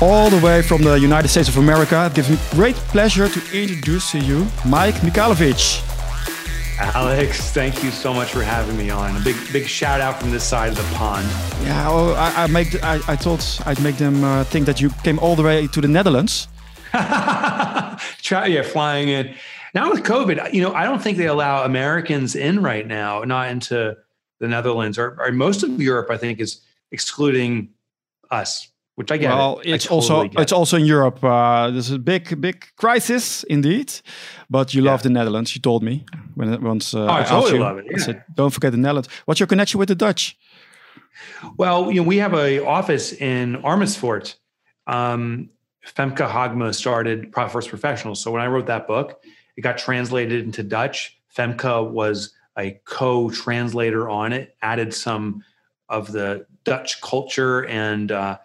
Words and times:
all 0.00 0.30
the 0.30 0.38
way 0.44 0.62
from 0.62 0.82
the 0.82 0.94
United 0.94 1.28
States 1.28 1.48
of 1.48 1.56
America. 1.56 2.06
It 2.06 2.14
gives 2.14 2.30
me 2.30 2.38
great 2.50 2.76
pleasure 2.76 3.28
to 3.28 3.40
introduce 3.52 4.12
to 4.12 4.18
you 4.18 4.46
Mike 4.66 4.96
Michalowicz. 4.96 5.82
Alex, 6.78 7.52
thank 7.52 7.82
you 7.82 7.90
so 7.90 8.12
much 8.12 8.32
for 8.32 8.42
having 8.42 8.76
me 8.76 8.90
on. 8.90 9.16
A 9.16 9.20
big, 9.20 9.36
big 9.50 9.66
shout 9.66 10.00
out 10.00 10.20
from 10.20 10.30
this 10.30 10.44
side 10.44 10.68
of 10.68 10.76
the 10.76 10.94
pond. 10.94 11.26
Yeah, 11.62 11.88
well, 11.88 12.14
I, 12.14 12.44
I 12.44 12.46
make. 12.48 12.82
I, 12.84 12.96
I 13.08 13.16
thought 13.16 13.60
I'd 13.66 13.82
make 13.82 13.96
them 13.96 14.22
uh, 14.22 14.44
think 14.44 14.66
that 14.66 14.80
you 14.80 14.90
came 15.02 15.18
all 15.18 15.36
the 15.36 15.42
way 15.42 15.66
to 15.68 15.80
the 15.80 15.88
Netherlands. 15.88 16.48
Try, 16.92 18.46
yeah, 18.46 18.62
flying 18.62 19.08
in. 19.08 19.34
Now 19.74 19.90
with 19.90 20.02
COVID, 20.02 20.52
you 20.52 20.62
know, 20.62 20.74
I 20.74 20.84
don't 20.84 21.02
think 21.02 21.16
they 21.16 21.26
allow 21.26 21.64
Americans 21.64 22.36
in 22.36 22.62
right 22.62 22.86
now, 22.86 23.24
not 23.24 23.48
into 23.50 23.96
the 24.40 24.48
Netherlands 24.48 24.98
or, 24.98 25.16
or 25.18 25.32
most 25.32 25.62
of 25.62 25.80
Europe. 25.80 26.10
I 26.10 26.18
think 26.18 26.40
is 26.40 26.60
excluding 26.92 27.70
us, 28.30 28.68
which 28.96 29.12
I 29.12 29.16
get. 29.18 29.30
Well, 29.30 29.60
it. 29.64 29.74
it's 29.74 29.86
also 29.86 30.22
it's 30.42 30.52
also 30.52 30.76
in 30.76 30.84
Europe. 30.86 31.22
Uh, 31.22 31.70
there's 31.70 31.90
a 31.92 31.98
big 31.98 32.40
big 32.40 32.66
crisis 32.76 33.44
indeed, 33.44 33.92
but 34.50 34.74
you 34.74 34.82
love 34.82 35.02
the 35.02 35.10
Netherlands. 35.10 35.54
You 35.54 35.60
told 35.62 35.82
me 35.82 36.04
when 36.34 36.52
it- 36.52 36.60
once 36.62 36.92
uh, 36.94 37.00
Oh, 37.04 37.06
I 37.06 37.20
asked 37.20 37.30
totally 37.30 37.54
you. 37.54 37.60
love 37.60 37.78
it, 37.78 37.84
I 37.94 37.98
said, 37.98 38.24
don't 38.34 38.50
forget 38.52 38.72
the 38.72 38.78
Netherlands. 38.78 39.08
What's 39.26 39.38
your 39.40 39.46
connection 39.46 39.78
with 39.78 39.88
the 39.88 39.94
Dutch? 39.94 40.36
Well, 41.56 41.90
you 41.90 42.00
know, 42.02 42.08
we 42.08 42.16
have 42.18 42.34
a 42.34 42.64
office 42.64 43.12
in 43.12 43.56
Amersfoort. 43.64 44.36
Um, 44.86 45.50
Femke 45.86 46.28
Hogema 46.28 46.74
started 46.74 47.32
First 47.34 47.68
Professionals. 47.68 48.20
So 48.22 48.30
when 48.32 48.42
I 48.42 48.46
wrote 48.48 48.66
that 48.66 48.86
book, 48.86 49.22
it 49.56 49.60
got 49.62 49.78
translated 49.78 50.44
into 50.44 50.62
Dutch. 50.62 51.18
Femke 51.36 51.90
was 51.90 52.32
a 52.58 52.80
co-translator 52.84 54.08
on 54.08 54.32
it, 54.32 54.56
added 54.62 54.92
some 54.94 55.42
of 55.88 56.10
the 56.12 56.46
Dutch 56.64 57.00
culture 57.00 57.64
and 57.66 58.10
uh, 58.10 58.38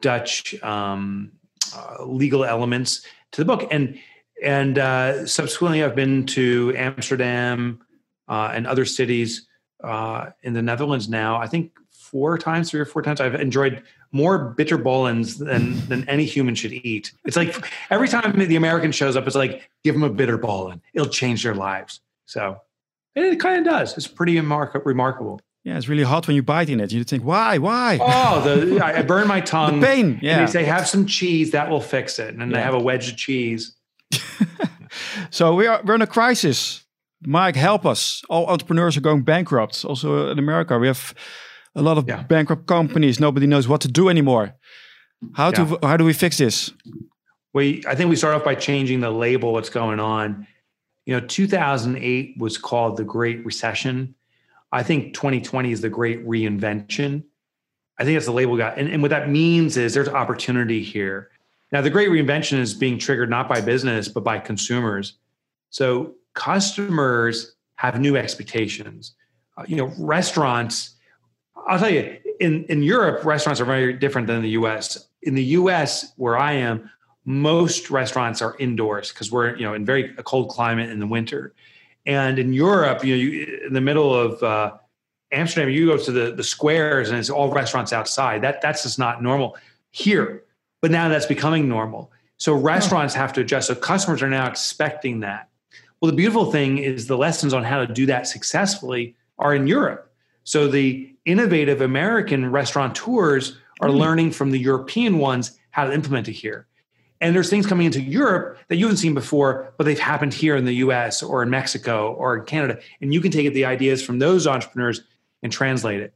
Dutch 0.00 0.60
um, 0.62 1.32
uh, 1.74 2.04
legal 2.04 2.44
elements 2.44 3.04
to 3.32 3.40
the 3.40 3.44
book. 3.44 3.68
And 3.70 3.98
and 4.42 4.78
uh, 4.78 5.26
subsequently, 5.26 5.84
I've 5.84 5.94
been 5.94 6.24
to 6.26 6.74
Amsterdam 6.76 7.80
uh, 8.28 8.52
and 8.54 8.66
other 8.66 8.84
cities 8.84 9.46
uh, 9.84 10.30
in 10.42 10.54
the 10.54 10.62
Netherlands 10.62 11.08
now. 11.08 11.36
I 11.36 11.46
think 11.46 11.72
four 11.90 12.38
times, 12.38 12.70
three 12.70 12.80
or 12.80 12.84
four 12.84 13.02
times. 13.02 13.20
I've 13.20 13.34
enjoyed 13.34 13.82
more 14.12 14.54
bitterballens 14.56 15.38
than 15.38 15.86
than 15.88 16.08
any 16.08 16.24
human 16.24 16.54
should 16.54 16.72
eat. 16.72 17.12
It's 17.24 17.36
like 17.36 17.54
every 17.90 18.08
time 18.08 18.36
the 18.38 18.56
American 18.56 18.92
shows 18.92 19.16
up, 19.16 19.26
it's 19.26 19.36
like 19.36 19.70
give 19.84 19.94
them 19.94 20.02
a 20.02 20.10
bitterballen; 20.10 20.80
it'll 20.94 21.08
change 21.08 21.42
their 21.42 21.54
lives. 21.54 22.00
So 22.24 22.60
it 23.14 23.40
kind 23.40 23.58
of 23.58 23.72
does. 23.72 23.96
It's 23.96 24.08
pretty 24.08 24.36
remark- 24.36 24.82
remarkable. 24.84 25.40
Yeah, 25.64 25.76
it's 25.76 25.88
really 25.88 26.04
hot 26.04 26.26
when 26.26 26.36
you 26.36 26.42
bite 26.42 26.70
in 26.70 26.80
it. 26.80 26.90
You 26.90 27.04
think, 27.04 27.22
why, 27.22 27.58
why? 27.58 27.98
Oh, 28.00 28.40
the 28.40 28.82
I 28.84 28.98
I 29.00 29.02
burn 29.02 29.28
my 29.28 29.40
tongue. 29.54 29.80
the 29.80 29.86
pain. 29.86 30.06
And 30.14 30.22
Yeah. 30.22 30.44
they 30.46 30.50
say 30.52 30.64
have 30.64 30.86
some 30.88 31.04
cheese 31.06 31.50
that 31.50 31.68
will 31.68 31.82
fix 31.82 32.18
it, 32.18 32.28
and 32.32 32.40
then 32.40 32.50
they 32.50 32.62
have 32.62 32.74
a 32.74 32.78
wedge 32.78 33.10
of 33.10 33.16
cheese. 33.16 33.74
So 35.30 35.54
we 35.54 35.66
are 35.68 35.80
we're 35.84 35.94
in 35.94 36.02
a 36.02 36.06
crisis. 36.06 36.84
Mike, 37.24 37.54
help 37.54 37.84
us. 37.86 38.22
All 38.28 38.46
entrepreneurs 38.46 38.96
are 38.96 39.00
going 39.02 39.22
bankrupt. 39.22 39.84
Also 39.84 40.30
in 40.30 40.38
America, 40.38 40.78
we 40.78 40.86
have 40.88 41.14
a 41.76 41.82
lot 41.82 41.98
of 41.98 42.08
Yeah. 42.08 42.22
bankrupt 42.22 42.66
companies. 42.66 43.20
Nobody 43.20 43.46
knows 43.46 43.68
what 43.68 43.80
to 43.82 43.88
do 43.88 44.08
anymore. 44.08 44.54
How 45.34 45.50
to 45.52 45.78
how 45.82 45.96
do 45.96 46.04
we 46.04 46.12
fix 46.12 46.38
this? 46.38 46.72
we 47.54 47.82
I 47.86 47.94
think 47.94 48.10
we 48.10 48.16
start 48.16 48.34
off 48.34 48.44
by 48.44 48.54
changing 48.56 49.00
the 49.00 49.10
label 49.10 49.52
what's 49.52 49.70
going 49.70 50.00
on. 50.00 50.46
You 51.06 51.20
know, 51.20 51.26
2008 51.26 52.34
was 52.38 52.58
called 52.58 52.96
the 52.96 53.04
Great 53.04 53.44
Recession. 53.44 54.14
I 54.72 54.82
think 54.82 55.14
2020 55.14 55.72
is 55.72 55.80
the 55.80 55.88
Great 55.88 56.26
Reinvention. 56.26 57.24
I 57.98 58.04
think 58.04 58.16
that's 58.16 58.26
the 58.26 58.32
label 58.32 58.56
got. 58.56 58.78
And, 58.78 58.88
and 58.88 59.02
what 59.02 59.10
that 59.10 59.28
means 59.28 59.76
is 59.76 59.94
there's 59.94 60.08
opportunity 60.08 60.82
here. 60.82 61.30
Now, 61.72 61.80
the 61.80 61.90
Great 61.90 62.08
Reinvention 62.08 62.58
is 62.58 62.74
being 62.74 62.98
triggered 62.98 63.30
not 63.30 63.48
by 63.48 63.60
business, 63.60 64.08
but 64.08 64.24
by 64.24 64.38
consumers. 64.38 65.14
So 65.70 66.14
customers 66.34 67.54
have 67.76 68.00
new 68.00 68.16
expectations. 68.16 69.14
Uh, 69.56 69.64
you 69.66 69.76
know, 69.76 69.92
restaurants, 69.98 70.96
I'll 71.68 71.78
tell 71.78 71.90
you, 71.90 72.16
in, 72.40 72.64
in 72.64 72.82
Europe, 72.82 73.24
restaurants 73.24 73.60
are 73.60 73.64
very 73.64 73.92
different 73.92 74.26
than 74.26 74.42
the 74.42 74.50
US. 74.50 75.08
In 75.22 75.34
the 75.34 75.44
US, 75.44 76.12
where 76.16 76.38
I 76.38 76.52
am, 76.52 76.90
most 77.24 77.90
restaurants 77.90 78.40
are 78.42 78.56
indoors 78.58 79.12
because 79.12 79.30
we're 79.30 79.54
you 79.56 79.62
know 79.62 79.74
in 79.74 79.84
very 79.84 80.14
a 80.16 80.22
cold 80.22 80.48
climate 80.50 80.90
in 80.90 80.98
the 80.98 81.06
winter 81.06 81.54
and 82.06 82.38
in 82.38 82.52
europe 82.52 83.04
you 83.04 83.14
know 83.14 83.22
you, 83.22 83.62
in 83.66 83.72
the 83.72 83.80
middle 83.80 84.14
of 84.14 84.42
uh, 84.42 84.72
amsterdam 85.32 85.68
you 85.68 85.86
go 85.86 85.96
to 85.96 86.12
the, 86.12 86.32
the 86.32 86.44
squares 86.44 87.10
and 87.10 87.18
it's 87.18 87.30
all 87.30 87.52
restaurants 87.52 87.92
outside. 87.92 88.42
That 88.42 88.60
that's 88.60 88.82
just 88.82 88.98
not 88.98 89.22
normal 89.22 89.56
here 89.90 90.44
but 90.80 90.90
now 90.90 91.08
that's 91.08 91.26
becoming 91.26 91.68
normal. 91.68 92.10
So 92.38 92.54
restaurants 92.54 93.12
have 93.12 93.34
to 93.34 93.42
adjust. 93.42 93.66
So 93.66 93.74
customers 93.74 94.22
are 94.22 94.30
now 94.30 94.48
expecting 94.48 95.20
that. 95.20 95.50
Well 96.00 96.10
the 96.10 96.16
beautiful 96.16 96.50
thing 96.50 96.78
is 96.78 97.06
the 97.06 97.18
lessons 97.18 97.52
on 97.52 97.64
how 97.64 97.84
to 97.84 97.92
do 97.92 98.06
that 98.06 98.26
successfully 98.26 99.14
are 99.38 99.54
in 99.54 99.66
europe. 99.66 100.12
So 100.44 100.68
the 100.68 101.14
innovative 101.26 101.80
american 101.80 102.50
restaurateurs 102.50 103.58
are 103.80 103.90
learning 103.90 104.30
from 104.30 104.50
the 104.50 104.58
european 104.58 105.18
ones 105.18 105.58
how 105.70 105.84
to 105.84 105.92
implement 105.92 106.28
it 106.28 106.32
here 106.32 106.66
and 107.20 107.34
there's 107.34 107.50
things 107.50 107.66
coming 107.66 107.86
into 107.86 108.00
Europe 108.00 108.58
that 108.68 108.76
you 108.76 108.86
haven't 108.86 108.96
seen 108.96 109.14
before, 109.14 109.74
but 109.76 109.84
they've 109.84 109.98
happened 109.98 110.32
here 110.32 110.56
in 110.56 110.64
the 110.64 110.76
US 110.76 111.22
or 111.22 111.42
in 111.42 111.50
Mexico 111.50 112.12
or 112.14 112.38
in 112.38 112.44
Canada. 112.44 112.78
And 113.00 113.12
you 113.12 113.20
can 113.20 113.30
take 113.30 113.52
the 113.52 113.66
ideas 113.66 114.02
from 114.02 114.18
those 114.18 114.46
entrepreneurs 114.46 115.02
and 115.42 115.52
translate 115.52 116.00
it. 116.00 116.14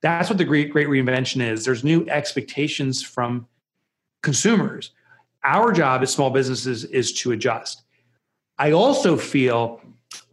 That's 0.00 0.28
what 0.30 0.38
the 0.38 0.44
great, 0.44 0.70
great 0.70 0.88
reinvention 0.88 1.42
is. 1.42 1.64
There's 1.64 1.84
new 1.84 2.06
expectations 2.08 3.02
from 3.02 3.46
consumers. 4.22 4.92
Our 5.44 5.72
job 5.72 6.02
as 6.02 6.12
small 6.12 6.30
businesses 6.30 6.84
is 6.84 7.12
to 7.14 7.32
adjust. 7.32 7.82
I 8.58 8.72
also 8.72 9.16
feel 9.16 9.80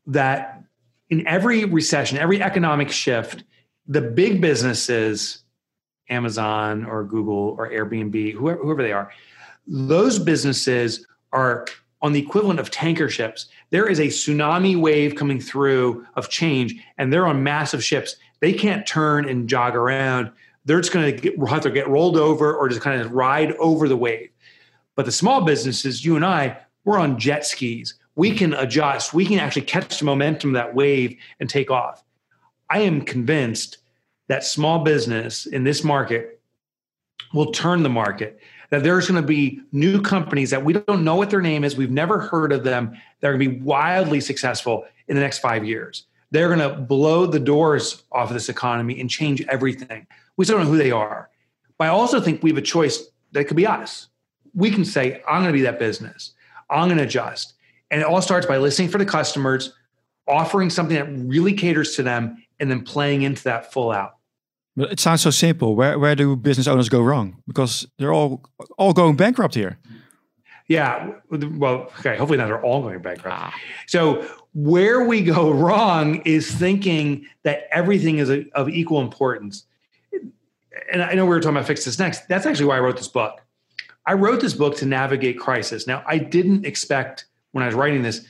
that 0.08 0.64
in 1.10 1.28
every 1.28 1.66
recession, 1.66 2.18
every 2.18 2.42
economic 2.42 2.90
shift, 2.90 3.44
the 3.88 4.02
big 4.02 4.42
businesses, 4.42 5.44
Amazon 6.10 6.86
or 6.86 7.04
Google 7.04 7.56
or 7.58 7.70
Airbnb, 7.70 8.34
whoever, 8.34 8.62
whoever 8.62 8.82
they 8.82 8.92
are, 8.92 9.12
those 9.68 10.20
businesses 10.20 11.06
are 11.32 11.66
on 12.02 12.14
the 12.14 12.22
equivalent 12.22 12.60
of 12.60 12.70
tanker 12.70 13.10
ships. 13.10 13.48
There 13.72 13.88
is 13.88 14.00
a 14.00 14.08
tsunami 14.08 14.80
wave 14.80 15.16
coming 15.16 15.40
through 15.40 16.06
of 16.16 16.30
change, 16.30 16.76
and 16.98 17.12
they're 17.12 17.28
on 17.28 17.44
massive 17.44 17.84
ships. 17.84 18.16
They 18.42 18.54
can't 18.54 18.86
turn 18.86 19.28
and 19.28 19.50
jog 19.50 19.76
around. 19.76 20.32
They're 20.66 20.82
just 20.82 20.94
going 20.94 21.18
to 21.18 21.46
have 21.48 21.62
to 21.62 21.72
get 21.72 21.88
rolled 21.88 22.18
over 22.18 22.56
or 22.56 22.70
just 22.70 22.82
kind 22.82 23.02
of 23.02 23.12
ride 23.12 23.54
over 23.54 23.88
the 23.88 23.98
wave. 23.98 24.30
But 24.96 25.06
the 25.06 25.12
small 25.12 25.44
businesses, 25.44 26.06
you 26.06 26.16
and 26.16 26.26
I, 26.26 26.58
we're 26.84 27.00
on 27.00 27.18
jet 27.18 27.46
skis. 27.46 27.96
We 28.16 28.36
can 28.36 28.54
adjust. 28.54 29.14
We 29.14 29.26
can 29.26 29.40
actually 29.40 29.64
catch 29.64 30.00
the 30.00 30.06
momentum 30.06 30.52
of 30.52 30.54
that 30.54 30.76
wave 30.76 31.18
and 31.40 31.50
take 31.50 31.70
off. 31.70 32.04
I 32.70 32.80
am 32.80 33.02
convinced 33.02 33.80
that 34.28 34.44
small 34.44 34.84
business 34.84 35.46
in 35.46 35.64
this 35.64 35.84
market 35.84 36.40
will 37.34 37.52
turn 37.52 37.84
the 37.84 37.90
market 37.90 38.40
that 38.76 38.84
there's 38.84 39.08
going 39.08 39.22
to 39.22 39.26
be 39.26 39.62
new 39.72 40.02
companies 40.02 40.50
that 40.50 40.64
we 40.64 40.74
don't 40.74 41.04
know 41.04 41.16
what 41.16 41.30
their 41.30 41.42
name 41.42 41.64
is, 41.64 41.78
we've 41.78 41.92
never 41.92 42.20
heard 42.20 42.52
of 42.52 42.64
them, 42.64 42.94
that 43.22 43.28
are 43.30 43.38
going 43.38 43.50
to 43.50 43.56
be 43.58 43.62
wildly 43.62 44.20
successful 44.20 44.86
in 45.08 45.16
the 45.16 45.22
next 45.22 45.40
five 45.40 45.64
years. 45.64 46.08
They're 46.32 46.54
going 46.54 46.60
to 46.60 46.76
blow 46.82 47.26
the 47.26 47.40
doors 47.40 48.04
off 48.12 48.30
of 48.30 48.34
this 48.34 48.50
economy 48.50 49.00
and 49.00 49.10
change 49.10 49.42
everything. 49.48 50.08
We 50.36 50.44
still 50.44 50.58
don't 50.58 50.66
know 50.66 50.72
who 50.72 50.78
they 50.78 50.92
are. 50.92 51.30
But 51.78 51.86
I 51.86 51.88
also 51.90 52.20
think 52.20 52.44
we 52.44 52.50
have 52.50 52.58
a 52.58 52.62
choice 52.62 53.08
that 53.32 53.46
could 53.46 53.56
be 53.56 53.66
us. 53.66 54.10
We 54.54 54.72
can 54.72 54.84
say, 54.84 55.22
I'm 55.28 55.42
going 55.42 55.54
to 55.54 55.58
be 55.58 55.64
that 55.64 55.80
business, 55.80 56.34
I'm 56.70 56.88
going 56.88 56.98
to 56.98 57.06
adjust. 57.06 57.54
And 57.92 58.02
it 58.02 58.08
all 58.08 58.22
starts 58.22 58.46
by 58.46 58.58
listening 58.58 58.90
for 58.90 58.98
the 58.98 59.06
customers, 59.06 59.74
offering 60.28 60.70
something 60.70 60.96
that 60.98 61.08
really 61.30 61.54
caters 61.54 61.96
to 61.96 62.04
them, 62.04 62.44
and 62.60 62.70
then 62.70 62.84
playing 62.84 63.22
into 63.22 63.44
that 63.44 63.72
full 63.72 63.92
out. 63.92 64.15
But 64.76 64.92
it 64.92 65.00
sounds 65.00 65.22
so 65.22 65.30
simple. 65.30 65.76
Where 65.76 65.98
where 65.98 66.16
do 66.16 66.36
business 66.36 66.68
owners 66.68 66.90
go 66.90 67.02
wrong? 67.02 67.42
Because 67.48 67.88
they're 67.98 68.14
all 68.14 68.44
all 68.78 68.94
going 68.94 69.16
bankrupt 69.16 69.56
here. 69.56 69.78
Yeah. 70.68 71.12
Well, 71.30 71.92
okay. 72.00 72.18
Hopefully 72.18 72.38
not 72.38 72.48
they're 72.48 72.64
all 72.64 72.82
going 72.82 73.00
bankrupt. 73.00 73.38
Ah. 73.38 73.56
So 73.88 74.28
where 74.54 75.06
we 75.06 75.22
go 75.22 75.52
wrong 75.64 76.22
is 76.26 76.52
thinking 76.52 77.26
that 77.44 77.68
everything 77.72 78.18
is 78.18 78.30
a, 78.30 78.46
of 78.54 78.70
equal 78.70 79.02
importance. 79.02 79.66
And 80.92 81.02
I 81.02 81.14
know 81.14 81.26
we 81.26 81.30
were 81.30 81.40
talking 81.40 81.56
about 81.56 81.68
fix 81.68 81.86
this 81.86 82.00
next. 82.00 82.28
That's 82.28 82.46
actually 82.46 82.66
why 82.66 82.78
I 82.78 82.80
wrote 82.80 82.98
this 82.98 83.08
book. 83.08 83.42
I 84.06 84.14
wrote 84.14 84.42
this 84.42 84.54
book 84.54 84.76
to 84.78 84.86
navigate 84.86 85.40
crisis. 85.40 85.88
Now, 85.88 86.04
I 86.06 86.18
didn't 86.18 86.66
expect 86.66 87.26
when 87.54 87.64
I 87.64 87.68
was 87.68 87.76
writing 87.76 88.04
this 88.04 88.28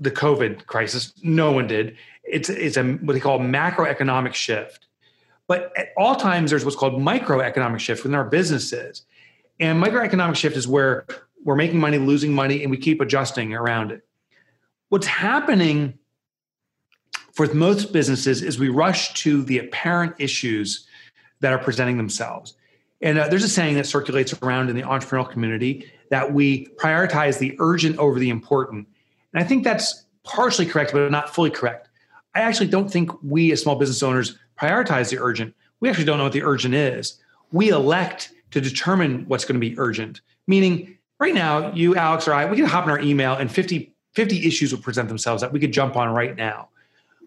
the 0.00 0.10
COVID 0.10 0.66
crisis. 0.66 1.12
No 1.22 1.52
one 1.52 1.66
did. 1.66 1.96
It's 2.24 2.48
it's 2.48 2.76
a 2.76 2.84
what 2.84 3.14
they 3.14 3.20
call 3.20 3.38
macroeconomic 3.38 4.34
shift. 4.34 4.86
But 5.50 5.76
at 5.76 5.88
all 5.96 6.14
times, 6.14 6.50
there's 6.50 6.64
what's 6.64 6.76
called 6.76 7.02
microeconomic 7.02 7.80
shift 7.80 8.04
within 8.04 8.14
our 8.14 8.24
businesses. 8.24 9.02
And 9.58 9.82
microeconomic 9.82 10.36
shift 10.36 10.56
is 10.56 10.68
where 10.68 11.06
we're 11.42 11.56
making 11.56 11.80
money, 11.80 11.98
losing 11.98 12.32
money, 12.32 12.62
and 12.62 12.70
we 12.70 12.76
keep 12.76 13.00
adjusting 13.00 13.52
around 13.52 13.90
it. 13.90 14.06
What's 14.90 15.08
happening 15.08 15.98
for 17.32 17.52
most 17.52 17.92
businesses 17.92 18.42
is 18.42 18.60
we 18.60 18.68
rush 18.68 19.12
to 19.24 19.42
the 19.42 19.58
apparent 19.58 20.14
issues 20.20 20.86
that 21.40 21.52
are 21.52 21.58
presenting 21.58 21.96
themselves. 21.96 22.54
And 23.00 23.18
uh, 23.18 23.26
there's 23.26 23.42
a 23.42 23.48
saying 23.48 23.74
that 23.74 23.86
circulates 23.86 24.32
around 24.44 24.70
in 24.70 24.76
the 24.76 24.82
entrepreneurial 24.82 25.28
community 25.28 25.90
that 26.10 26.32
we 26.32 26.68
prioritize 26.80 27.40
the 27.40 27.56
urgent 27.58 27.98
over 27.98 28.20
the 28.20 28.30
important. 28.30 28.86
And 29.34 29.42
I 29.42 29.44
think 29.44 29.64
that's 29.64 30.04
partially 30.22 30.66
correct, 30.66 30.92
but 30.92 31.10
not 31.10 31.34
fully 31.34 31.50
correct. 31.50 31.88
I 32.36 32.42
actually 32.42 32.68
don't 32.68 32.88
think 32.88 33.10
we 33.24 33.50
as 33.50 33.60
small 33.60 33.74
business 33.74 34.04
owners 34.04 34.38
prioritize 34.60 35.10
the 35.10 35.18
urgent. 35.18 35.54
We 35.80 35.88
actually 35.88 36.04
don't 36.04 36.18
know 36.18 36.24
what 36.24 36.32
the 36.32 36.42
urgent 36.42 36.74
is. 36.74 37.18
We 37.52 37.70
elect 37.70 38.32
to 38.50 38.60
determine 38.60 39.24
what's 39.26 39.44
going 39.44 39.60
to 39.60 39.60
be 39.60 39.78
urgent, 39.78 40.20
meaning 40.46 40.98
right 41.18 41.34
now, 41.34 41.72
you, 41.72 41.96
Alex, 41.96 42.26
or 42.26 42.34
I, 42.34 42.46
we 42.46 42.56
can 42.56 42.66
hop 42.66 42.84
in 42.84 42.90
our 42.90 43.00
email 43.00 43.34
and 43.34 43.50
50, 43.50 43.92
50 44.14 44.46
issues 44.46 44.72
will 44.72 44.82
present 44.82 45.08
themselves 45.08 45.40
that 45.42 45.52
we 45.52 45.60
could 45.60 45.72
jump 45.72 45.96
on 45.96 46.08
right 46.08 46.36
now. 46.36 46.68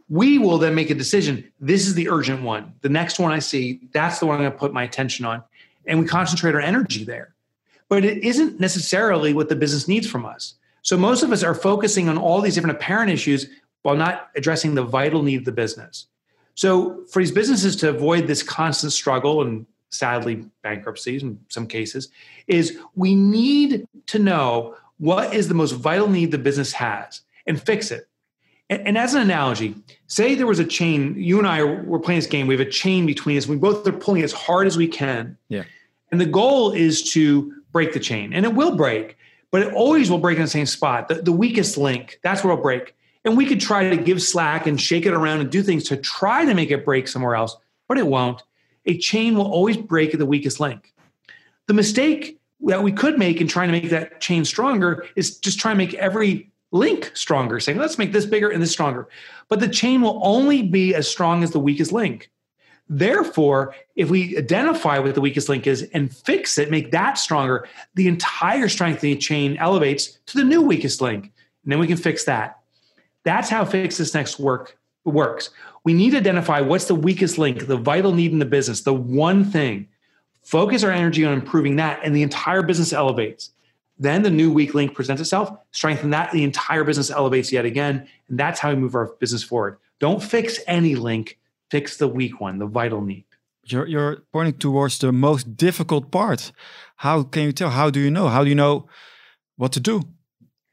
We 0.10 0.38
will 0.38 0.58
then 0.58 0.76
make 0.76 0.90
a 0.90 0.96
decision. 0.96 1.50
This 1.60 1.88
is 1.88 1.96
the 1.96 2.10
urgent 2.10 2.44
one. 2.44 2.74
The 2.82 2.90
next 2.90 3.20
one 3.20 3.32
I 3.32 3.40
see, 3.40 3.80
that's 3.94 4.20
the 4.20 4.26
one 4.26 4.36
I'm 4.36 4.42
going 4.42 4.52
to 4.52 4.58
put 4.58 4.74
my 4.74 4.84
attention 4.84 5.26
on. 5.26 5.44
And 5.86 6.00
we 6.00 6.06
concentrate 6.06 6.56
our 6.56 6.62
energy 6.62 7.04
there. 7.04 7.34
But 7.90 8.06
it 8.06 8.24
isn't 8.24 8.60
necessarily 8.60 9.34
what 9.34 9.50
the 9.50 9.56
business 9.56 9.88
needs 9.88 10.08
from 10.08 10.26
us. 10.26 10.56
So 10.82 10.98
most 10.98 11.24
of 11.24 11.32
us 11.32 11.44
are 11.44 11.56
focusing 11.56 12.10
on 12.10 12.18
all 12.18 12.42
these 12.42 12.56
different 12.56 12.76
apparent 12.76 13.12
issues 13.12 13.48
while 13.84 13.96
not 13.96 14.30
addressing 14.36 14.76
the 14.76 14.84
vital 14.84 15.24
need 15.24 15.40
of 15.40 15.46
the 15.46 15.52
business. 15.52 16.08
So 16.56 17.04
for 17.12 17.22
these 17.22 17.32
businesses 17.32 17.76
to 17.78 17.90
avoid 17.90 18.28
this 18.28 18.44
constant 18.44 18.94
struggle 18.94 19.42
and 19.42 19.66
sadly 19.90 20.46
bankruptcies 20.62 21.24
in 21.24 21.40
some 21.50 21.68
cases, 21.68 22.10
is 22.48 22.78
we 22.96 23.16
need 23.16 23.88
to 24.08 24.20
know 24.20 24.76
what 24.98 25.34
is 25.34 25.48
the 25.48 25.54
most 25.54 25.74
vital 25.74 26.08
need 26.08 26.32
the 26.32 26.38
business 26.38 26.74
has 26.74 27.22
and 27.48 27.62
fix 27.62 27.92
it. 27.92 28.08
And, 28.70 28.88
and, 28.88 28.98
as 28.98 29.14
an 29.14 29.22
analogy, 29.22 29.76
say 30.08 30.36
there 30.36 30.48
was 30.48 30.60
a 30.60 30.66
chain, 30.66 31.16
you 31.18 31.38
and 31.38 31.46
I 31.46 31.60
are 31.60 31.84
we're 31.84 32.00
playing 32.00 32.22
this 32.22 32.28
game, 32.28 32.48
we 32.48 32.54
have 32.54 32.66
a 32.66 32.70
chain 32.70 33.06
between 33.06 33.38
us, 33.38 33.46
we 33.46 33.58
both 33.58 33.86
are 33.86 33.92
pulling 33.92 34.24
as 34.24 34.32
hard 34.32 34.68
as 34.68 34.78
we 34.78 34.88
can. 34.88 35.38
Yeah. 35.50 35.64
And 36.12 36.22
the 36.22 36.26
goal 36.26 36.72
is 36.72 37.12
to 37.12 37.54
break 37.72 37.94
the 37.94 38.00
chain. 38.00 38.34
And 38.34 38.46
it 38.46 38.54
will 38.54 38.76
break, 38.76 39.18
but 39.52 39.62
it 39.62 39.74
always 39.74 40.10
will 40.10 40.18
break 40.18 40.38
in 40.38 40.44
the 40.44 40.50
same 40.50 40.66
spot. 40.66 41.10
The, 41.10 41.16
the 41.16 41.32
weakest 41.32 41.78
link, 41.78 42.20
that's 42.24 42.44
where 42.44 42.54
it'll 42.54 42.64
break. 42.64 42.96
And 43.26 43.38
we 43.38 43.46
could 43.46 43.62
try 43.62 43.90
to 43.90 43.98
give 43.98 44.22
slack 44.22 44.68
and 44.68 44.80
shake 44.80 45.06
it 45.06 45.14
around 45.14 45.40
and 45.40 45.50
do 45.50 45.64
things 45.64 45.86
to 45.86 45.98
try 45.98 46.46
to 46.46 46.54
make 46.54 46.72
it 46.72 46.84
break 46.84 47.08
somewhere 47.08 47.36
else, 47.36 47.56
but 47.88 47.98
it 47.98 48.08
won't. 48.08 48.44
A 48.86 48.98
chain 48.98 49.36
will 49.36 49.50
always 49.50 49.78
break 49.78 50.14
at 50.14 50.20
the 50.20 50.26
weakest 50.26 50.60
link. 50.60 50.94
The 51.68 51.74
mistake 51.74 52.40
that 52.62 52.84
we 52.84 52.92
could 52.92 53.18
make 53.18 53.40
in 53.40 53.48
trying 53.48 53.70
to 53.70 53.72
make 53.72 53.90
that 53.92 54.20
chain 54.20 54.44
stronger 54.44 55.06
is 55.16 55.38
just 55.38 55.60
try 55.60 55.72
and 55.72 55.78
make 55.78 55.94
every 55.94 56.52
link 56.72 57.12
stronger, 57.14 57.60
saying, 57.60 57.78
let's 57.78 57.98
make 57.98 58.12
this 58.12 58.26
bigger 58.26 58.50
and 58.50 58.62
this 58.62 58.72
stronger. 58.72 59.08
But 59.48 59.60
the 59.60 59.68
chain 59.70 60.02
will 60.02 60.20
only 60.24 60.64
be 60.64 60.96
as 60.96 61.08
strong 61.08 61.44
as 61.44 61.52
the 61.52 61.60
weakest 61.60 61.92
link. 61.92 62.30
Therefore, 62.90 63.76
if 63.96 64.10
we 64.10 64.38
identify 64.38 65.00
what 65.00 65.16
the 65.16 65.22
weakest 65.22 65.48
link 65.48 65.68
is 65.68 65.84
and 65.94 66.14
fix 66.14 66.58
it, 66.58 66.70
make 66.70 66.92
that 66.92 67.18
stronger, 67.18 67.68
the 67.96 68.08
entire 68.08 68.68
strength 68.68 68.98
of 68.98 69.02
the 69.02 69.16
chain 69.16 69.56
elevates 69.58 70.20
to 70.26 70.38
the 70.38 70.44
new 70.44 70.62
weakest 70.62 71.00
link. 71.00 71.32
And 71.64 71.72
then 71.72 71.80
we 71.80 71.88
can 71.88 71.98
fix 71.98 72.26
that. 72.26 72.60
That's 73.24 73.50
how 73.50 73.66
Fix 73.66 73.98
This 73.98 74.14
Next 74.14 74.40
work 74.40 74.78
works. 75.06 75.50
We 75.84 75.94
need 75.94 76.12
to 76.12 76.18
identify 76.18 76.62
what's 76.62 76.86
the 76.86 76.96
weakest 76.96 77.38
link, 77.38 77.68
the 77.68 77.78
vital 77.78 78.14
need 78.14 78.32
in 78.32 78.40
the 78.40 78.46
business, 78.46 78.82
the 78.82 78.94
one 78.94 79.44
thing. 79.44 79.88
Focus 80.44 80.84
our 80.84 80.92
energy 80.92 81.26
on 81.26 81.34
improving 81.34 81.78
that, 81.78 82.02
and 82.04 82.16
the 82.16 82.24
entire 82.24 82.62
business 82.62 82.94
elevates. 82.94 83.52
Then 84.00 84.24
the 84.24 84.30
new 84.30 84.52
weak 84.52 84.74
link 84.74 84.94
presents 84.94 85.22
itself, 85.22 85.56
strengthen 85.72 86.10
that, 86.10 86.32
the 86.32 86.44
entire 86.44 86.84
business 86.84 87.10
elevates 87.10 87.52
yet 87.52 87.64
again. 87.64 88.08
And 88.28 88.40
that's 88.40 88.60
how 88.60 88.70
we 88.70 88.76
move 88.76 88.96
our 88.96 89.14
business 89.20 89.44
forward. 89.44 89.78
Don't 90.00 90.22
fix 90.22 90.60
any 90.68 90.96
link, 90.96 91.38
fix 91.70 91.98
the 91.98 92.08
weak 92.08 92.42
one, 92.42 92.60
the 92.60 92.66
vital 92.66 93.02
need. 93.02 93.26
You're, 93.66 93.88
you're 93.88 94.18
pointing 94.34 94.56
towards 94.56 95.00
the 95.00 95.14
most 95.14 95.56
difficult 95.56 96.12
part. 96.12 96.52
How 96.98 97.24
can 97.24 97.44
you 97.44 97.52
tell? 97.54 97.70
How 97.70 97.90
do 97.90 98.00
you 98.00 98.12
know? 98.12 98.28
How 98.28 98.44
do 98.44 98.50
you 98.50 98.56
know 98.56 98.88
what 99.56 99.72
to 99.74 99.80
do? 99.80 100.02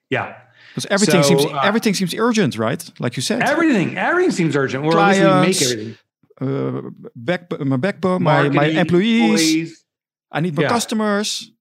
Yeah. 0.09 0.37
Because 0.71 0.87
everything 0.87 1.23
so, 1.23 1.29
seems 1.29 1.45
uh, 1.47 1.61
everything 1.63 1.95
seems 1.95 2.15
urgent, 2.15 2.57
right? 2.57 2.83
Like 2.99 3.17
you 3.17 3.23
said, 3.23 3.43
everything 3.43 3.97
everything 3.97 4.33
seems 4.33 4.57
urgent. 4.57 4.85
Or 4.85 4.93
Clients, 4.93 5.21
at 5.21 5.41
least 5.43 5.61
we 5.61 5.77
make 5.77 5.97
everything. 6.41 6.87
Uh, 6.87 6.91
back, 7.15 7.61
my 7.61 7.77
backbone, 7.77 8.23
my, 8.23 8.49
my 8.49 8.65
employees. 8.67 9.41
employees. 9.41 9.85
I 10.33 10.41
need 10.41 10.55
more 10.55 10.65
yeah. 10.65 10.69
customers. 10.71 11.53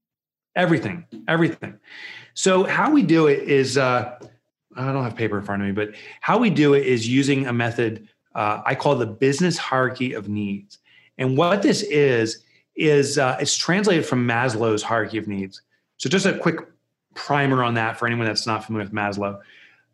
Everything, 0.56 1.06
everything. 1.28 1.80
So 2.34 2.64
how 2.64 2.92
we 2.92 3.02
do 3.02 3.28
it 3.28 3.40
is, 3.40 3.78
uh, 3.78 4.18
I 4.76 4.92
don't 4.94 5.04
have 5.04 5.16
paper 5.16 5.38
in 5.38 5.44
front 5.44 5.62
of 5.62 5.68
me, 5.68 5.74
but 5.74 5.96
how 6.22 6.38
we 6.38 6.50
do 6.50 6.74
it 6.74 6.86
is 6.86 7.08
using 7.08 7.48
a 7.48 7.54
method 7.54 8.08
uh, 8.36 8.62
I 8.66 8.76
call 8.76 8.96
the 8.96 9.06
business 9.06 9.58
hierarchy 9.58 10.14
of 10.14 10.30
needs. 10.30 10.80
And 11.18 11.38
what 11.38 11.62
this 11.62 11.82
is 11.82 12.44
is 12.76 13.18
uh, 13.18 13.38
it's 13.42 13.58
translated 13.58 14.06
from 14.06 14.26
Maslow's 14.28 14.84
hierarchy 14.84 15.18
of 15.18 15.28
needs. 15.28 15.62
So 15.98 16.10
just 16.10 16.26
a 16.26 16.38
quick 16.38 16.60
primer 17.20 17.64
on 17.64 17.74
that 17.74 18.00
for 18.00 18.08
anyone 18.08 18.26
that's 18.26 18.48
not 18.48 18.64
familiar 18.64 18.86
with 18.86 18.94
Maslow. 18.94 19.40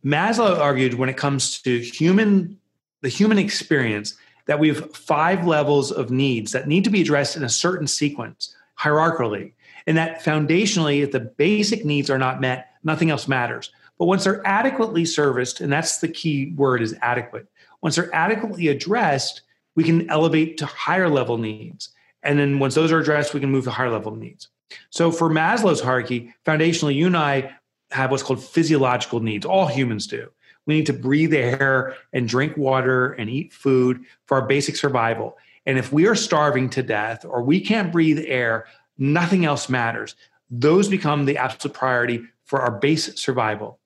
Maslow 0.06 0.60
argued 0.60 0.94
when 0.94 1.10
it 1.10 1.18
comes 1.18 1.60
to 1.64 1.80
human 1.80 2.58
the 3.02 3.10
human 3.10 3.38
experience 3.38 4.16
that 4.46 4.60
we 4.60 4.68
have 4.68 4.96
five 4.96 5.46
levels 5.46 5.92
of 5.92 6.10
needs 6.12 6.52
that 6.52 6.68
need 6.68 6.84
to 6.84 6.90
be 6.90 7.02
addressed 7.02 7.36
in 7.36 7.44
a 7.44 7.50
certain 7.50 7.88
sequence 7.88 8.56
hierarchically 8.80 9.54
and 9.88 9.98
that 9.98 10.24
foundationally 10.24 11.04
if 11.04 11.12
the 11.12 11.20
basic 11.20 11.84
needs 11.84 12.10
are 12.10 12.18
not 12.18 12.42
met 12.42 12.70
nothing 12.84 13.10
else 13.10 13.28
matters. 13.28 13.72
But 13.98 14.06
once 14.06 14.24
they're 14.24 14.46
adequately 14.46 15.06
serviced 15.06 15.62
and 15.62 15.72
that's 15.72 16.00
the 16.00 16.08
key 16.08 16.54
word 16.56 16.82
is 16.82 16.96
adequate 17.02 17.48
once 17.82 17.96
they're 17.96 18.14
adequately 18.14 18.68
addressed 18.68 19.42
we 19.74 19.84
can 19.84 20.10
elevate 20.10 20.58
to 20.60 20.66
higher 20.68 21.10
level 21.10 21.38
needs. 21.38 21.90
And 22.24 22.40
then 22.40 22.60
once 22.60 22.76
those 22.76 22.92
are 22.92 23.00
addressed 23.00 23.34
we 23.34 23.40
can 23.40 23.52
move 23.52 23.64
to 23.64 23.72
higher 23.72 23.90
level 23.90 24.16
needs 24.16 24.50
so 24.90 25.12
for 25.12 25.30
Maslow's 25.30 25.82
hierarchy, 25.82 26.34
foundationally, 26.46 26.96
you 26.96 27.08
and 27.08 27.18
I 27.18 27.56
have 27.92 28.12
what's 28.12 28.24
called 28.24 28.44
physiological 28.44 29.20
needs. 29.20 29.46
All 29.46 29.68
humans 29.68 30.08
do. 30.08 30.30
We 30.66 30.76
need 30.76 30.88
to 30.88 30.94
breathe 30.94 31.34
air 31.34 31.96
and 32.14 32.28
drink 32.28 32.58
water 32.58 33.14
and 33.14 33.30
eat 33.30 33.54
food 33.54 34.02
for 34.26 34.40
our 34.40 34.48
basic 34.48 34.76
survival. 34.76 35.38
And 35.66 35.78
if 35.78 35.92
we 35.92 36.08
are 36.08 36.16
starving 36.16 36.70
to 36.72 36.84
death 36.84 37.26
or 37.26 37.42
we 37.42 37.60
can't 37.60 37.92
breathe 37.92 38.24
air, 38.26 38.66
nothing 38.98 39.46
else 39.46 39.70
matters. 39.70 40.16
Those 40.50 40.88
become 40.88 41.26
the 41.26 41.38
absolute 41.38 41.74
priority 41.74 42.24
for 42.44 42.62
our 42.62 42.72
base 42.72 43.20
survival. 43.20 43.80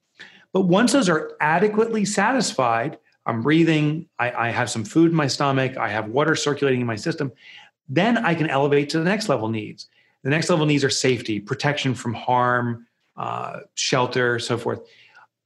But 0.51 0.61
once 0.61 0.93
those 0.93 1.09
are 1.09 1.31
adequately 1.39 2.05
satisfied, 2.05 2.97
I'm 3.25 3.41
breathing, 3.41 4.07
I, 4.17 4.47
I, 4.47 4.49
have 4.49 4.69
some 4.69 4.83
food 4.83 5.11
in 5.11 5.15
my 5.15 5.27
stomach, 5.27 5.77
I 5.77 5.89
have 5.89 6.09
water 6.09 6.35
circulating 6.35 6.81
in 6.81 6.87
my 6.87 6.95
system, 6.95 7.31
then 7.87 8.17
I 8.17 8.33
can 8.33 8.49
elevate 8.49 8.89
to 8.89 8.97
the 8.97 9.03
next 9.03 9.29
level 9.29 9.49
needs. 9.49 9.87
The 10.23 10.29
next 10.29 10.49
level 10.49 10.65
needs 10.65 10.83
are 10.83 10.89
safety, 10.89 11.39
protection 11.39 11.95
from 11.95 12.13
harm, 12.13 12.87
uh, 13.15 13.61
shelter, 13.75 14.39
so 14.39 14.57
forth. 14.57 14.81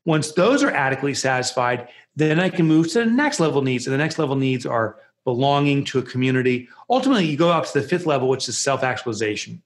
Once 0.05 0.31
those 0.33 0.63
are 0.63 0.71
adequately 0.71 1.13
satisfied, 1.13 1.87
then 2.15 2.39
I 2.39 2.49
can 2.49 2.67
move 2.67 2.91
to 2.91 2.99
the 2.99 3.05
next 3.05 3.39
level 3.39 3.61
needs. 3.61 3.87
And 3.87 3.93
the 3.93 3.97
next 3.97 4.19
level 4.19 4.35
needs 4.35 4.65
are 4.65 4.97
belonging 5.23 5.83
to 5.85 5.99
a 5.99 6.03
community. 6.03 6.67
Ultimately, 6.89 7.25
you 7.25 7.37
go 7.37 7.51
up 7.51 7.65
to 7.65 7.79
the 7.79 7.87
fifth 7.87 8.05
level, 8.05 8.27
which 8.27 8.49
is 8.49 8.57
self 8.57 8.83
actualization. 8.83 9.61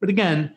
But 0.00 0.08
again, 0.08 0.54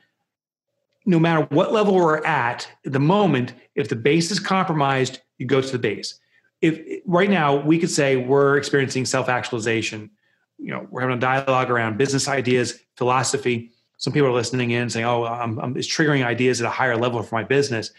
no 1.05 1.19
matter 1.19 1.45
what 1.49 1.73
level 1.73 1.95
we're 1.95 2.23
at 2.25 2.67
at 2.85 2.91
the 2.91 2.99
moment, 2.99 3.53
if 3.75 3.89
the 3.89 3.95
base 3.95 4.31
is 4.31 4.39
compromised, 4.39 5.19
you 5.37 5.45
go 5.45 5.61
to 5.61 5.71
the 5.71 5.79
base. 5.79 6.19
If 6.61 7.01
right 7.05 7.29
now 7.29 7.55
we 7.55 7.79
could 7.79 7.89
say 7.89 8.17
we're 8.17 8.57
experiencing 8.57 9.05
self 9.05 9.29
actualization, 9.29 10.11
you 10.57 10.71
know, 10.71 10.87
we're 10.89 11.01
having 11.01 11.17
a 11.17 11.19
dialogue 11.19 11.69
around 11.69 11.97
business 11.97 12.27
ideas, 12.27 12.79
philosophy 12.95 13.71
some 13.99 14.13
people 14.13 14.29
are 14.29 14.33
listening 14.33 14.71
in 14.71 14.89
saying, 14.89 15.05
"Oh, 15.05 15.25
I'm, 15.25 15.59
I'm, 15.59 15.77
it's 15.77 15.87
triggering 15.87 16.25
ideas 16.25 16.59
at 16.61 16.67
a 16.67 16.71
higher 16.71 16.97
level 16.97 17.21
for 17.21 17.35
my 17.35 17.43
business." 17.43 17.91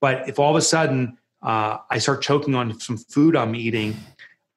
But 0.00 0.28
if 0.28 0.38
all 0.38 0.50
of 0.50 0.56
a 0.56 0.62
sudden 0.62 1.18
uh, 1.42 1.78
I 1.90 1.98
start 1.98 2.22
choking 2.22 2.54
on 2.54 2.78
some 2.80 2.96
food 2.96 3.36
I'm 3.36 3.54
eating, 3.54 3.96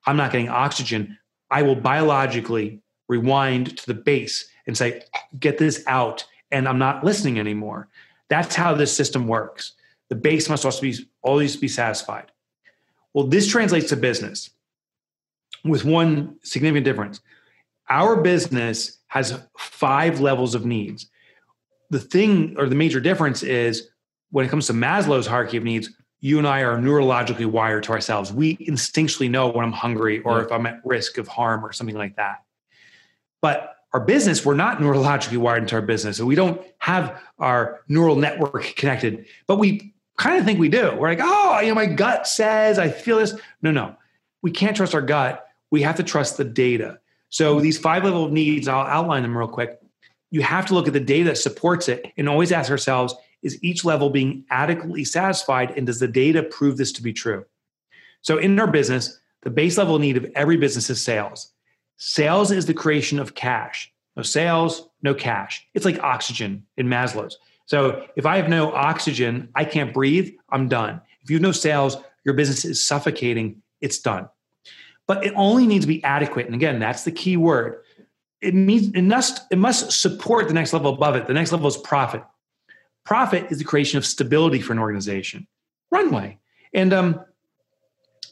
I'm 0.06 0.16
not 0.16 0.32
getting 0.32 0.50
oxygen. 0.50 1.18
I 1.50 1.64
will 1.64 1.76
biologically 1.76 2.82
rewind 3.10 3.78
to 3.80 3.86
the 3.88 3.96
base 3.96 4.48
and 4.68 4.78
say, 4.78 5.04
"Get 5.40 5.58
this 5.58 5.84
out," 5.88 6.26
and 6.52 6.70
I'm 6.70 6.78
not 6.78 7.04
listening 7.04 7.40
anymore. 7.40 7.90
That's 8.30 8.56
how 8.56 8.76
this 8.76 8.96
system 8.96 9.28
works. 9.28 9.74
The 10.10 10.16
base 10.16 10.50
must 10.50 10.66
also 10.66 10.82
be 10.82 10.96
always 11.24 11.56
be 11.58 11.68
satisfied. 11.68 12.32
Well, 13.14 13.26
this 13.26 13.48
translates 13.48 13.90
to 13.90 13.98
business 13.98 14.52
with 15.64 15.84
one 15.84 16.38
significant 16.44 16.86
difference. 16.86 17.22
Our 17.90 18.22
business 18.22 19.00
has 19.12 19.38
five 19.58 20.22
levels 20.22 20.56
of 20.56 20.66
needs. 20.66 21.10
The 21.90 22.00
thing 22.00 22.56
or 22.58 22.70
the 22.70 22.76
major 22.76 23.02
difference 23.02 23.44
is 23.44 23.90
when 24.30 24.46
it 24.46 24.50
comes 24.50 24.68
to 24.68 24.74
Maslow's 24.74 25.28
hierarchy 25.28 25.58
of 25.58 25.66
needs, 25.66 25.90
you 26.22 26.38
and 26.38 26.48
I 26.48 26.62
are 26.62 26.78
neurologically 26.78 27.46
wired 27.46 27.84
to 27.84 27.92
ourselves. 27.92 28.32
We 28.32 28.56
instinctually 28.56 29.30
know 29.30 29.50
when 29.50 29.66
I'm 29.66 29.74
hungry 29.74 30.22
or 30.22 30.38
yeah. 30.38 30.46
if 30.46 30.52
I'm 30.54 30.66
at 30.66 30.80
risk 30.86 31.18
of 31.18 31.28
harm 31.28 31.66
or 31.66 31.74
something 31.74 31.98
like 31.98 32.16
that. 32.16 32.44
But 33.42 33.76
our 33.92 34.00
business, 34.00 34.46
we're 34.46 34.54
not 34.54 34.78
neurologically 34.78 35.38
wired 35.38 35.64
into 35.64 35.76
our 35.76 35.82
business. 35.82 36.16
So 36.16 36.26
we 36.26 36.36
don't 36.36 36.62
have 36.78 37.22
our 37.38 37.82
neural 37.90 38.16
network 38.16 38.64
connected, 38.78 39.26
but 39.46 39.58
we 39.58 39.94
kind 40.18 40.40
of 40.40 40.46
think 40.46 40.58
we 40.58 40.70
do. 40.70 40.96
We're 40.96 41.10
like, 41.10 41.20
oh, 41.22 41.60
you 41.60 41.68
know, 41.68 41.76
my 41.76 41.88
gut 41.88 42.28
says 42.28 42.80
I 42.80 42.88
feel 42.88 43.18
this. 43.18 43.38
No, 43.62 43.72
no. 43.72 43.98
We 44.42 44.52
can't 44.52 44.78
trust 44.78 44.96
our 44.96 45.02
gut. 45.02 45.46
We 45.70 45.82
have 45.82 45.98
to 45.98 46.04
trust 46.04 46.38
the 46.38 46.46
data. 46.46 47.01
So 47.32 47.62
these 47.62 47.80
five 47.80 48.04
level 48.04 48.26
of 48.26 48.32
needs, 48.32 48.68
I'll 48.68 48.86
outline 48.86 49.24
them 49.24 49.36
real 49.36 49.48
quick. 49.48 49.80
you 50.30 50.42
have 50.42 50.66
to 50.66 50.74
look 50.74 50.88
at 50.88 50.94
the 50.94 51.00
data 51.00 51.26
that 51.26 51.38
supports 51.38 51.90
it 51.90 52.06
and 52.16 52.30
always 52.30 52.52
ask 52.54 52.70
ourselves 52.72 53.14
is 53.42 53.62
each 53.64 53.84
level 53.84 54.10
being 54.10 54.46
adequately 54.50 55.04
satisfied 55.04 55.72
and 55.76 55.88
does 55.88 56.00
the 56.00 56.08
data 56.08 56.44
prove 56.44 56.78
this 56.78 56.92
to 56.94 57.02
be 57.02 57.12
true? 57.12 57.44
So 58.22 58.38
in 58.38 58.60
our 58.60 58.68
business 58.68 59.18
the 59.42 59.50
base 59.50 59.78
level 59.78 59.98
need 59.98 60.18
of 60.18 60.32
every 60.36 60.58
business 60.58 60.90
is 60.90 61.04
sales. 61.04 61.52
Sales 61.98 62.52
is 62.52 62.66
the 62.66 62.74
creation 62.74 63.18
of 63.18 63.34
cash. 63.34 63.92
No 64.16 64.24
sales 64.24 64.90
no 65.02 65.14
cash. 65.14 65.66
It's 65.74 65.86
like 65.86 66.00
oxygen 66.04 66.66
in 66.78 66.88
maslow's. 66.88 67.38
So 67.66 68.06
if 68.16 68.26
i 68.26 68.36
have 68.38 68.50
no 68.50 68.74
oxygen 68.74 69.50
i 69.56 69.64
can't 69.66 69.94
breathe 69.94 70.34
i'm 70.50 70.68
done. 70.68 71.02
If 71.24 71.30
you 71.30 71.38
have 71.38 71.44
no 71.44 71.54
sales 71.54 71.98
your 72.26 72.36
business 72.36 72.66
is 72.66 72.84
suffocating 72.84 73.62
it's 73.80 74.00
done 74.00 74.28
but 75.08 75.26
it 75.26 75.34
only 75.36 75.68
needs 75.68 75.84
to 75.84 75.88
be 75.88 76.04
adequate 76.04 76.46
and 76.46 76.56
again 76.56 76.80
that's 76.80 77.04
the 77.04 77.12
key 77.12 77.38
word 77.38 77.82
it 78.42 78.56
means 78.56 78.92
it 78.94 79.04
must 79.04 79.44
it 79.52 79.58
must 79.58 79.92
support 79.92 80.48
the 80.48 80.54
next 80.54 80.74
level 80.74 80.94
above 80.94 81.16
it. 81.16 81.28
The 81.28 81.34
next 81.34 81.52
level 81.52 81.68
is 81.68 81.78
profit. 81.78 82.24
Profit 83.06 83.52
is 83.52 83.60
the 83.60 83.64
creation 83.64 83.98
of 83.98 84.06
stability 84.06 84.62
for 84.62 84.74
an 84.74 84.80
organization. 84.80 85.48
Runway. 85.92 86.40
And 86.74 86.94
um, 86.94 87.22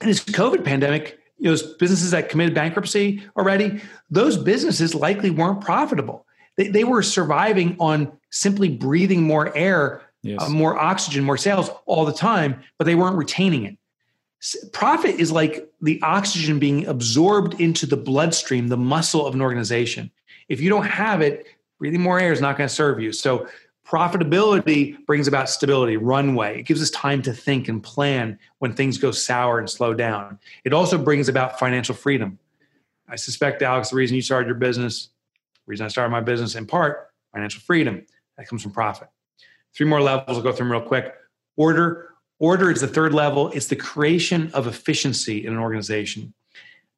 in 0.02 0.08
this 0.08 0.24
COVID 0.24 0.64
pandemic, 0.64 1.20
you 1.38 1.46
know, 1.46 1.52
those 1.52 1.76
businesses 1.76 2.12
that 2.12 2.30
committed 2.30 2.56
bankruptcy 2.56 3.24
already, 3.38 3.82
those 4.10 4.38
businesses 4.38 4.96
likely 4.96 5.30
weren't 5.30 5.62
profitable. 5.62 6.26
They, 6.58 6.70
they 6.70 6.84
were 6.84 7.04
surviving 7.04 7.76
on 7.80 8.12
simply 8.32 8.70
breathing 8.70 9.24
more 9.24 9.56
air, 9.56 10.02
yes. 10.22 10.42
uh, 10.42 10.50
more 10.50 10.78
oxygen, 10.78 11.24
more 11.24 11.38
sales 11.38 11.70
all 11.86 12.06
the 12.06 12.14
time, 12.14 12.62
but 12.78 12.86
they 12.86 12.96
weren't 12.96 13.18
retaining 13.18 13.66
it. 13.66 13.78
Profit 14.72 15.16
is 15.20 15.32
like 15.32 15.70
the 15.82 16.02
oxygen 16.02 16.60
being 16.60 16.88
absorbed 16.88 17.60
into 17.60 17.86
the 17.86 17.98
bloodstream, 17.98 18.70
the 18.70 18.78
muscle 18.78 19.26
of 19.26 19.34
an 19.36 19.42
organization. 19.42 20.12
If 20.48 20.62
you 20.62 20.70
don't 20.70 20.86
have 20.86 21.22
it, 21.22 21.46
breathing 21.78 22.02
more 22.02 22.20
air 22.20 22.32
is 22.32 22.42
not 22.42 22.58
going 22.58 22.68
to 22.68 22.74
serve 22.74 23.00
you. 23.00 23.12
So, 23.12 23.48
profitability 23.86 25.04
brings 25.08 25.28
about 25.28 25.50
stability, 25.50 25.98
runway. 25.98 26.60
It 26.60 26.64
gives 26.64 26.80
us 26.80 26.92
time 26.92 27.24
to 27.24 27.34
think 27.34 27.68
and 27.68 27.82
plan 27.82 28.38
when 28.60 28.72
things 28.74 29.00
go 29.00 29.10
sour 29.10 29.58
and 29.58 29.68
slow 29.68 29.96
down. 29.96 30.38
It 30.64 30.74
also 30.74 30.96
brings 30.96 31.28
about 31.28 31.58
financial 31.58 31.96
freedom. 31.96 32.38
I 33.08 33.16
suspect, 33.16 33.64
Alex, 33.64 33.90
the 33.90 33.96
reason 33.96 34.16
you 34.16 34.22
started 34.22 34.46
your 34.46 34.58
business, 34.58 35.10
the 35.66 35.72
reason 35.72 35.88
I 35.88 35.90
started 35.90 36.12
my 36.12 36.22
business 36.22 36.54
in 36.54 36.68
part, 36.68 37.10
financial 37.34 37.62
freedom, 37.62 38.06
that 38.38 38.48
comes 38.48 38.62
from 38.62 38.72
profit. 38.72 39.10
Three 39.76 39.88
more 39.88 40.02
levels, 40.02 40.38
I'll 40.38 40.44
go 40.44 40.52
through 40.52 40.68
them 40.68 40.72
real 40.72 40.88
quick. 40.88 41.16
Order, 41.58 42.10
Order 42.40 42.72
is 42.72 42.82
the 42.82 42.88
third 42.88 43.14
level. 43.14 43.50
It's 43.52 43.68
the 43.68 43.76
creation 43.76 44.50
of 44.54 44.66
efficiency 44.66 45.46
in 45.46 45.54
an 45.54 45.60
organization. 45.60 46.34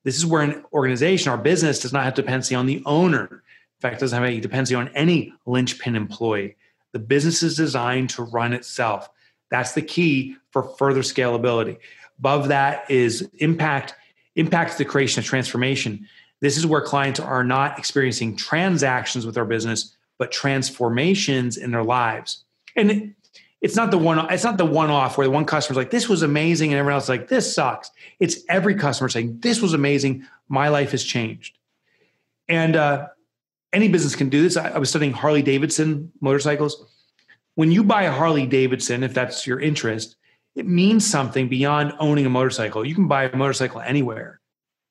This 0.04 0.18
is 0.18 0.26
where 0.26 0.42
an 0.42 0.64
organization, 0.72 1.32
our 1.32 1.38
business, 1.38 1.80
does 1.80 1.94
not 1.94 2.04
have 2.04 2.14
dependency 2.14 2.56
on 2.56 2.68
the 2.68 2.82
owner. 2.86 3.28
In 3.28 3.82
fact, 3.82 4.00
doesn't 4.00 4.18
have 4.18 4.28
any 4.28 4.40
dependency 4.40 4.76
on 4.76 4.90
any 4.90 5.34
linchpin 5.46 5.96
employee. 5.96 6.56
The 6.92 7.00
business 7.00 7.42
is 7.42 7.56
designed 7.56 8.12
to 8.12 8.24
run 8.24 8.54
itself. 8.54 9.10
That's 9.50 9.74
the 9.74 9.82
key 9.82 10.36
for 10.52 10.64
further 10.64 11.02
scalability. 11.02 11.78
Above 12.20 12.50
that 12.50 12.90
is 12.90 13.30
impact. 13.40 13.96
Impact 14.36 14.72
is 14.72 14.78
the 14.78 14.86
creation 14.86 15.20
of 15.20 15.26
transformation. 15.26 16.08
This 16.40 16.58
is 16.58 16.66
where 16.66 16.82
clients 16.82 17.20
are 17.20 17.44
not 17.44 17.78
experiencing 17.78 18.36
transactions 18.36 19.26
with 19.26 19.38
our 19.38 19.46
business, 19.46 19.96
but 20.18 20.32
transformations 20.32 21.58
in 21.58 21.72
their 21.72 21.84
lives. 21.84 22.44
And 22.76 23.16
it's 23.62 23.76
not 23.76 23.92
the 23.92 23.98
one 23.98 24.20
it's 24.32 24.44
not 24.44 24.58
the 24.58 24.66
one 24.66 24.90
off 24.90 25.18
where 25.18 25.28
the 25.28 25.32
one 25.32 25.46
customer's 25.46 25.78
like 25.78 25.92
this 25.92 26.10
was 26.10 26.24
amazing 26.24 26.72
and 26.72 26.80
everyone 26.80 26.96
else 26.96 27.06
is 27.06 27.10
like 27.10 27.28
this 27.28 27.54
sucks. 27.54 27.92
It's 28.20 28.38
every 28.50 28.76
customer 28.76 29.08
saying 29.08 29.40
this 29.40 29.62
was 29.62 29.74
amazing. 29.74 30.26
My 30.50 30.70
life 30.70 30.92
has 30.92 31.04
changed. 31.04 31.58
And 32.50 32.76
uh, 32.76 33.08
any 33.72 33.88
business 33.88 34.16
can 34.16 34.30
do 34.30 34.42
this. 34.42 34.58
I, 34.58 34.70
I 34.70 34.78
was 34.80 34.90
studying 34.90 35.14
harley 35.14 35.44
davidson 35.44 36.12
motorcycles. 36.22 36.86
When 37.56 37.72
you 37.72 37.84
buy 37.84 38.04
a 38.04 38.12
harley 38.12 38.48
davidson 38.48 39.04
if 39.04 39.14
that's 39.14 39.46
your 39.46 39.60
interest 39.60 40.16
it 40.56 40.68
means 40.68 41.06
something 41.08 41.48
beyond 41.48 41.94
owning 42.00 42.26
a 42.26 42.30
motorcycle. 42.30 42.84
You 42.84 42.96
can 42.96 43.08
buy 43.08 43.26
a 43.26 43.36
motorcycle 43.36 43.80
anywhere. 43.80 44.42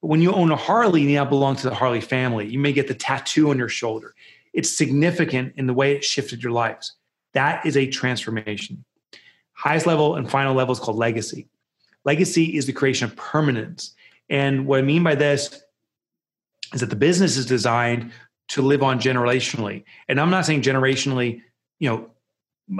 But 0.00 0.08
when 0.08 0.22
you 0.22 0.32
own 0.32 0.52
a 0.52 0.56
harley 0.56 1.02
you 1.02 1.16
now 1.16 1.24
belong 1.24 1.56
to 1.56 1.68
the 1.68 1.74
harley 1.74 2.00
family. 2.00 2.46
You 2.46 2.60
may 2.60 2.72
get 2.72 2.86
the 2.86 2.94
tattoo 2.94 3.50
on 3.50 3.58
your 3.58 3.68
shoulder. 3.68 4.14
It's 4.52 4.70
significant 4.70 5.54
in 5.56 5.66
the 5.66 5.74
way 5.74 5.96
it 5.96 6.04
shifted 6.04 6.42
your 6.42 6.52
lives 6.52 6.94
that 7.34 7.64
is 7.66 7.76
a 7.76 7.86
transformation. 7.86 8.84
Highest 9.52 9.86
level 9.86 10.16
and 10.16 10.30
final 10.30 10.54
level 10.54 10.72
is 10.72 10.80
called 10.80 10.96
legacy. 10.96 11.48
Legacy 12.04 12.56
is 12.56 12.66
the 12.66 12.72
creation 12.72 13.04
of 13.04 13.16
permanence. 13.16 13.94
And 14.28 14.66
what 14.66 14.78
I 14.78 14.82
mean 14.82 15.02
by 15.02 15.14
this 15.14 15.62
is 16.72 16.80
that 16.80 16.90
the 16.90 16.96
business 16.96 17.36
is 17.36 17.46
designed 17.46 18.12
to 18.48 18.62
live 18.62 18.82
on 18.82 18.98
generationally. 18.98 19.84
And 20.08 20.20
I'm 20.20 20.30
not 20.30 20.46
saying 20.46 20.62
generationally, 20.62 21.42
you 21.78 21.88
know, 21.90 22.10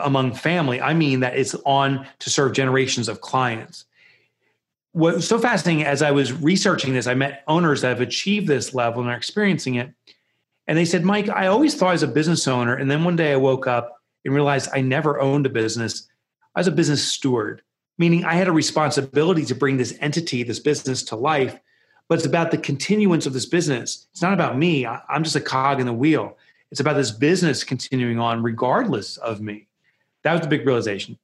among 0.02 0.34
family. 0.34 0.80
I 0.80 0.94
mean 0.94 1.20
that 1.20 1.36
it's 1.36 1.54
on 1.66 2.06
to 2.20 2.30
serve 2.30 2.52
generations 2.52 3.08
of 3.08 3.20
clients. 3.20 3.84
What 4.92 5.16
was 5.16 5.28
so 5.28 5.38
fascinating 5.38 5.84
as 5.84 6.02
I 6.02 6.10
was 6.10 6.32
researching 6.32 6.94
this, 6.94 7.06
I 7.06 7.14
met 7.14 7.44
owners 7.46 7.82
that 7.82 7.88
have 7.88 8.00
achieved 8.00 8.48
this 8.48 8.74
level 8.74 9.02
and 9.02 9.10
are 9.10 9.16
experiencing 9.16 9.76
it. 9.76 9.92
And 10.66 10.78
they 10.78 10.84
said, 10.84 11.04
Mike, 11.04 11.28
I 11.28 11.46
always 11.48 11.74
thought 11.74 11.94
as 11.94 12.02
a 12.02 12.08
business 12.08 12.46
owner, 12.46 12.74
and 12.74 12.90
then 12.90 13.02
one 13.02 13.16
day 13.16 13.32
I 13.32 13.36
woke 13.36 13.66
up 13.66 13.99
and 14.24 14.34
realized 14.34 14.70
I 14.72 14.80
never 14.80 15.20
owned 15.20 15.46
a 15.46 15.50
business. 15.50 16.08
I 16.54 16.60
was 16.60 16.66
a 16.66 16.72
business 16.72 17.06
steward, 17.06 17.62
meaning 17.98 18.24
I 18.24 18.34
had 18.34 18.48
a 18.48 18.52
responsibility 18.52 19.44
to 19.46 19.54
bring 19.54 19.76
this 19.76 19.96
entity, 20.00 20.42
this 20.42 20.60
business 20.60 21.02
to 21.04 21.16
life, 21.16 21.58
but 22.08 22.18
it's 22.18 22.26
about 22.26 22.50
the 22.50 22.58
continuance 22.58 23.26
of 23.26 23.32
this 23.32 23.46
business. 23.46 24.08
It's 24.12 24.22
not 24.22 24.32
about 24.32 24.58
me. 24.58 24.86
I'm 24.86 25.22
just 25.22 25.36
a 25.36 25.40
cog 25.40 25.80
in 25.80 25.86
the 25.86 25.92
wheel. 25.92 26.36
It's 26.70 26.80
about 26.80 26.96
this 26.96 27.10
business 27.10 27.64
continuing 27.64 28.18
on 28.18 28.42
regardless 28.42 29.16
of 29.16 29.40
me. 29.40 29.68
That 30.22 30.32
was 30.32 30.42
the 30.42 30.48
big 30.48 30.66
realization. 30.66 31.18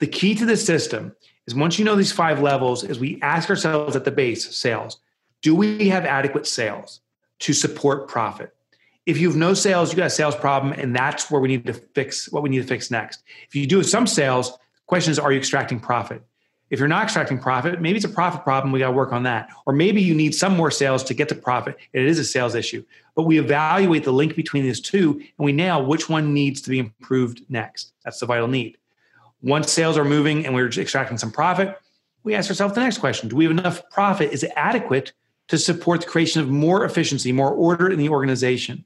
The 0.00 0.06
key 0.06 0.34
to 0.36 0.46
this 0.46 0.64
system 0.64 1.14
is 1.46 1.54
once 1.54 1.78
you 1.78 1.84
know 1.84 1.96
these 1.96 2.12
five 2.12 2.40
levels, 2.40 2.84
is 2.84 2.98
we 2.98 3.18
ask 3.22 3.48
ourselves 3.50 3.96
at 3.96 4.04
the 4.04 4.10
base 4.10 4.54
sales, 4.56 4.98
do 5.42 5.54
we 5.54 5.88
have 5.88 6.04
adequate 6.04 6.46
sales 6.46 7.00
to 7.40 7.52
support 7.52 8.08
profit? 8.08 8.54
If 9.08 9.16
you 9.16 9.26
have 9.26 9.38
no 9.38 9.54
sales, 9.54 9.90
you 9.90 9.96
got 9.96 10.08
a 10.08 10.10
sales 10.10 10.36
problem, 10.36 10.74
and 10.74 10.94
that's 10.94 11.30
where 11.30 11.40
we 11.40 11.48
need 11.48 11.64
to 11.64 11.72
fix 11.72 12.30
what 12.30 12.42
we 12.42 12.50
need 12.50 12.60
to 12.60 12.66
fix 12.66 12.90
next. 12.90 13.22
If 13.48 13.56
you 13.56 13.66
do 13.66 13.82
some 13.82 14.06
sales, 14.06 14.52
the 14.52 14.58
question 14.86 15.10
is, 15.10 15.18
are 15.18 15.32
you 15.32 15.38
extracting 15.38 15.80
profit? 15.80 16.22
If 16.68 16.78
you're 16.78 16.88
not 16.88 17.04
extracting 17.04 17.38
profit, 17.38 17.80
maybe 17.80 17.96
it's 17.96 18.04
a 18.04 18.10
profit 18.10 18.42
problem. 18.44 18.70
We 18.70 18.80
got 18.80 18.88
to 18.88 18.92
work 18.92 19.14
on 19.14 19.22
that. 19.22 19.48
Or 19.64 19.72
maybe 19.72 20.02
you 20.02 20.14
need 20.14 20.34
some 20.34 20.54
more 20.54 20.70
sales 20.70 21.02
to 21.04 21.14
get 21.14 21.30
to 21.30 21.34
profit. 21.34 21.78
And 21.94 22.04
it 22.04 22.08
is 22.10 22.18
a 22.18 22.24
sales 22.24 22.54
issue. 22.54 22.84
But 23.14 23.22
we 23.22 23.38
evaluate 23.38 24.04
the 24.04 24.12
link 24.12 24.36
between 24.36 24.64
these 24.64 24.78
two 24.78 25.12
and 25.12 25.44
we 25.46 25.52
nail 25.52 25.86
which 25.86 26.10
one 26.10 26.34
needs 26.34 26.60
to 26.60 26.68
be 26.68 26.78
improved 26.78 27.46
next. 27.48 27.94
That's 28.04 28.20
the 28.20 28.26
vital 28.26 28.46
need. 28.46 28.76
Once 29.40 29.72
sales 29.72 29.96
are 29.96 30.04
moving 30.04 30.44
and 30.44 30.54
we're 30.54 30.68
extracting 30.68 31.16
some 31.16 31.32
profit, 31.32 31.80
we 32.24 32.34
ask 32.34 32.50
ourselves 32.50 32.74
the 32.74 32.82
next 32.82 32.98
question 32.98 33.30
Do 33.30 33.36
we 33.36 33.44
have 33.44 33.52
enough 33.52 33.88
profit? 33.88 34.32
Is 34.32 34.42
it 34.42 34.52
adequate 34.54 35.14
to 35.46 35.56
support 35.56 36.02
the 36.02 36.06
creation 36.06 36.42
of 36.42 36.50
more 36.50 36.84
efficiency, 36.84 37.32
more 37.32 37.52
order 37.52 37.88
in 37.88 37.98
the 37.98 38.10
organization? 38.10 38.84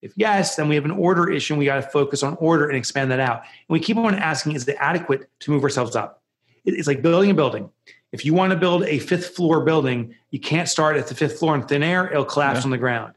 If 0.00 0.12
yes, 0.16 0.56
then 0.56 0.68
we 0.68 0.74
have 0.76 0.84
an 0.84 0.92
order 0.92 1.30
issue 1.30 1.54
and 1.54 1.58
we 1.58 1.64
got 1.64 1.76
to 1.76 1.82
focus 1.82 2.22
on 2.22 2.36
order 2.36 2.68
and 2.68 2.76
expand 2.76 3.10
that 3.10 3.20
out. 3.20 3.38
And 3.40 3.68
we 3.68 3.80
keep 3.80 3.96
on 3.96 4.14
asking, 4.14 4.52
is 4.52 4.66
it 4.68 4.76
adequate 4.78 5.28
to 5.40 5.50
move 5.50 5.64
ourselves 5.64 5.96
up? 5.96 6.22
It's 6.64 6.86
like 6.86 7.02
building 7.02 7.30
a 7.30 7.34
building. 7.34 7.70
If 8.12 8.24
you 8.24 8.32
want 8.32 8.52
to 8.52 8.58
build 8.58 8.84
a 8.84 8.98
fifth 8.98 9.34
floor 9.34 9.64
building, 9.64 10.14
you 10.30 10.40
can't 10.40 10.68
start 10.68 10.96
at 10.96 11.08
the 11.08 11.14
fifth 11.14 11.38
floor 11.38 11.54
in 11.54 11.62
thin 11.62 11.82
air, 11.82 12.10
it'll 12.10 12.24
collapse 12.24 12.60
yeah. 12.60 12.64
on 12.64 12.70
the 12.70 12.78
ground. 12.78 13.14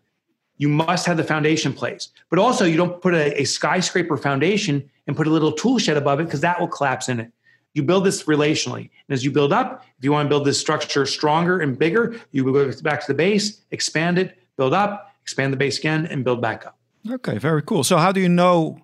You 0.58 0.70
must 0.70 1.06
have 1.06 1.18
the 1.18 1.24
foundation 1.24 1.74
place. 1.74 2.10
But 2.30 2.40
also, 2.40 2.66
you 2.66 2.78
don't 2.78 3.02
put 3.02 3.14
a, 3.14 3.42
a 3.42 3.46
skyscraper 3.46 4.18
foundation 4.18 4.90
and 5.08 5.16
put 5.16 5.28
a 5.28 5.30
little 5.30 5.52
tool 5.52 5.80
shed 5.80 5.98
above 5.98 6.20
it 6.20 6.26
because 6.26 6.42
that 6.42 6.60
will 6.60 6.68
collapse 6.68 7.10
in 7.10 7.20
it. 7.20 7.32
You 7.74 7.84
build 7.84 8.06
this 8.06 8.24
relationally. 8.24 8.90
And 9.08 9.14
as 9.14 9.24
you 9.24 9.32
build 9.32 9.54
up, 9.54 9.86
if 9.98 10.04
you 10.04 10.12
want 10.12 10.26
to 10.26 10.30
build 10.30 10.46
this 10.46 10.60
structure 10.60 11.06
stronger 11.06 11.60
and 11.60 11.80
bigger, 11.80 12.20
you 12.32 12.44
go 12.44 12.72
back 12.82 13.02
to 13.02 13.08
the 13.08 13.14
base, 13.14 13.62
expand 13.72 14.20
it, 14.20 14.38
build 14.58 14.74
up, 14.74 15.11
expand 15.22 15.54
the 15.54 15.58
base 15.58 15.80
again, 15.80 16.06
and 16.06 16.24
build 16.24 16.42
back 16.42 16.66
up. 16.66 16.78
Okay, 17.10 17.38
very 17.38 17.62
cool. 17.62 17.84
So, 17.84 17.98
how 17.98 18.12
do 18.12 18.20
you 18.20 18.30
know 18.30 18.80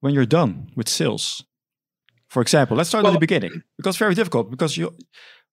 when 0.00 0.14
you're 0.14 0.26
done 0.26 0.70
with 0.76 0.88
sales? 0.88 1.44
For 2.28 2.42
example, 2.42 2.76
let's 2.76 2.88
start 2.88 3.04
well, 3.04 3.12
at 3.12 3.16
the 3.16 3.20
beginning 3.20 3.62
because 3.76 3.92
it's 3.94 3.98
very 3.98 4.14
difficult. 4.14 4.50
Because 4.50 4.76
you, 4.76 4.94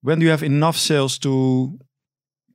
when 0.01 0.19
do 0.19 0.25
you 0.25 0.31
have 0.31 0.43
enough 0.43 0.77
sales 0.77 1.17
to 1.19 1.79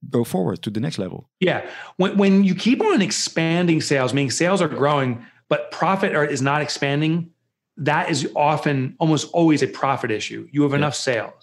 go 0.09 0.25
forward 0.25 0.63
to 0.63 0.71
the 0.71 0.81
next 0.81 0.99
level? 0.99 1.29
Yeah, 1.41 1.69
when 1.97 2.17
when 2.17 2.45
you 2.45 2.55
keep 2.55 2.83
on 2.83 3.03
expanding 3.03 3.81
sales, 3.81 4.13
meaning 4.13 4.31
sales 4.31 4.61
are 4.61 4.69
growing, 4.69 5.25
but 5.49 5.71
profit 5.71 6.15
are, 6.15 6.25
is 6.25 6.43
not 6.43 6.63
expanding, 6.63 7.31
that 7.77 8.11
is 8.11 8.31
often 8.37 8.95
almost 8.99 9.31
always 9.33 9.63
a 9.63 9.67
profit 9.67 10.11
issue. 10.11 10.49
You 10.53 10.63
have 10.63 10.73
yeah. 10.73 10.79
enough 10.79 10.95
sales 10.95 11.40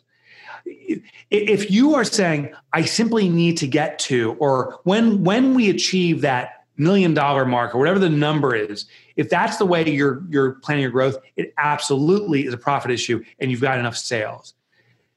if 1.30 1.70
you 1.72 1.96
are 1.96 2.04
saying 2.04 2.54
i 2.74 2.84
simply 2.84 3.30
need 3.30 3.58
to 3.58 3.68
get 3.68 4.00
to 4.00 4.34
or 4.40 4.80
when 4.84 5.24
when 5.24 5.54
we 5.54 5.70
achieve 5.70 6.22
that 6.22 6.66
million 6.78 7.14
dollar 7.14 7.46
mark 7.46 7.74
or 7.74 7.80
whatever 7.80 8.00
the 8.00 8.10
number 8.10 8.56
is 8.56 8.86
if 9.16 9.30
that's 9.30 9.58
the 9.58 9.66
way 9.66 9.88
you're 9.90 10.24
you're 10.30 10.54
planning 10.54 10.82
your 10.82 10.92
growth 10.92 11.18
it 11.36 11.54
absolutely 11.58 12.46
is 12.46 12.54
a 12.54 12.58
profit 12.58 12.92
issue 12.92 13.24
and 13.40 13.50
you've 13.52 13.62
got 13.62 13.80
enough 13.80 13.98
sales 13.98 14.54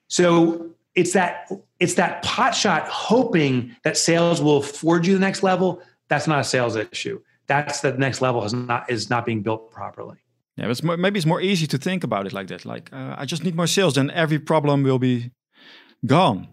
so 0.09 0.71
it's 0.95 1.13
that 1.13 1.51
it's 1.79 1.95
that 1.95 2.23
pot 2.23 2.55
shot 2.55 2.89
hoping 2.89 3.75
that 3.85 3.97
sales 3.97 4.41
will 4.41 4.59
afford 4.59 5.07
you 5.07 5.15
the 5.15 5.21
next 5.21 5.43
level 5.43 5.83
that's 6.09 6.27
not 6.27 6.41
a 6.41 6.45
sales 6.45 6.77
issue 6.77 7.21
that's 7.51 7.81
the 7.81 7.93
next 7.93 8.21
level 8.21 8.45
is 8.45 8.55
not 8.55 8.89
is 8.89 9.11
not 9.11 9.27
being 9.27 9.43
built 9.43 9.73
properly. 9.73 10.19
Yeah, 10.57 10.71
it's 10.71 10.85
more, 10.85 10.97
maybe 10.97 11.19
it's 11.19 11.27
more 11.27 11.41
easy 11.41 11.67
to 11.67 11.79
think 11.79 12.05
about 12.05 12.27
it 12.27 12.33
like 12.33 12.47
that. 12.47 12.65
Like 12.65 12.93
uh, 12.93 13.17
I 13.19 13.25
just 13.25 13.43
need 13.43 13.57
more 13.57 13.67
sales, 13.67 13.95
then 13.95 14.11
every 14.13 14.39
problem 14.39 14.85
will 14.85 15.01
be 15.01 15.33
gone. 16.07 16.49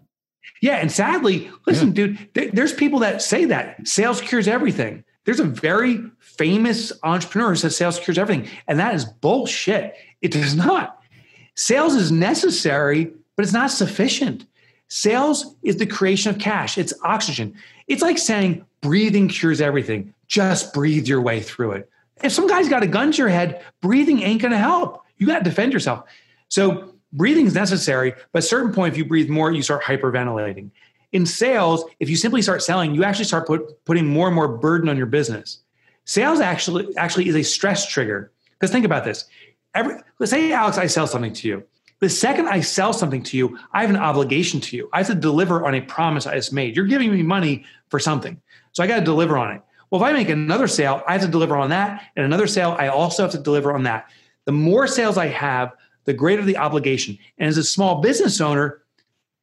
Yeah, 0.60 0.76
and 0.76 0.90
sadly, 0.90 1.50
listen, 1.66 1.88
yeah. 1.88 1.94
dude, 1.94 2.34
th- 2.34 2.52
there's 2.52 2.72
people 2.72 3.00
that 3.00 3.22
say 3.22 3.44
that 3.46 3.86
sales 3.86 4.20
cures 4.20 4.48
everything. 4.48 5.04
There's 5.24 5.40
a 5.40 5.44
very 5.44 6.02
famous 6.18 6.92
entrepreneur 7.02 7.50
who 7.50 7.56
says 7.56 7.76
sales 7.76 7.98
cures 7.98 8.18
everything, 8.18 8.48
and 8.66 8.80
that 8.80 8.94
is 8.94 9.04
bullshit. 9.04 9.94
It 10.22 10.32
does 10.32 10.56
not. 10.56 11.00
Sales 11.54 11.94
is 11.94 12.10
necessary, 12.10 13.12
but 13.36 13.44
it's 13.44 13.52
not 13.52 13.70
sufficient. 13.70 14.46
Sales 14.88 15.54
is 15.62 15.76
the 15.76 15.86
creation 15.86 16.34
of 16.34 16.40
cash. 16.40 16.78
It's 16.78 16.94
oxygen. 17.02 17.54
It's 17.86 18.02
like 18.02 18.18
saying 18.18 18.64
breathing 18.80 19.28
cures 19.28 19.60
everything. 19.60 20.14
Just 20.26 20.72
breathe 20.72 21.06
your 21.06 21.20
way 21.20 21.40
through 21.40 21.72
it. 21.72 21.90
If 22.22 22.32
some 22.32 22.48
guy's 22.48 22.68
got 22.68 22.82
a 22.82 22.86
gun 22.86 23.12
to 23.12 23.18
your 23.18 23.28
head, 23.28 23.62
breathing 23.80 24.22
ain't 24.22 24.42
going 24.42 24.52
to 24.52 24.58
help. 24.58 25.04
You 25.18 25.26
got 25.26 25.38
to 25.38 25.44
defend 25.44 25.72
yourself. 25.72 26.04
So 26.48 26.94
breathing 27.12 27.46
is 27.46 27.54
necessary, 27.54 28.12
but 28.32 28.38
at 28.38 28.44
a 28.44 28.46
certain 28.46 28.72
point, 28.72 28.92
if 28.92 28.98
you 28.98 29.04
breathe 29.04 29.28
more, 29.28 29.50
you 29.50 29.62
start 29.62 29.82
hyperventilating. 29.82 30.70
In 31.12 31.24
sales, 31.24 31.84
if 32.00 32.10
you 32.10 32.16
simply 32.16 32.42
start 32.42 32.62
selling, 32.62 32.94
you 32.94 33.04
actually 33.04 33.24
start 33.24 33.46
put, 33.46 33.84
putting 33.84 34.06
more 34.06 34.26
and 34.26 34.34
more 34.34 34.48
burden 34.48 34.88
on 34.88 34.96
your 34.96 35.06
business. 35.06 35.60
Sales 36.04 36.40
actually 36.40 36.96
actually 36.96 37.28
is 37.28 37.36
a 37.36 37.42
stress 37.42 37.86
trigger. 37.86 38.32
Because 38.58 38.72
think 38.72 38.84
about 38.84 39.04
this. 39.04 39.26
Every, 39.74 39.94
let's 40.18 40.32
say, 40.32 40.52
Alex, 40.52 40.78
I 40.78 40.86
sell 40.86 41.06
something 41.06 41.32
to 41.34 41.48
you. 41.48 41.64
The 42.00 42.08
second 42.08 42.48
I 42.48 42.60
sell 42.60 42.92
something 42.92 43.22
to 43.24 43.36
you, 43.36 43.58
I 43.72 43.80
have 43.80 43.90
an 43.90 43.96
obligation 43.96 44.60
to 44.60 44.76
you. 44.76 44.88
I 44.92 44.98
have 44.98 45.08
to 45.08 45.14
deliver 45.14 45.66
on 45.66 45.74
a 45.74 45.80
promise 45.80 46.26
I 46.26 46.34
just 46.34 46.52
made. 46.52 46.76
You're 46.76 46.86
giving 46.86 47.12
me 47.12 47.22
money 47.22 47.64
for 47.88 47.98
something. 47.98 48.40
So 48.72 48.82
I 48.82 48.86
got 48.86 49.00
to 49.00 49.04
deliver 49.04 49.36
on 49.36 49.52
it. 49.56 49.62
Well, 49.90 50.00
if 50.00 50.06
I 50.06 50.12
make 50.12 50.28
another 50.28 50.68
sale, 50.68 51.02
I 51.08 51.12
have 51.12 51.22
to 51.22 51.28
deliver 51.28 51.56
on 51.56 51.70
that. 51.70 52.04
And 52.14 52.24
another 52.24 52.46
sale, 52.46 52.76
I 52.78 52.88
also 52.88 53.22
have 53.22 53.32
to 53.32 53.38
deliver 53.38 53.72
on 53.72 53.84
that. 53.84 54.10
The 54.44 54.52
more 54.52 54.86
sales 54.86 55.18
I 55.18 55.26
have, 55.26 55.72
the 56.08 56.14
greater 56.14 56.42
the 56.42 56.56
obligation. 56.56 57.18
And 57.36 57.50
as 57.50 57.58
a 57.58 57.62
small 57.62 58.00
business 58.00 58.40
owner 58.40 58.80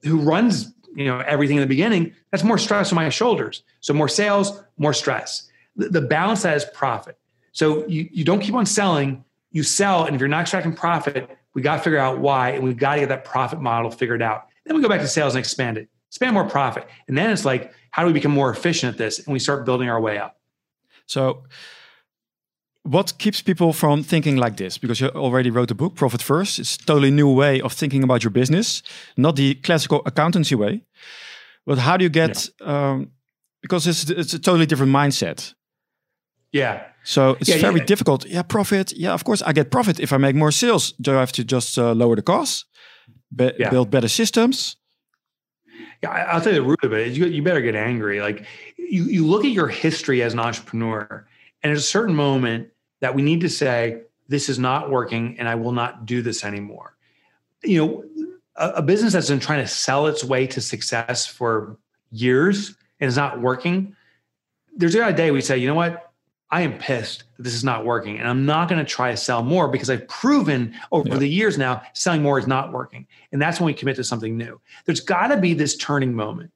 who 0.01 0.17
runs, 0.17 0.73
you 0.95 1.05
know, 1.05 1.19
everything 1.19 1.57
in 1.57 1.61
the 1.61 1.67
beginning, 1.67 2.11
that's 2.31 2.43
more 2.43 2.57
stress 2.57 2.91
on 2.91 2.95
my 2.95 3.07
shoulders. 3.09 3.61
So 3.81 3.93
more 3.93 4.09
sales, 4.09 4.63
more 4.79 4.91
stress. 4.91 5.47
The, 5.75 5.89
the 5.89 6.01
balance 6.01 6.41
that 6.41 6.57
is 6.57 6.65
profit. 6.73 7.19
So 7.51 7.85
you, 7.85 8.09
you 8.11 8.23
don't 8.23 8.39
keep 8.39 8.55
on 8.55 8.65
selling, 8.65 9.23
you 9.51 9.61
sell, 9.61 10.05
and 10.05 10.15
if 10.15 10.19
you're 10.19 10.27
not 10.27 10.41
extracting 10.41 10.73
profit, 10.73 11.29
we 11.53 11.61
got 11.61 11.77
to 11.77 11.83
figure 11.83 11.99
out 11.99 12.17
why, 12.17 12.49
and 12.49 12.63
we've 12.63 12.77
got 12.77 12.95
to 12.95 13.01
get 13.01 13.09
that 13.09 13.25
profit 13.25 13.61
model 13.61 13.91
figured 13.91 14.23
out. 14.23 14.47
Then 14.65 14.75
we 14.75 14.81
go 14.81 14.89
back 14.89 15.01
to 15.01 15.07
sales 15.07 15.35
and 15.35 15.39
expand 15.39 15.77
it, 15.77 15.87
expand 16.09 16.33
more 16.33 16.49
profit. 16.49 16.87
And 17.07 17.15
then 17.15 17.29
it's 17.29 17.45
like, 17.45 17.75
how 17.91 18.01
do 18.01 18.07
we 18.07 18.13
become 18.13 18.31
more 18.31 18.49
efficient 18.49 18.91
at 18.91 18.97
this? 18.97 19.19
And 19.19 19.31
we 19.31 19.37
start 19.37 19.65
building 19.67 19.87
our 19.87 20.01
way 20.01 20.17
up. 20.17 20.39
So 21.05 21.43
what 22.85 23.17
keeps 23.17 23.41
people 23.41 23.73
from 23.73 24.03
thinking 24.03 24.37
like 24.37 24.57
this? 24.57 24.77
Because 24.77 25.01
you 25.01 25.09
already 25.09 25.49
wrote 25.49 25.67
the 25.67 25.75
book, 25.75 25.95
Profit 25.95 26.21
First. 26.21 26.59
It's 26.59 26.75
a 26.75 26.85
totally 26.85 27.11
new 27.11 27.33
way 27.33 27.59
of 27.61 27.73
thinking 27.73 28.03
about 28.03 28.23
your 28.23 28.31
business, 28.31 28.83
not 29.17 29.35
the 29.35 29.55
classical 29.55 30.01
accountancy 30.05 30.55
way. 30.55 30.83
But 31.65 31.79
how 31.79 31.97
do 31.97 32.03
you 32.03 32.09
get? 32.09 32.49
Yeah. 32.61 32.91
Um, 32.91 33.11
because 33.61 33.87
it's 33.87 34.09
it's 34.11 34.33
a 34.33 34.39
totally 34.39 34.67
different 34.67 34.91
mindset. 34.91 35.55
Yeah. 36.51 36.83
So 37.03 37.35
it's 37.39 37.49
yeah, 37.49 37.57
very 37.57 37.79
yeah. 37.79 37.85
difficult. 37.85 38.25
Yeah, 38.25 38.43
profit. 38.43 38.93
Yeah, 38.93 39.13
of 39.13 39.23
course 39.23 39.41
I 39.41 39.53
get 39.53 39.71
profit 39.71 39.99
if 39.99 40.13
I 40.13 40.17
make 40.17 40.35
more 40.35 40.51
sales. 40.51 40.93
Do 41.01 41.15
I 41.15 41.19
have 41.19 41.31
to 41.31 41.43
just 41.43 41.77
uh, 41.77 41.93
lower 41.93 42.15
the 42.15 42.21
costs, 42.21 42.65
be 43.35 43.51
yeah. 43.57 43.71
build 43.71 43.89
better 43.89 44.07
systems? 44.07 44.77
Yeah, 46.03 46.11
I'll 46.11 46.41
tell 46.41 46.53
you 46.53 46.61
the 46.61 46.67
root 46.67 46.83
of 46.83 46.93
it. 46.93 47.13
You, 47.13 47.25
you 47.25 47.41
better 47.41 47.61
get 47.61 47.75
angry. 47.75 48.21
Like 48.21 48.45
you, 48.77 49.05
you 49.05 49.25
look 49.25 49.43
at 49.43 49.51
your 49.51 49.67
history 49.67 50.21
as 50.21 50.33
an 50.33 50.39
entrepreneur, 50.39 51.27
and 51.63 51.71
at 51.71 51.77
a 51.77 51.81
certain 51.81 52.15
moment, 52.15 52.69
that 53.01 53.15
we 53.15 53.21
need 53.21 53.41
to 53.41 53.49
say, 53.49 54.01
this 54.27 54.49
is 54.49 54.57
not 54.57 54.89
working 54.89 55.35
and 55.37 55.47
I 55.47 55.55
will 55.55 55.71
not 55.71 56.05
do 56.05 56.21
this 56.21 56.43
anymore. 56.43 56.95
You 57.63 57.85
know, 57.85 58.03
a, 58.55 58.69
a 58.77 58.81
business 58.81 59.13
that's 59.13 59.29
been 59.29 59.39
trying 59.39 59.61
to 59.61 59.67
sell 59.67 60.07
its 60.07 60.23
way 60.23 60.47
to 60.47 60.61
success 60.61 61.25
for 61.27 61.77
years 62.11 62.75
and 62.99 63.07
is 63.07 63.17
not 63.17 63.41
working, 63.41 63.95
there's 64.75 64.95
a 64.95 65.13
day 65.13 65.31
we 65.31 65.41
say, 65.41 65.57
you 65.57 65.67
know 65.67 65.75
what? 65.75 66.11
I 66.51 66.61
am 66.61 66.77
pissed 66.77 67.23
that 67.37 67.43
this 67.43 67.53
is 67.53 67.63
not 67.63 67.85
working 67.85 68.19
and 68.19 68.27
I'm 68.27 68.45
not 68.45 68.69
going 68.69 68.83
to 68.83 68.89
try 68.89 69.11
to 69.11 69.17
sell 69.17 69.43
more 69.43 69.67
because 69.67 69.89
I've 69.89 70.07
proven 70.07 70.75
over 70.91 71.09
yeah. 71.09 71.17
the 71.17 71.27
years 71.27 71.57
now 71.57 71.81
selling 71.93 72.21
more 72.21 72.37
is 72.37 72.47
not 72.47 72.71
working. 72.71 73.07
And 73.31 73.41
that's 73.41 73.59
when 73.59 73.65
we 73.65 73.73
commit 73.73 73.95
to 73.97 74.03
something 74.03 74.37
new. 74.37 74.59
There's 74.85 74.99
got 74.99 75.27
to 75.27 75.37
be 75.37 75.53
this 75.53 75.75
turning 75.75 76.13
moment. 76.13 76.51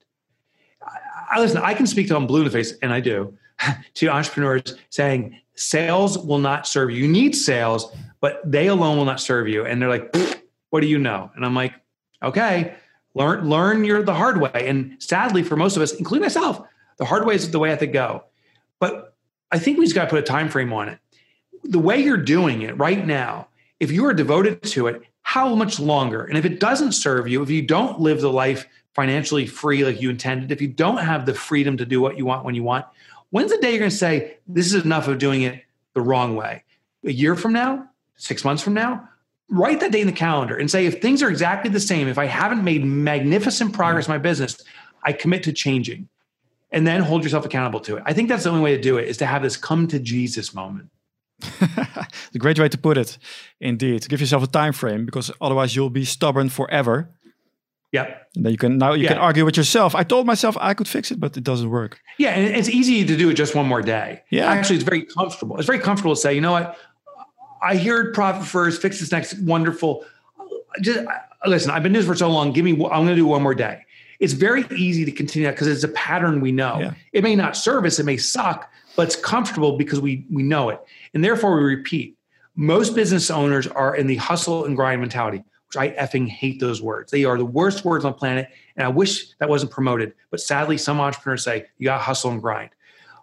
I, 0.81 1.37
I 1.37 1.39
listen, 1.39 1.57
I 1.57 1.73
can 1.73 1.87
speak 1.87 2.07
to 2.09 2.15
on 2.15 2.27
blue 2.27 2.39
in 2.39 2.45
the 2.45 2.51
face, 2.51 2.73
and 2.81 2.93
I 2.93 2.99
do, 2.99 3.37
to 3.95 4.07
entrepreneurs 4.07 4.75
saying, 4.89 5.37
sales 5.59 6.17
will 6.17 6.39
not 6.39 6.67
serve 6.67 6.89
you. 6.89 7.03
You 7.03 7.07
need 7.07 7.35
sales, 7.35 7.93
but 8.21 8.39
they 8.49 8.67
alone 8.67 8.97
will 8.97 9.05
not 9.05 9.19
serve 9.19 9.47
you. 9.47 9.65
And 9.65 9.81
they're 9.81 9.89
like, 9.89 10.15
what 10.69 10.81
do 10.81 10.87
you 10.87 10.97
know? 10.97 11.29
And 11.35 11.45
I'm 11.45 11.53
like, 11.53 11.73
okay, 12.23 12.75
learn 13.13 13.49
learn 13.49 13.83
your 13.83 14.01
the 14.01 14.13
hard 14.13 14.39
way. 14.39 14.65
And 14.67 14.95
sadly, 14.99 15.43
for 15.43 15.55
most 15.55 15.75
of 15.75 15.81
us, 15.81 15.93
including 15.93 16.23
myself, 16.23 16.65
the 16.97 17.05
hard 17.05 17.25
way 17.25 17.35
is 17.35 17.51
the 17.51 17.59
way 17.59 17.69
I 17.69 17.71
have 17.71 17.79
to 17.79 17.87
go. 17.87 18.23
But 18.79 19.15
I 19.51 19.59
think 19.59 19.77
we 19.77 19.85
just 19.85 19.95
got 19.95 20.05
to 20.05 20.09
put 20.09 20.19
a 20.19 20.23
time 20.23 20.49
frame 20.49 20.71
on 20.71 20.89
it. 20.89 20.99
The 21.63 21.79
way 21.79 22.01
you're 22.01 22.17
doing 22.17 22.61
it 22.61 22.77
right 22.77 23.05
now, 23.05 23.47
if 23.79 23.91
you 23.91 24.05
are 24.05 24.13
devoted 24.13 24.63
to 24.63 24.87
it, 24.87 25.01
how 25.23 25.53
much 25.55 25.79
longer? 25.79 26.23
And 26.23 26.37
if 26.37 26.45
it 26.45 26.59
doesn't 26.59 26.93
serve 26.93 27.27
you, 27.27 27.43
if 27.43 27.49
you 27.49 27.61
don't 27.61 27.99
live 27.99 28.21
the 28.21 28.31
life 28.31 28.67
financially 28.95 29.45
free 29.45 29.83
like 29.83 30.01
you 30.01 30.09
intended, 30.09 30.51
if 30.51 30.61
you 30.61 30.67
don't 30.67 30.97
have 30.97 31.25
the 31.25 31.33
freedom 31.33 31.77
to 31.77 31.85
do 31.85 31.99
what 31.99 32.17
you 32.17 32.25
want 32.25 32.45
when 32.45 32.55
you 32.55 32.63
want, 32.63 32.85
When's 33.31 33.51
the 33.51 33.57
day 33.57 33.71
you're 33.71 33.79
going 33.79 33.91
to 33.91 33.97
say, 33.97 34.37
this 34.47 34.73
is 34.73 34.83
enough 34.83 35.07
of 35.07 35.19
doing 35.19 35.43
it 35.43 35.63
the 35.93 36.01
wrong 36.01 36.35
way? 36.35 36.63
A 37.05 37.11
year 37.11 37.35
from 37.35 37.53
now? 37.53 37.87
Six 38.15 38.43
months 38.43 38.63
from 38.63 38.73
now? 38.73 39.07
Write 39.49 39.79
that 39.79 39.91
date 39.91 40.01
in 40.01 40.07
the 40.07 40.13
calendar 40.13 40.57
and 40.57 40.69
say, 40.69 40.85
if 40.85 41.01
things 41.01 41.23
are 41.23 41.29
exactly 41.29 41.71
the 41.71 41.79
same, 41.79 42.07
if 42.07 42.17
I 42.17 42.25
haven't 42.25 42.63
made 42.63 42.83
magnificent 42.83 43.73
progress 43.73 44.07
in 44.07 44.13
my 44.13 44.17
business, 44.17 44.61
I 45.03 45.13
commit 45.13 45.43
to 45.43 45.53
changing. 45.53 46.09
And 46.71 46.85
then 46.85 47.01
hold 47.01 47.23
yourself 47.23 47.45
accountable 47.45 47.79
to 47.81 47.97
it. 47.97 48.03
I 48.05 48.13
think 48.13 48.29
that's 48.29 48.43
the 48.43 48.51
only 48.51 48.61
way 48.61 48.75
to 48.75 48.81
do 48.81 48.97
it 48.97 49.07
is 49.07 49.17
to 49.17 49.25
have 49.25 49.41
this 49.41 49.57
come 49.57 49.87
to 49.87 49.99
Jesus 49.99 50.53
moment. 50.53 50.89
the 51.39 52.37
great 52.37 52.59
way 52.59 52.69
to 52.69 52.77
put 52.77 52.97
it, 52.97 53.17
indeed. 53.59 54.07
Give 54.07 54.19
yourself 54.19 54.43
a 54.43 54.47
time 54.47 54.73
frame 54.73 55.05
because 55.05 55.31
otherwise 55.41 55.75
you'll 55.75 55.89
be 55.89 56.05
stubborn 56.05 56.49
forever 56.49 57.09
yeah. 57.91 58.17
And 58.35 58.45
then 58.45 58.51
you 58.51 58.57
can 58.57 58.77
now 58.77 58.93
you 58.93 59.03
yeah. 59.03 59.09
can 59.09 59.17
argue 59.17 59.45
with 59.45 59.57
yourself. 59.57 59.95
I 59.95 60.03
told 60.03 60.27
myself 60.27 60.55
I 60.59 60.73
could 60.73 60.87
fix 60.87 61.11
it, 61.11 61.19
but 61.19 61.35
it 61.35 61.43
doesn't 61.43 61.69
work. 61.69 61.99
Yeah, 62.17 62.31
and 62.31 62.55
it's 62.55 62.69
easy 62.69 63.05
to 63.05 63.17
do 63.17 63.29
it 63.29 63.33
just 63.33 63.55
one 63.55 63.67
more 63.67 63.81
day. 63.81 64.21
Yeah. 64.29 64.51
Actually, 64.51 64.75
it's 64.77 64.85
very 64.85 65.03
comfortable. 65.03 65.57
It's 65.57 65.65
very 65.65 65.79
comfortable 65.79 66.13
to 66.13 66.21
say, 66.21 66.33
you 66.33 66.41
know 66.41 66.51
what? 66.51 66.77
I 67.61 67.77
heard 67.77 68.13
profit 68.13 68.47
first, 68.47 68.81
fix 68.81 68.99
this 68.99 69.11
next 69.11 69.39
wonderful. 69.39 70.05
Just 70.81 70.99
listen, 71.45 71.71
I've 71.71 71.81
been 71.81 71.93
doing 71.93 72.05
this 72.05 72.09
for 72.09 72.15
so 72.15 72.29
long. 72.29 72.51
Give 72.53 72.63
me 72.63 72.73
I'm 72.73 72.77
gonna 72.77 73.15
do 73.15 73.25
one 73.25 73.41
more 73.41 73.55
day. 73.55 73.85
It's 74.19 74.33
very 74.33 74.65
easy 74.75 75.05
to 75.05 75.11
continue 75.11 75.47
that 75.47 75.55
because 75.55 75.67
it's 75.67 75.83
a 75.83 75.89
pattern 75.89 76.41
we 76.41 76.51
know. 76.51 76.79
Yeah. 76.79 76.93
It 77.13 77.23
may 77.23 77.35
not 77.35 77.55
serve 77.55 77.85
us, 77.85 77.99
it 77.99 78.05
may 78.05 78.17
suck, 78.17 78.71
but 78.95 79.07
it's 79.07 79.15
comfortable 79.15 79.77
because 79.77 79.99
we 79.99 80.25
we 80.29 80.43
know 80.43 80.69
it. 80.69 80.79
And 81.13 81.23
therefore 81.23 81.57
we 81.57 81.63
repeat. 81.63 82.15
Most 82.55 82.93
business 82.93 83.31
owners 83.31 83.67
are 83.67 83.95
in 83.95 84.07
the 84.07 84.17
hustle 84.17 84.65
and 84.65 84.75
grind 84.75 84.99
mentality 84.99 85.43
I 85.77 85.89
effing 85.89 86.27
hate 86.27 86.59
those 86.59 86.81
words. 86.81 87.11
They 87.11 87.25
are 87.25 87.37
the 87.37 87.45
worst 87.45 87.85
words 87.85 88.05
on 88.05 88.13
the 88.13 88.17
planet. 88.17 88.49
And 88.75 88.85
I 88.85 88.89
wish 88.89 89.33
that 89.39 89.49
wasn't 89.49 89.71
promoted. 89.71 90.13
But 90.31 90.41
sadly, 90.41 90.77
some 90.77 90.99
entrepreneurs 90.99 91.43
say 91.43 91.67
you 91.77 91.85
got 91.85 92.01
hustle 92.01 92.31
and 92.31 92.41
grind. 92.41 92.71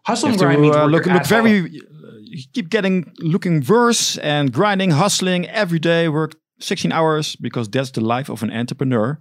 Hustle 0.04 0.28
and 0.28 0.38
grind 0.38 0.56
to, 0.56 0.62
means 0.62 0.76
uh, 0.76 0.84
look, 0.84 1.06
look 1.06 1.26
very, 1.26 1.82
you 2.20 2.44
keep 2.52 2.68
getting 2.68 3.12
looking 3.18 3.64
worse 3.64 4.18
and 4.18 4.52
grinding, 4.52 4.92
hustling 4.92 5.48
every 5.48 5.78
day, 5.78 6.08
work 6.08 6.36
16 6.60 6.92
hours 6.92 7.36
because 7.36 7.68
that's 7.68 7.90
the 7.90 8.00
life 8.00 8.28
of 8.28 8.42
an 8.42 8.50
entrepreneur. 8.50 9.18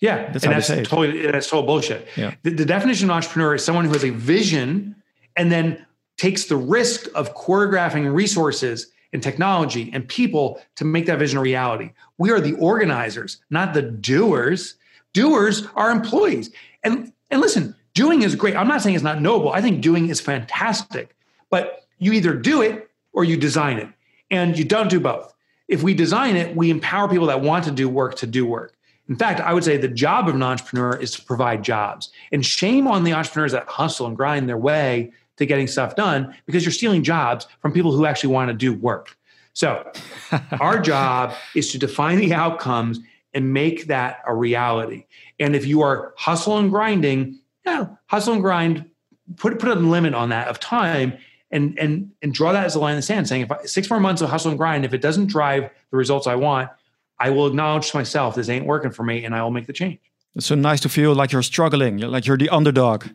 Yeah, 0.00 0.30
that's 0.30 0.44
and 0.44 0.54
that's 0.54 0.68
totally 0.68 1.26
that's 1.26 1.50
total 1.50 1.66
bullshit. 1.66 2.06
Yeah. 2.16 2.34
The, 2.44 2.50
the 2.50 2.64
definition 2.64 3.10
of 3.10 3.16
entrepreneur 3.16 3.56
is 3.56 3.64
someone 3.64 3.84
who 3.84 3.92
has 3.92 4.04
a 4.04 4.10
vision 4.10 4.94
and 5.36 5.50
then 5.50 5.84
takes 6.18 6.44
the 6.44 6.56
risk 6.56 7.08
of 7.16 7.34
choreographing 7.34 8.14
resources 8.14 8.92
and 9.12 9.22
technology 9.22 9.90
and 9.92 10.06
people 10.08 10.60
to 10.76 10.84
make 10.84 11.06
that 11.06 11.18
vision 11.18 11.38
a 11.38 11.42
reality. 11.42 11.90
We 12.18 12.30
are 12.30 12.40
the 12.40 12.54
organizers, 12.54 13.40
not 13.50 13.74
the 13.74 13.82
doers. 13.82 14.74
Doers 15.12 15.66
are 15.74 15.90
employees. 15.90 16.50
And 16.84 17.12
and 17.30 17.40
listen, 17.40 17.74
doing 17.94 18.22
is 18.22 18.34
great. 18.34 18.56
I'm 18.56 18.68
not 18.68 18.82
saying 18.82 18.94
it's 18.94 19.04
not 19.04 19.20
noble. 19.20 19.52
I 19.52 19.60
think 19.60 19.80
doing 19.80 20.08
is 20.08 20.20
fantastic. 20.20 21.14
But 21.50 21.86
you 21.98 22.12
either 22.12 22.34
do 22.34 22.62
it 22.62 22.90
or 23.12 23.24
you 23.24 23.36
design 23.36 23.78
it. 23.78 23.88
And 24.30 24.58
you 24.58 24.64
don't 24.64 24.90
do 24.90 25.00
both. 25.00 25.34
If 25.68 25.82
we 25.82 25.94
design 25.94 26.36
it, 26.36 26.54
we 26.56 26.70
empower 26.70 27.08
people 27.08 27.26
that 27.26 27.40
want 27.40 27.64
to 27.64 27.70
do 27.70 27.88
work 27.88 28.16
to 28.16 28.26
do 28.26 28.46
work. 28.46 28.74
In 29.08 29.16
fact, 29.16 29.40
I 29.40 29.54
would 29.54 29.64
say 29.64 29.76
the 29.78 29.88
job 29.88 30.28
of 30.28 30.34
an 30.34 30.42
entrepreneur 30.42 30.94
is 30.96 31.12
to 31.12 31.24
provide 31.24 31.62
jobs. 31.62 32.10
And 32.30 32.44
shame 32.44 32.86
on 32.86 33.04
the 33.04 33.14
entrepreneurs 33.14 33.52
that 33.52 33.66
hustle 33.66 34.06
and 34.06 34.16
grind 34.16 34.48
their 34.48 34.58
way 34.58 35.12
to 35.38 35.46
getting 35.46 35.66
stuff 35.66 35.96
done 35.96 36.34
because 36.46 36.64
you're 36.64 36.72
stealing 36.72 37.02
jobs 37.02 37.46
from 37.60 37.72
people 37.72 37.92
who 37.92 38.06
actually 38.06 38.32
want 38.32 38.48
to 38.48 38.54
do 38.54 38.74
work. 38.74 39.16
So, 39.54 39.90
our 40.60 40.78
job 40.78 41.34
is 41.54 41.72
to 41.72 41.78
define 41.78 42.18
the 42.18 42.34
outcomes 42.34 43.00
and 43.34 43.52
make 43.52 43.86
that 43.86 44.20
a 44.26 44.34
reality. 44.34 45.06
And 45.38 45.56
if 45.56 45.66
you 45.66 45.82
are 45.82 46.14
hustle 46.16 46.58
and 46.58 46.70
grinding, 46.70 47.38
yeah, 47.64 47.86
hustle 48.06 48.34
and 48.34 48.42
grind 48.42 48.88
put 49.36 49.58
put 49.58 49.68
a 49.68 49.74
limit 49.74 50.14
on 50.14 50.30
that 50.30 50.48
of 50.48 50.60
time 50.60 51.14
and 51.50 51.78
and 51.78 52.10
and 52.22 52.32
draw 52.32 52.52
that 52.52 52.64
as 52.64 52.74
a 52.74 52.78
line 52.78 52.92
in 52.92 52.96
the 52.96 53.02
sand, 53.02 53.28
saying 53.28 53.42
if 53.42 53.52
I, 53.52 53.64
six 53.64 53.88
more 53.90 54.00
months 54.00 54.22
of 54.22 54.30
hustle 54.30 54.50
and 54.50 54.58
grind, 54.58 54.84
if 54.84 54.94
it 54.94 55.00
doesn't 55.00 55.26
drive 55.26 55.70
the 55.90 55.96
results 55.96 56.26
I 56.26 56.34
want, 56.34 56.70
I 57.18 57.30
will 57.30 57.46
acknowledge 57.46 57.90
to 57.90 57.96
myself 57.96 58.34
this 58.34 58.48
ain't 58.48 58.66
working 58.66 58.90
for 58.90 59.02
me, 59.02 59.24
and 59.24 59.34
I 59.34 59.42
will 59.42 59.50
make 59.50 59.66
the 59.66 59.72
change. 59.72 60.00
It's 60.34 60.46
so 60.46 60.54
nice 60.54 60.80
to 60.80 60.88
feel 60.88 61.14
like 61.14 61.32
you're 61.32 61.42
struggling, 61.42 61.98
like 61.98 62.26
you're 62.26 62.36
the 62.36 62.48
underdog, 62.50 63.06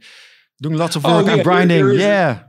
doing 0.63 0.77
lots 0.77 0.95
of 0.95 1.05
oh, 1.05 1.17
work 1.17 1.25
oh, 1.25 1.27
yeah, 1.27 1.33
and 1.33 1.43
grinding. 1.43 1.91
yeah, 1.93 2.43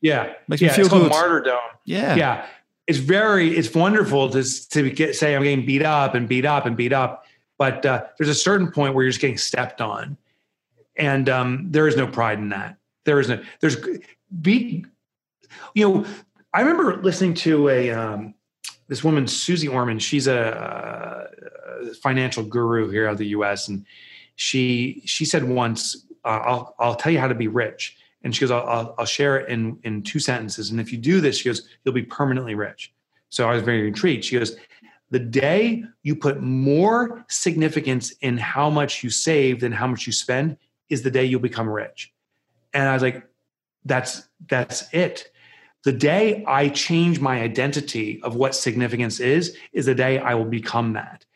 yeah, 0.00 0.32
makes 0.48 0.62
yeah, 0.62 0.68
me 0.68 0.74
feel 0.74 0.86
it's 0.86 0.94
good. 0.94 1.10
Martyrdom. 1.10 1.58
Yeah, 1.84 2.16
yeah. 2.16 2.46
It's 2.86 2.98
very, 2.98 3.56
it's 3.56 3.72
wonderful 3.74 4.30
to 4.30 4.42
to 4.70 4.90
get 4.90 5.14
say 5.14 5.36
I'm 5.36 5.42
getting 5.42 5.64
beat 5.64 5.82
up 5.82 6.14
and 6.14 6.28
beat 6.28 6.44
up 6.44 6.66
and 6.66 6.76
beat 6.76 6.92
up, 6.92 7.26
but 7.58 7.86
uh, 7.86 8.04
there's 8.18 8.30
a 8.30 8.34
certain 8.34 8.72
point 8.72 8.94
where 8.94 9.04
you're 9.04 9.10
just 9.10 9.20
getting 9.20 9.38
stepped 9.38 9.80
on, 9.80 10.16
and 10.96 11.28
um, 11.28 11.68
there 11.70 11.86
is 11.86 11.96
no 11.96 12.06
pride 12.06 12.38
in 12.38 12.48
that. 12.48 12.76
There 13.04 13.20
is 13.20 13.28
no 13.28 13.40
there's 13.60 13.76
be, 14.40 14.84
you 15.74 15.88
know, 15.88 16.06
I 16.54 16.60
remember 16.62 17.00
listening 17.02 17.34
to 17.34 17.68
a 17.68 17.90
um, 17.90 18.34
this 18.88 19.04
woman 19.04 19.26
Suze 19.26 19.66
Orman. 19.66 19.98
She's 19.98 20.26
a, 20.26 21.28
a, 21.84 21.94
financial 21.94 22.42
guru 22.42 22.90
here 22.90 23.06
out 23.06 23.12
of 23.12 23.18
the 23.18 23.28
U.S. 23.28 23.68
and 23.68 23.84
she 24.36 25.02
she 25.04 25.24
said 25.24 25.44
once, 25.44 26.06
uh, 26.24 26.40
"I'll 26.44 26.74
I'll 26.78 26.94
tell 26.94 27.12
you 27.12 27.18
how 27.18 27.28
to 27.28 27.34
be 27.34 27.48
rich." 27.48 27.96
And 28.24 28.34
she 28.34 28.40
goes, 28.40 28.50
I'll, 28.50 28.66
I'll, 28.68 28.94
I'll 28.98 29.04
share 29.04 29.38
it 29.38 29.48
in, 29.48 29.78
in 29.82 30.02
two 30.02 30.20
sentences. 30.20 30.70
And 30.70 30.80
if 30.80 30.92
you 30.92 30.98
do 30.98 31.20
this, 31.20 31.38
she 31.38 31.48
goes, 31.48 31.68
you'll 31.84 31.94
be 31.94 32.04
permanently 32.04 32.54
rich. 32.54 32.92
So 33.30 33.48
I 33.48 33.54
was 33.54 33.62
very 33.62 33.88
intrigued. 33.88 34.24
She 34.24 34.38
goes, 34.38 34.56
the 35.10 35.18
day 35.18 35.84
you 36.02 36.14
put 36.16 36.40
more 36.40 37.24
significance 37.28 38.12
in 38.20 38.38
how 38.38 38.70
much 38.70 39.02
you 39.02 39.10
save 39.10 39.60
than 39.60 39.72
how 39.72 39.86
much 39.86 40.06
you 40.06 40.12
spend 40.12 40.56
is 40.88 41.02
the 41.02 41.10
day 41.10 41.24
you'll 41.24 41.40
become 41.40 41.68
rich. 41.68 42.12
And 42.72 42.88
I 42.88 42.94
was 42.94 43.02
like, 43.02 43.26
that's 43.84 44.28
that's 44.48 44.92
it. 44.94 45.30
The 45.84 45.92
day 45.92 46.44
I 46.46 46.68
change 46.68 47.20
my 47.20 47.40
identity 47.40 48.22
of 48.22 48.36
what 48.36 48.54
significance 48.54 49.18
is, 49.18 49.56
is 49.72 49.86
the 49.86 49.94
day 49.94 50.18
I 50.18 50.34
will 50.34 50.44
become 50.44 50.92
that. 50.92 51.26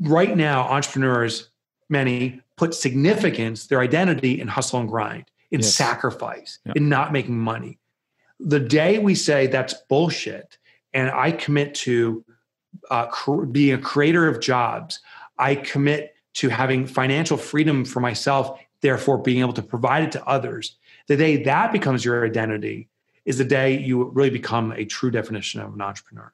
Right 0.00 0.36
now, 0.36 0.68
entrepreneurs, 0.68 1.48
many 1.88 2.42
put 2.62 2.74
significance, 2.76 3.66
their 3.66 3.80
identity 3.80 4.40
in 4.40 4.46
hustle 4.46 4.78
and 4.78 4.88
grind 4.88 5.24
in 5.50 5.58
yes. 5.58 5.74
sacrifice, 5.74 6.60
yeah. 6.64 6.74
in 6.76 6.88
not 6.88 7.12
making 7.12 7.36
money. 7.36 7.80
The 8.38 8.60
day 8.60 9.00
we 9.00 9.16
say 9.16 9.48
that's 9.48 9.74
bullshit, 9.88 10.58
and 10.94 11.10
I 11.10 11.32
commit 11.32 11.74
to 11.86 12.24
uh, 12.88 13.06
cr- 13.06 13.46
being 13.46 13.74
a 13.74 13.78
creator 13.78 14.28
of 14.28 14.38
jobs, 14.38 15.00
I 15.38 15.56
commit 15.56 16.14
to 16.34 16.50
having 16.50 16.86
financial 16.86 17.36
freedom 17.36 17.84
for 17.84 17.98
myself, 17.98 18.56
therefore 18.80 19.18
being 19.18 19.40
able 19.40 19.54
to 19.54 19.62
provide 19.62 20.04
it 20.04 20.12
to 20.12 20.24
others. 20.24 20.76
The 21.08 21.16
day 21.16 21.42
that 21.42 21.72
becomes 21.72 22.04
your 22.04 22.24
identity 22.24 22.88
is 23.24 23.38
the 23.38 23.44
day 23.44 23.76
you 23.76 24.04
really 24.04 24.30
become 24.30 24.70
a 24.70 24.84
true 24.84 25.10
definition 25.10 25.60
of 25.60 25.74
an 25.74 25.80
entrepreneur. 25.80 26.32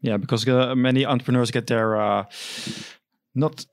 Yeah, 0.00 0.16
because 0.16 0.48
uh, 0.48 0.74
many 0.74 1.04
entrepreneurs 1.04 1.50
get 1.50 1.66
their 1.66 2.00
uh, 2.00 2.24
not 3.34 3.66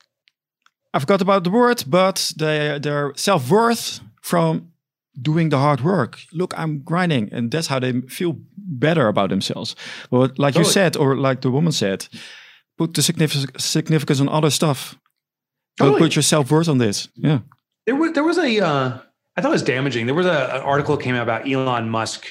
I 0.94 1.00
forgot 1.00 1.22
about 1.22 1.44
the 1.44 1.50
word, 1.50 1.84
but 1.88 2.34
they, 2.38 2.80
their 2.80 3.14
self 3.16 3.50
worth 3.50 4.00
from 4.22 4.72
doing 5.20 5.50
the 5.50 5.58
hard 5.58 5.82
work. 5.82 6.20
Look, 6.32 6.54
I'm 6.58 6.80
grinding, 6.80 7.30
and 7.32 7.52
that's 7.52 7.68
how 7.68 7.80
they 7.80 8.02
feel 8.02 8.38
better 8.58 9.08
about 9.08 9.30
themselves. 9.30 9.76
But 10.10 10.40
like 10.40 10.54
totally. 10.54 10.68
you 10.68 10.72
said, 10.72 10.96
or 10.98 11.16
like 11.16 11.42
the 11.42 11.52
woman 11.52 11.72
said, 11.72 12.08
put 12.78 12.94
the 12.94 13.02
significance 13.02 14.20
on 14.20 14.30
other 14.30 14.50
stuff. 14.50 14.98
Totally. 15.78 16.00
Put 16.00 16.16
your 16.16 16.24
self 16.24 16.52
worth 16.52 16.70
on 16.70 16.78
this. 16.78 17.10
Yeah. 17.16 17.40
There 17.86 17.96
was 17.96 18.14
there 18.14 18.24
was 18.24 18.38
a 18.38 18.60
uh, 18.60 18.98
I 19.36 19.42
thought 19.42 19.50
it 19.50 19.52
was 19.52 19.64
damaging. 19.64 20.06
There 20.06 20.16
was 20.16 20.28
a, 20.28 20.56
an 20.56 20.62
article 20.62 20.98
came 20.98 21.16
out 21.16 21.24
about 21.24 21.50
Elon 21.50 21.90
Musk 21.90 22.28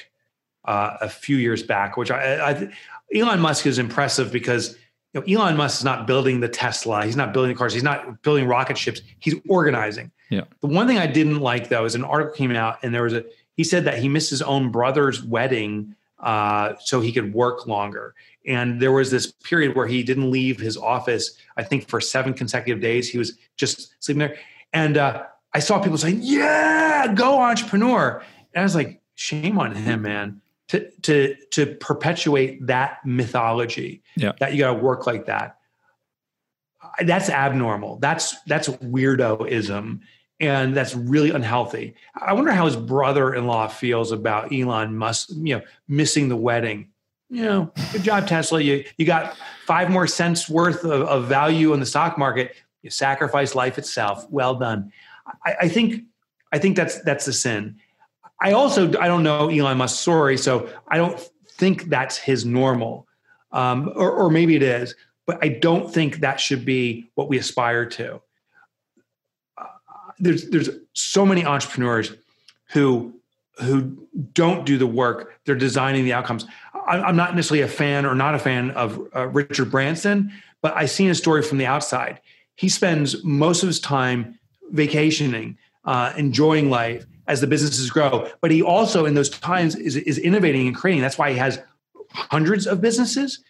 uh, 0.65 0.97
a 1.01 1.09
few 1.09 1.37
years 1.37 1.61
back, 1.61 1.97
which 1.97 2.11
I, 2.11 2.51
I 2.51 2.69
Elon 3.13 3.39
Musk 3.39 3.65
is 3.65 3.77
impressive 3.77 4.31
because 4.31 4.77
you 5.13 5.21
know, 5.21 5.41
Elon 5.41 5.57
Musk 5.57 5.79
is 5.79 5.83
not 5.83 6.07
building 6.07 6.39
the 6.39 6.49
Tesla. 6.49 7.05
He's 7.05 7.15
not 7.15 7.33
building 7.33 7.53
the 7.53 7.57
cars. 7.57 7.73
He's 7.73 7.83
not 7.83 8.21
building 8.23 8.47
rocket 8.47 8.77
ships. 8.77 9.01
He's 9.19 9.35
organizing. 9.47 10.11
Yeah. 10.29 10.45
The 10.61 10.67
one 10.67 10.87
thing 10.87 10.97
I 10.97 11.07
didn't 11.07 11.39
like 11.39 11.69
though 11.69 11.85
is 11.85 11.95
an 11.95 12.03
article 12.03 12.33
came 12.33 12.51
out 12.55 12.79
and 12.83 12.93
there 12.93 13.03
was 13.03 13.13
a 13.13 13.23
he 13.55 13.63
said 13.63 13.85
that 13.85 13.99
he 13.99 14.09
missed 14.09 14.31
his 14.31 14.41
own 14.41 14.71
brother's 14.71 15.23
wedding 15.23 15.95
uh, 16.19 16.73
so 16.79 17.01
he 17.01 17.11
could 17.11 17.33
work 17.33 17.67
longer. 17.67 18.15
And 18.47 18.81
there 18.81 18.91
was 18.91 19.11
this 19.11 19.31
period 19.31 19.75
where 19.75 19.85
he 19.85 20.01
didn't 20.01 20.31
leave 20.31 20.59
his 20.59 20.75
office. 20.75 21.37
I 21.55 21.63
think 21.63 21.87
for 21.87 22.01
seven 22.01 22.33
consecutive 22.33 22.81
days 22.81 23.09
he 23.09 23.17
was 23.17 23.37
just 23.55 23.93
sleeping 24.03 24.19
there. 24.19 24.37
And 24.73 24.97
uh, 24.97 25.25
I 25.53 25.59
saw 25.59 25.79
people 25.79 25.97
saying, 25.99 26.19
"Yeah, 26.21 27.13
go 27.13 27.39
entrepreneur." 27.39 28.23
And 28.53 28.61
I 28.61 28.63
was 28.63 28.73
like, 28.73 29.01
"Shame 29.15 29.59
on 29.59 29.75
him, 29.75 30.01
man." 30.01 30.41
To, 30.69 30.89
to 31.01 31.35
to 31.51 31.65
perpetuate 31.75 32.65
that 32.65 32.99
mythology 33.05 34.01
yeah. 34.15 34.31
that 34.39 34.53
you 34.53 34.59
got 34.59 34.73
to 34.73 34.79
work 34.79 35.05
like 35.05 35.25
that 35.25 35.57
that's 37.05 37.29
abnormal 37.29 37.99
that's 37.99 38.41
that's 38.43 38.69
weirdoism 38.69 39.99
and 40.43 40.75
that's 40.75 40.93
really 40.93 41.29
unhealthy. 41.31 41.95
I 42.15 42.33
wonder 42.33 42.51
how 42.51 42.65
his 42.65 42.75
brother-in-law 42.75 43.69
feels 43.69 44.11
about 44.11 44.51
Elon 44.51 44.97
Musk, 44.97 45.29
you 45.31 45.57
know, 45.57 45.61
missing 45.87 46.27
the 46.27 46.35
wedding. 46.35 46.89
You 47.29 47.43
know, 47.43 47.73
good 47.91 48.03
job, 48.03 48.27
Tesla. 48.27 48.59
You 48.61 48.83
you 48.97 49.05
got 49.05 49.35
five 49.65 49.89
more 49.89 50.05
cents 50.05 50.49
worth 50.49 50.83
of, 50.83 51.01
of 51.03 51.25
value 51.25 51.73
in 51.73 51.79
the 51.79 51.85
stock 51.85 52.17
market. 52.17 52.55
You 52.81 52.89
sacrifice 52.89 53.55
life 53.55 53.77
itself. 53.77 54.29
Well 54.29 54.55
done. 54.55 54.91
I, 55.45 55.55
I 55.61 55.67
think 55.69 56.03
I 56.51 56.59
think 56.59 56.75
that's 56.75 57.01
that's 57.01 57.25
the 57.25 57.33
sin. 57.33 57.79
I 58.43 58.51
also 58.51 58.87
I 58.99 59.07
don't 59.07 59.23
know 59.23 59.49
Elon 59.49 59.77
Musk's 59.77 59.99
story, 59.99 60.37
so 60.37 60.69
I 60.87 60.97
don't 60.97 61.19
think 61.47 61.85
that's 61.85 62.17
his 62.17 62.45
normal, 62.45 63.07
um, 63.51 63.91
or, 63.95 64.11
or 64.11 64.29
maybe 64.29 64.55
it 64.55 64.63
is, 64.63 64.93
but 65.25 65.43
I 65.43 65.47
don't 65.47 65.91
think 65.91 66.17
that 66.17 66.39
should 66.39 66.65
be 66.65 67.09
what 67.15 67.29
we 67.29 67.37
aspire 67.37 67.85
to. 67.87 68.21
There's 70.19 70.49
there's 70.49 70.69
so 70.93 71.25
many 71.25 71.45
entrepreneurs 71.45 72.13
who 72.67 73.13
who 73.59 74.07
don't 74.33 74.65
do 74.65 74.77
the 74.77 74.87
work. 74.87 75.39
They're 75.45 75.55
designing 75.55 76.05
the 76.05 76.13
outcomes. 76.13 76.45
I'm 76.87 77.15
not 77.15 77.35
necessarily 77.35 77.63
a 77.63 77.67
fan 77.67 78.05
or 78.05 78.13
not 78.13 78.35
a 78.35 78.39
fan 78.39 78.71
of 78.71 78.99
uh, 79.15 79.27
richard 79.27 79.71
branson 79.71 80.33
but 80.63 80.75
I've 80.75 80.89
seen 80.89 81.11
a 81.11 81.15
story 81.15 81.43
from 81.43 81.59
the 81.59 81.67
outside. 81.67 82.19
He 82.55 82.69
spends 82.69 83.23
most 83.23 83.61
of 83.61 83.67
his 83.67 83.79
time 83.79 84.39
vacationing 84.71 85.57
uh, 85.85 86.13
enjoying 86.17 86.71
life 86.71 87.05
as 87.27 87.41
the 87.41 87.47
businesses 87.47 87.89
grow 87.89 88.29
but 88.41 88.51
he 88.51 88.61
also 88.61 89.05
in 89.05 89.13
those 89.13 89.29
times 89.29 89.75
is, 89.75 89.95
is 89.95 90.17
innovating 90.17 90.67
and 90.67 90.75
creating 90.75 91.01
that's 91.01 91.17
why 91.17 91.31
he 91.31 91.37
has 91.37 91.59
hundreds 92.09 92.67
of 92.67 92.81
businesses 92.81 93.43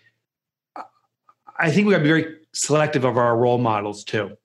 i 1.59 1.71
think 1.71 1.87
we 1.87 1.93
got 1.93 1.99
to 1.99 2.03
be 2.03 2.09
very 2.09 2.37
selective 2.53 3.03
of 3.03 3.17
our 3.17 3.37
role 3.37 3.57
models 3.57 4.03
too 4.03 4.35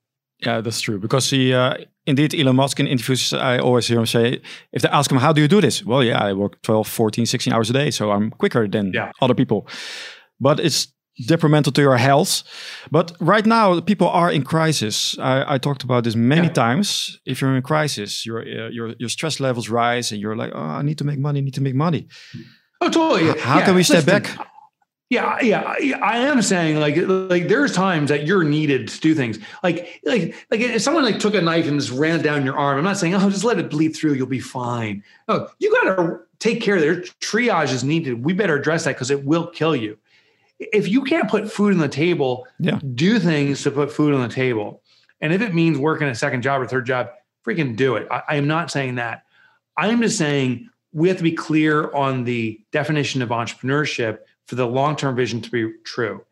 yeah, 0.45 0.61
that's 0.61 0.79
true. 0.79 0.99
Because 0.99 1.29
he, 1.29 1.53
uh, 1.53 1.75
indeed, 2.05 2.33
Elon 2.33 2.55
Musk 2.55 2.79
in 2.79 2.87
interviews, 2.87 3.33
I 3.33 3.59
always 3.59 3.87
hear 3.87 3.99
him 3.99 4.05
say, 4.05 4.41
if 4.71 4.81
they 4.81 4.89
ask 4.89 5.11
him, 5.11 5.17
how 5.17 5.33
do 5.33 5.41
you 5.41 5.47
do 5.47 5.59
this? 5.59 5.83
Well, 5.83 6.03
yeah, 6.03 6.17
I 6.17 6.33
work 6.33 6.61
12, 6.61 6.87
14, 6.87 7.25
16 7.25 7.53
hours 7.53 7.69
a 7.69 7.73
day. 7.73 7.91
So 7.91 8.11
I'm 8.11 8.31
quicker 8.31 8.67
than 8.67 8.93
yeah. 8.93 9.11
other 9.21 9.33
people. 9.33 9.67
But 10.39 10.61
it's 10.61 10.93
detrimental 11.27 11.71
to 11.73 11.81
your 11.81 11.97
health. 11.97 12.43
But 12.91 13.11
right 13.19 13.45
now, 13.45 13.79
people 13.81 14.07
are 14.07 14.31
in 14.31 14.43
crisis. 14.43 15.17
I, 15.19 15.55
I 15.55 15.57
talked 15.57 15.83
about 15.83 16.03
this 16.03 16.15
many 16.15 16.47
yeah. 16.47 16.53
times. 16.53 17.19
If 17.25 17.41
you're 17.41 17.55
in 17.55 17.61
crisis, 17.61 18.25
your, 18.25 18.41
uh, 18.41 18.69
your, 18.69 18.95
your 18.99 19.09
stress 19.09 19.39
levels 19.39 19.69
rise 19.69 20.11
and 20.11 20.21
you're 20.21 20.35
like, 20.35 20.51
oh, 20.53 20.59
I 20.59 20.81
need 20.81 20.97
to 20.99 21.03
make 21.03 21.19
money, 21.19 21.41
need 21.41 21.55
to 21.55 21.61
make 21.61 21.75
money. 21.75 22.07
Oh, 22.81 22.89
totally. 22.89 23.39
How 23.39 23.59
yeah. 23.59 23.65
can 23.65 23.75
we 23.75 23.83
step 23.83 24.05
Listen, 24.05 24.23
back? 24.23 24.47
Yeah, 25.09 25.41
yeah, 25.41 25.61
I 26.03 26.19
am 26.19 26.39
saying 26.43 26.79
like 26.79 26.95
like 26.95 27.47
there's 27.47 27.73
times 27.73 28.09
that 28.09 28.27
you're 28.27 28.43
needed 28.43 28.89
to 28.89 28.99
do 28.99 29.15
things. 29.15 29.39
Like 29.63 30.01
like 30.05 30.35
like 30.51 30.59
if 30.59 30.83
someone 30.83 31.03
like 31.03 31.17
took 31.17 31.33
a 31.33 31.41
knife 31.41 31.67
and 31.67 31.79
just 31.79 31.91
ran 31.91 32.19
it 32.19 32.21
down 32.21 32.45
your 32.45 32.55
arm, 32.55 32.77
I'm 32.77 32.83
not 32.83 32.97
saying 32.97 33.15
oh 33.15 33.29
just 33.31 33.43
let 33.43 33.57
it 33.57 33.71
bleed 33.71 33.95
through, 33.95 34.13
you'll 34.13 34.27
be 34.27 34.39
fine. 34.39 35.03
No, 35.27 35.49
you 35.57 35.71
got 35.71 35.95
to 35.95 36.19
take 36.37 36.61
care 36.61 36.75
of 36.75 36.81
their 36.81 36.97
triage 37.21 37.73
is 37.73 37.83
needed. 37.83 38.23
We 38.23 38.33
better 38.33 38.55
address 38.55 38.83
that 38.83 38.95
because 38.95 39.09
it 39.09 39.25
will 39.25 39.47
kill 39.47 39.75
you. 39.75 39.97
If 40.59 40.87
you 40.87 41.03
can't 41.03 41.29
put 41.29 41.51
food 41.51 41.73
on 41.73 41.79
the 41.79 41.87
table, 41.87 42.47
yeah. 42.59 42.79
do 42.95 43.19
things 43.19 43.63
to 43.63 43.71
put 43.71 43.91
food 43.91 44.13
on 44.13 44.21
the 44.21 44.33
table. 44.33 44.81
And 45.21 45.33
if 45.33 45.41
it 45.41 45.53
means 45.53 45.77
working 45.77 46.07
a 46.07 46.15
second 46.15 46.41
job 46.41 46.61
or 46.61 46.67
third 46.67 46.85
job, 46.85 47.09
freaking 47.45 47.75
do 47.75 47.95
it. 47.95 48.07
I, 48.11 48.23
I 48.29 48.35
am 48.35 48.47
not 48.47 48.71
saying 48.71 48.95
that. 48.95 49.23
I 49.77 49.87
am 49.87 50.01
just 50.01 50.17
saying 50.17 50.69
we 50.91 51.07
have 51.07 51.17
to 51.17 51.23
be 51.23 51.31
clear 51.31 51.91
on 51.93 52.23
the 52.23 52.59
definition 52.71 53.21
of 53.21 53.29
entrepreneurship 53.29 54.19
for 54.45 54.55
the 54.55 54.67
long 54.67 54.95
term 54.95 55.15
vision 55.15 55.41
to 55.41 55.49
be 55.49 55.71
true. 55.83 56.23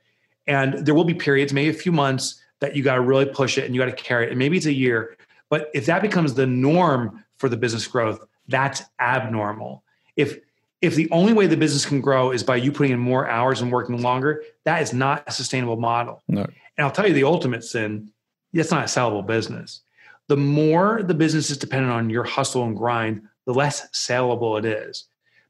And 0.48 0.86
there 0.86 0.96
will 0.96 1.04
be 1.04 1.14
periods, 1.14 1.54
maybe 1.54 1.70
a 1.70 1.74
few 1.74 1.92
months, 1.92 2.42
that 2.60 2.76
you 2.76 2.84
got 2.84 2.96
to 2.96 3.02
really 3.02 3.26
push 3.26 3.58
it 3.58 3.66
and 3.66 3.76
you 3.76 3.82
got 3.82 3.86
to 3.86 4.04
carry 4.04 4.26
it. 4.26 4.30
And 4.30 4.40
maybe 4.40 4.58
it's 4.58 4.66
a 4.66 4.74
year. 4.74 5.16
But 5.50 5.70
if 5.74 5.86
that 5.86 6.02
becomes 6.02 6.34
the 6.34 6.48
norm 6.48 7.24
for 7.38 7.50
the 7.50 7.58
business 7.58 7.86
growth, 7.86 8.26
that's 8.48 8.82
abnormal. 9.00 9.84
If 10.16 10.40
if 10.82 10.96
the 10.96 11.10
only 11.12 11.34
way 11.34 11.48
the 11.48 11.58
business 11.58 11.86
can 11.86 12.02
grow 12.02 12.32
is 12.32 12.44
by 12.44 12.56
you 12.56 12.72
putting 12.72 12.94
in 12.94 13.00
more 13.00 13.28
hours 13.28 13.62
and 13.62 13.72
working 13.72 14.02
longer, 14.02 14.44
that 14.66 14.82
is 14.82 14.94
not 14.94 15.24
a 15.28 15.32
sustainable 15.32 15.78
model. 15.78 16.22
No. 16.28 16.44
And 16.44 16.86
I'll 16.86 16.92
tell 16.92 17.08
you 17.08 17.14
the 17.14 17.24
ultimate 17.24 17.64
sin, 17.64 18.12
that's 18.54 18.72
not 18.72 18.84
a 18.84 18.86
sellable 18.88 19.26
business. 19.26 19.82
the 20.28 20.38
more 20.38 21.02
the 21.04 21.14
business 21.14 21.50
is 21.50 21.58
dependent 21.58 21.92
on 21.92 22.10
your 22.10 22.24
hustle 22.24 22.64
and 22.66 22.76
grind, 22.76 23.22
the 23.46 23.54
less 23.54 23.88
saleable 23.94 24.58
it 24.58 24.66
is. 24.66 25.06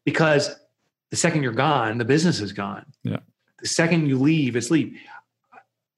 Because 0.05 0.55
the 1.09 1.15
second 1.17 1.43
you're 1.43 1.51
gone, 1.51 1.97
the 1.97 2.05
business 2.05 2.39
is 2.39 2.53
gone. 2.53 2.85
Yeah. 3.03 3.17
The 3.59 3.67
second 3.67 4.07
you 4.07 4.19
leave, 4.19 4.55
it's 4.55 4.69
leave. 4.69 4.97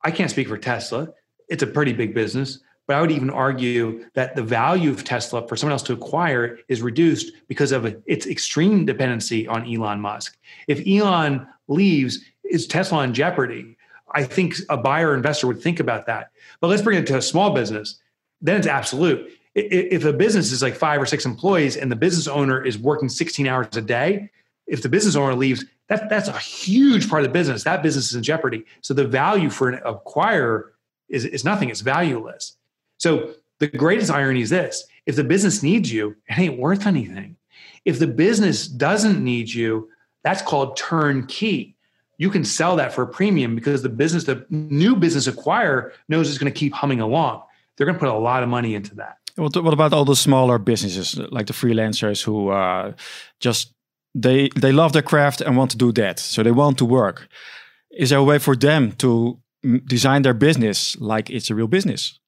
I 0.04 0.12
can't 0.12 0.32
speak 0.32 0.48
for 0.48 0.58
Tesla. 0.58 1.10
It's 1.50 1.64
a 1.64 1.68
pretty 1.68 1.94
big 1.94 2.14
business, 2.14 2.60
but 2.90 2.98
I 2.98 3.02
would 3.02 3.12
even 3.12 3.30
argue 3.30 4.04
that 4.16 4.36
the 4.36 4.42
value 4.42 4.90
of 4.90 5.04
Tesla 5.04 5.48
for 5.48 5.56
someone 5.56 5.74
else 5.74 5.84
to 5.84 5.94
acquire 5.94 6.58
is 6.70 6.82
reduced 6.82 7.32
because 7.48 7.72
of 7.72 7.86
its 8.08 8.26
extreme 8.26 8.84
dependency 8.84 9.48
on 9.48 9.72
Elon 9.72 10.02
Musk. 10.02 10.36
If 10.68 10.82
Elon 10.88 11.48
leaves, 11.68 12.18
is 12.44 12.66
Tesla 12.66 13.04
in 13.04 13.14
jeopardy? 13.14 13.78
I 14.16 14.24
think 14.24 14.56
a 14.70 14.78
buyer 14.78 15.14
investor 15.14 15.46
would 15.46 15.62
think 15.62 15.80
about 15.80 16.08
that. 16.08 16.32
But 16.62 16.70
let's 16.70 16.82
bring 16.82 16.98
it 16.98 17.06
to 17.06 17.18
a 17.18 17.22
small 17.22 17.54
business. 17.54 18.00
Then 18.42 18.58
it's 18.58 18.66
absolute. 18.66 19.34
If 19.54 20.04
a 20.04 20.12
business 20.12 20.52
is 20.52 20.64
like 20.64 20.74
five 20.74 21.00
or 21.00 21.06
six 21.06 21.28
employees 21.28 21.78
and 21.78 21.92
the 21.92 21.96
business 21.96 22.28
owner 22.28 22.66
is 22.66 22.80
working 22.80 23.08
16 23.08 23.46
hours 23.46 23.78
a 23.78 23.82
day, 23.82 24.32
if 24.66 24.82
the 24.82 24.90
business 24.90 25.16
owner 25.16 25.36
leaves, 25.36 25.64
that, 25.90 26.10
that's 26.10 26.28
a 26.28 26.40
huge 26.40 27.08
part 27.08 27.22
of 27.22 27.30
the 27.30 27.34
business. 27.34 27.66
That 27.66 27.84
business 27.84 28.08
is 28.08 28.16
in 28.16 28.24
jeopardy. 28.24 28.66
So 28.82 28.96
the 28.96 29.08
value 29.08 29.52
for 29.52 29.70
an 29.70 29.80
acquirer 29.86 30.70
is, 31.08 31.24
is 31.26 31.46
nothing, 31.46 31.70
it's 31.70 31.82
valueless. 31.82 32.56
So 33.00 33.34
the 33.58 33.68
greatest 33.68 34.12
irony 34.12 34.42
is 34.42 34.52
this 34.52 34.86
if 35.06 35.16
the 35.16 35.24
business 35.24 35.64
needs 35.64 35.92
you, 35.92 36.16
it 36.28 36.38
ain't 36.38 36.60
worth 36.60 36.86
anything. 36.86 37.36
If 37.86 38.00
the 38.00 38.08
business 38.08 38.68
doesn't 38.68 39.24
need 39.24 39.50
you, 39.50 39.90
that's 40.24 40.42
called 40.42 40.78
turnkey 40.78 41.76
you 42.20 42.30
can 42.30 42.44
sell 42.44 42.76
that 42.76 42.94
for 42.94 43.02
a 43.02 43.08
premium 43.08 43.56
because 43.56 43.82
the 43.82 43.90
business, 43.90 44.26
the 44.26 44.46
new 44.50 44.96
business 44.96 45.28
acquirer 45.28 45.92
knows 46.10 46.30
it's 46.30 46.38
going 46.38 46.52
to 46.54 46.60
keep 46.60 46.74
humming 46.74 47.00
along. 47.00 47.42
They're 47.76 47.86
going 47.86 47.96
to 47.96 48.00
put 48.00 48.10
a 48.10 48.14
lot 48.14 48.44
of 48.44 48.50
money 48.50 48.76
into 48.76 48.94
that. 48.96 49.18
What, 49.36 49.56
what 49.64 49.74
about 49.74 49.94
all 49.94 50.06
the 50.06 50.18
smaller 50.18 50.60
businesses 50.60 51.18
like 51.32 51.48
the 51.48 51.54
freelancers 51.54 52.22
who 52.22 52.50
uh, 52.50 52.92
just 53.40 53.74
they 54.14 54.50
they 54.56 54.74
love 54.74 54.92
their 54.92 55.02
craft 55.02 55.40
and 55.40 55.56
want 55.56 55.72
to 55.72 55.78
do 55.78 55.94
that, 55.94 56.20
so 56.20 56.44
they 56.44 56.52
want 56.52 56.78
to 56.80 56.86
work. 56.86 57.30
Is 57.92 58.10
there 58.10 58.20
a 58.20 58.24
way 58.24 58.38
for 58.38 58.56
them 58.56 58.92
to 58.94 59.40
design 59.86 60.24
their 60.24 60.34
business 60.34 61.00
like 61.00 61.30
it's 61.30 61.50
a 61.50 61.56
real 61.56 61.68
business? 61.68 62.20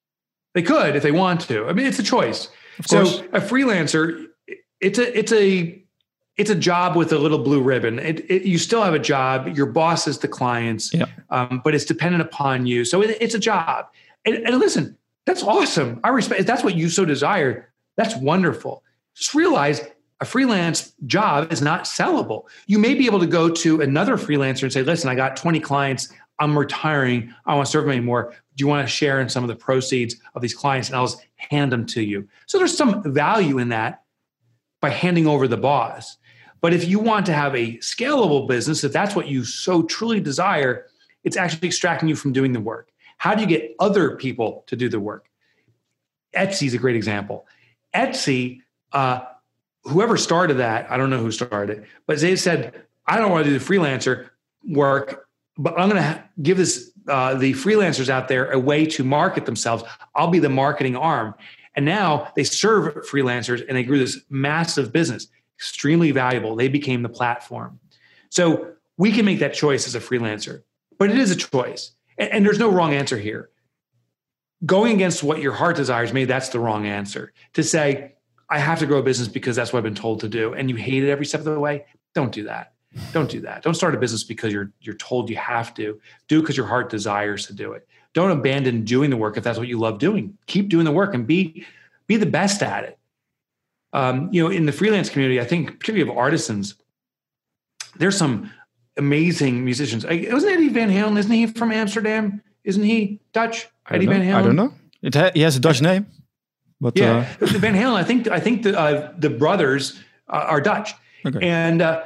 They 0.54 0.62
could 0.62 0.96
if 0.96 1.02
they 1.02 1.12
want 1.12 1.40
to. 1.42 1.66
I 1.66 1.72
mean, 1.72 1.86
it's 1.86 1.98
a 1.98 2.02
choice. 2.02 2.48
So 2.86 3.02
a 3.32 3.40
freelancer, 3.40 4.26
it's 4.80 4.98
a 4.98 5.18
it's 5.18 5.32
a 5.32 5.82
it's 6.36 6.50
a 6.50 6.54
job 6.54 6.96
with 6.96 7.12
a 7.12 7.18
little 7.18 7.38
blue 7.38 7.62
ribbon. 7.62 7.98
It, 7.98 8.30
it, 8.30 8.42
you 8.42 8.58
still 8.58 8.82
have 8.82 8.94
a 8.94 8.98
job. 8.98 9.48
Your 9.48 9.66
boss 9.66 10.08
is 10.08 10.18
the 10.18 10.28
clients, 10.28 10.92
yeah. 10.92 11.06
um, 11.30 11.60
but 11.62 11.74
it's 11.74 11.84
dependent 11.84 12.22
upon 12.22 12.66
you. 12.66 12.84
So 12.84 13.02
it, 13.02 13.16
it's 13.20 13.34
a 13.34 13.38
job. 13.38 13.86
And, 14.24 14.36
and, 14.36 14.58
listen, 14.58 14.96
that's 15.26 15.42
awesome. 15.42 16.00
I 16.02 16.08
respect. 16.08 16.40
If 16.40 16.46
that's 16.46 16.64
what 16.64 16.74
you 16.74 16.88
so 16.88 17.04
desire, 17.04 17.72
that's 17.96 18.16
wonderful. 18.16 18.82
Just 19.14 19.34
realize 19.34 19.82
a 20.20 20.24
freelance 20.24 20.92
job 21.06 21.52
is 21.52 21.60
not 21.60 21.84
sellable. 21.84 22.44
You 22.66 22.78
may 22.78 22.94
be 22.94 23.06
able 23.06 23.20
to 23.20 23.26
go 23.26 23.50
to 23.50 23.80
another 23.82 24.16
freelancer 24.16 24.62
and 24.62 24.72
say, 24.72 24.82
"Listen, 24.82 25.10
I 25.10 25.14
got 25.14 25.36
20 25.36 25.60
clients. 25.60 26.12
I'm 26.42 26.58
retiring. 26.58 27.32
I 27.46 27.54
want 27.54 27.66
to 27.66 27.70
serve 27.70 27.84
them 27.84 27.92
anymore. 27.92 28.34
Do 28.56 28.62
you 28.62 28.68
want 28.68 28.86
to 28.86 28.92
share 28.92 29.20
in 29.20 29.28
some 29.28 29.44
of 29.44 29.48
the 29.48 29.56
proceeds 29.56 30.16
of 30.34 30.42
these 30.42 30.54
clients?" 30.54 30.88
And 30.88 30.96
I'll 30.96 31.06
just 31.06 31.24
hand 31.36 31.70
them 31.70 31.86
to 31.86 32.02
you. 32.02 32.28
So 32.46 32.58
there's 32.58 32.76
some 32.76 33.02
value 33.12 33.58
in 33.58 33.68
that 33.68 34.02
by 34.80 34.90
handing 34.90 35.26
over 35.26 35.46
the 35.46 35.56
boss. 35.56 36.18
But 36.60 36.72
if 36.72 36.86
you 36.86 36.98
want 36.98 37.26
to 37.26 37.32
have 37.32 37.54
a 37.54 37.76
scalable 37.78 38.46
business, 38.46 38.84
if 38.84 38.92
that's 38.92 39.14
what 39.14 39.28
you 39.28 39.44
so 39.44 39.82
truly 39.84 40.20
desire, 40.20 40.86
it's 41.24 41.36
actually 41.36 41.68
extracting 41.68 42.08
you 42.08 42.16
from 42.16 42.32
doing 42.32 42.52
the 42.52 42.60
work. 42.60 42.90
How 43.18 43.34
do 43.34 43.40
you 43.40 43.46
get 43.46 43.74
other 43.78 44.16
people 44.16 44.64
to 44.66 44.76
do 44.76 44.88
the 44.88 45.00
work? 45.00 45.28
Etsy 46.34 46.66
is 46.66 46.74
a 46.74 46.78
great 46.78 46.96
example. 46.96 47.46
Etsy, 47.94 48.62
uh, 48.92 49.20
whoever 49.84 50.16
started 50.16 50.54
that, 50.54 50.90
I 50.90 50.96
don't 50.96 51.10
know 51.10 51.18
who 51.18 51.30
started 51.30 51.78
it, 51.78 51.84
but 52.06 52.18
they 52.18 52.36
said, 52.36 52.82
I 53.06 53.18
don't 53.18 53.30
want 53.30 53.44
to 53.44 53.50
do 53.50 53.58
the 53.58 53.64
freelancer 53.64 54.30
work, 54.68 55.28
but 55.56 55.78
I'm 55.78 55.88
going 55.88 56.02
to 56.02 56.24
give 56.40 56.56
this 56.56 56.92
uh, 57.08 57.34
the 57.34 57.52
freelancers 57.52 58.08
out 58.08 58.28
there 58.28 58.50
a 58.50 58.58
way 58.58 58.86
to 58.86 59.04
market 59.04 59.46
themselves. 59.46 59.84
I'll 60.14 60.28
be 60.28 60.38
the 60.38 60.48
marketing 60.48 60.96
arm. 60.96 61.34
And 61.74 61.84
now 61.84 62.30
they 62.36 62.44
serve 62.44 62.94
freelancers 63.06 63.64
and 63.66 63.76
they 63.76 63.82
grew 63.82 63.98
this 63.98 64.20
massive 64.30 64.92
business 64.92 65.26
extremely 65.58 66.10
valuable. 66.10 66.54
They 66.56 66.68
became 66.68 67.02
the 67.02 67.08
platform. 67.08 67.80
So 68.30 68.72
we 68.96 69.12
can 69.12 69.24
make 69.24 69.38
that 69.40 69.54
choice 69.54 69.86
as 69.86 69.94
a 69.94 70.00
freelancer, 70.00 70.62
but 70.98 71.10
it 71.10 71.18
is 71.18 71.30
a 71.30 71.36
choice. 71.36 71.92
And, 72.18 72.30
and 72.30 72.46
there's 72.46 72.58
no 72.58 72.70
wrong 72.70 72.94
answer 72.94 73.18
here. 73.18 73.50
Going 74.64 74.94
against 74.94 75.22
what 75.22 75.40
your 75.40 75.52
heart 75.52 75.76
desires, 75.76 76.12
maybe 76.12 76.26
that's 76.26 76.50
the 76.50 76.60
wrong 76.60 76.86
answer. 76.86 77.32
To 77.54 77.62
say, 77.62 78.14
I 78.48 78.58
have 78.58 78.78
to 78.80 78.86
grow 78.86 78.98
a 78.98 79.02
business 79.02 79.28
because 79.28 79.56
that's 79.56 79.72
what 79.72 79.78
I've 79.78 79.84
been 79.84 79.94
told 79.94 80.20
to 80.20 80.28
do, 80.28 80.52
and 80.52 80.68
you 80.68 80.76
hate 80.76 81.02
it 81.02 81.10
every 81.10 81.26
step 81.26 81.40
of 81.40 81.46
the 81.46 81.58
way, 81.58 81.86
don't 82.14 82.32
do 82.32 82.44
that. 82.44 82.71
Don't 83.12 83.30
do 83.30 83.40
that. 83.40 83.62
Don't 83.62 83.74
start 83.74 83.94
a 83.94 83.98
business 83.98 84.24
because 84.24 84.52
you're 84.52 84.70
you're 84.80 84.96
told 84.96 85.30
you 85.30 85.36
have 85.36 85.72
to. 85.74 86.00
Do 86.28 86.38
it 86.38 86.42
because 86.42 86.56
your 86.56 86.66
heart 86.66 86.90
desires 86.90 87.46
to 87.46 87.54
do 87.54 87.72
it. 87.72 87.86
Don't 88.12 88.30
abandon 88.30 88.84
doing 88.84 89.10
the 89.10 89.16
work 89.16 89.36
if 89.36 89.44
that's 89.44 89.58
what 89.58 89.68
you 89.68 89.78
love 89.78 89.98
doing. 89.98 90.36
Keep 90.46 90.68
doing 90.68 90.84
the 90.84 90.92
work 90.92 91.14
and 91.14 91.26
be 91.26 91.64
be 92.06 92.16
the 92.16 92.26
best 92.26 92.62
at 92.62 92.84
it 92.84 92.98
um, 93.92 94.28
you 94.32 94.42
know, 94.42 94.50
in 94.50 94.66
the 94.66 94.72
freelance 94.72 95.10
community, 95.10 95.40
I 95.40 95.44
think 95.44 95.78
particularly 95.78 96.10
of 96.10 96.16
artisans, 96.16 96.74
there's 97.96 98.16
some 98.16 98.50
amazing 98.96 99.64
musicians. 99.64 100.04
Wasn't 100.04 100.52
Eddie 100.52 100.68
Van 100.68 100.90
Halen? 100.90 101.18
Isn't 101.18 101.32
he 101.32 101.46
from 101.46 101.72
Amsterdam? 101.72 102.42
Isn't 102.64 102.84
he 102.84 103.20
Dutch? 103.32 103.68
Eddie 103.90 104.06
Van 104.06 104.22
Halen. 104.22 104.34
I 104.34 104.42
don't 104.42 104.56
know. 104.56 104.72
It 105.02 105.14
ha- 105.14 105.30
he 105.34 105.40
has 105.40 105.56
a 105.56 105.60
Dutch 105.60 105.82
name, 105.82 106.06
but 106.80 106.96
yeah, 106.96 107.26
uh, 107.40 107.46
Van 107.46 107.74
Halen. 107.74 107.94
I 107.94 108.04
think 108.04 108.28
I 108.28 108.40
think 108.40 108.62
the 108.62 108.78
uh, 108.78 109.12
the 109.18 109.30
brothers 109.30 110.00
uh, 110.28 110.44
are 110.48 110.60
Dutch, 110.60 110.94
okay. 111.26 111.46
and 111.46 111.82
uh, 111.82 112.04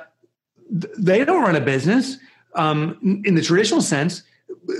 they 0.70 1.24
don't 1.24 1.42
run 1.42 1.56
a 1.56 1.60
business 1.60 2.18
um, 2.54 3.22
in 3.24 3.34
the 3.34 3.42
traditional 3.42 3.80
sense. 3.80 4.22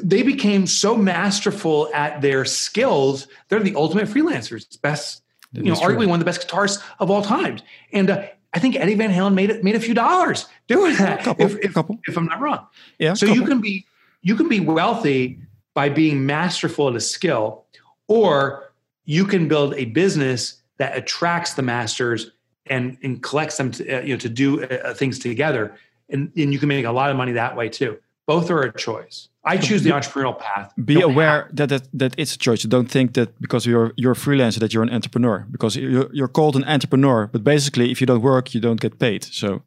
They 0.03 0.23
became 0.23 0.67
so 0.67 0.97
masterful 0.97 1.91
at 1.95 2.21
their 2.21 2.45
skills; 2.45 3.29
they're 3.49 3.63
the 3.63 3.75
ultimate 3.75 4.09
freelancers. 4.09 4.81
Best 4.81 5.23
you 5.53 5.63
know, 5.63 5.75
arguably 5.75 5.99
true. 5.99 6.09
one 6.09 6.21
of 6.21 6.21
the 6.21 6.25
best 6.25 6.47
guitarists 6.47 6.83
of 6.99 7.11
all 7.11 7.23
times. 7.23 7.63
And 7.93 8.11
uh, 8.11 8.27
I 8.53 8.59
think 8.59 8.77
Eddie 8.77 8.95
Van 8.95 9.11
Halen 9.11 9.35
made 9.35 9.51
it 9.51 9.63
made 9.63 9.77
a 9.77 9.81
few 9.81 9.95
dollars 9.95 10.47
doing 10.67 10.97
that. 10.97 11.21
A 11.21 11.25
couple, 11.25 11.47
if, 11.47 11.57
if, 11.59 11.75
couple. 11.75 11.99
if 12.07 12.17
I'm 12.17 12.27
not 12.27 12.41
wrong. 12.41 12.67
Yeah. 12.99 13.15
So 13.15 13.27
you 13.27 13.45
can 13.45 13.61
be 13.61 13.87
you 14.23 14.35
can 14.35 14.49
be 14.49 14.61
wealthy 14.61 15.39
by 15.75 15.89
being 15.89 16.27
masterful 16.27 16.89
at 16.89 16.97
a 16.97 17.01
skill, 17.01 17.65
or 18.09 18.73
you 19.05 19.25
can 19.25 19.47
build 19.49 19.75
a 19.75 19.87
business 19.87 20.63
that 20.79 20.97
attracts 20.97 21.55
the 21.55 21.63
masters 21.63 22.31
and 22.69 22.97
and 23.03 23.23
collects 23.23 23.57
them 23.57 23.71
to 23.73 23.99
uh, 23.99 24.01
you 24.03 24.15
know 24.15 24.19
to 24.19 24.29
do 24.29 24.65
uh, 24.65 24.95
things 24.95 25.19
together, 25.19 25.75
and 26.09 26.33
and 26.37 26.53
you 26.53 26.59
can 26.59 26.69
make 26.69 26.85
a 26.85 26.93
lot 26.93 27.11
of 27.11 27.17
money 27.17 27.33
that 27.33 27.57
way 27.57 27.69
too. 27.69 27.99
Both 28.27 28.51
are 28.51 28.63
a 28.63 28.73
choice. 28.73 29.29
I 29.45 29.57
choose 29.57 29.85
the 29.85 29.91
entrepreneurial 29.91 30.37
path. 30.37 30.73
Be 30.85 31.01
aware 31.01 31.49
that, 31.53 31.69
that 31.69 31.89
that 31.93 32.15
it's 32.19 32.35
a 32.35 32.39
choice. 32.39 32.65
Don't 32.65 32.91
think 32.91 33.15
that 33.15 33.41
because 33.41 33.65
you're 33.65 33.93
you're 33.97 34.13
a 34.13 34.17
freelancer 34.17 34.59
that 34.59 34.75
you're 34.75 34.83
an 34.83 34.91
entrepreneur. 34.91 35.47
Because 35.51 35.77
you're, 35.77 36.13
you're 36.13 36.29
called 36.29 36.57
an 36.57 36.65
entrepreneur, 36.65 37.29
but 37.29 37.45
basically, 37.45 37.93
if 37.93 38.01
you 38.01 38.07
don't 38.07 38.23
work, 38.23 38.55
you 38.55 38.61
don't 38.61 38.81
get 38.81 38.99
paid. 38.99 39.23
So 39.23 39.63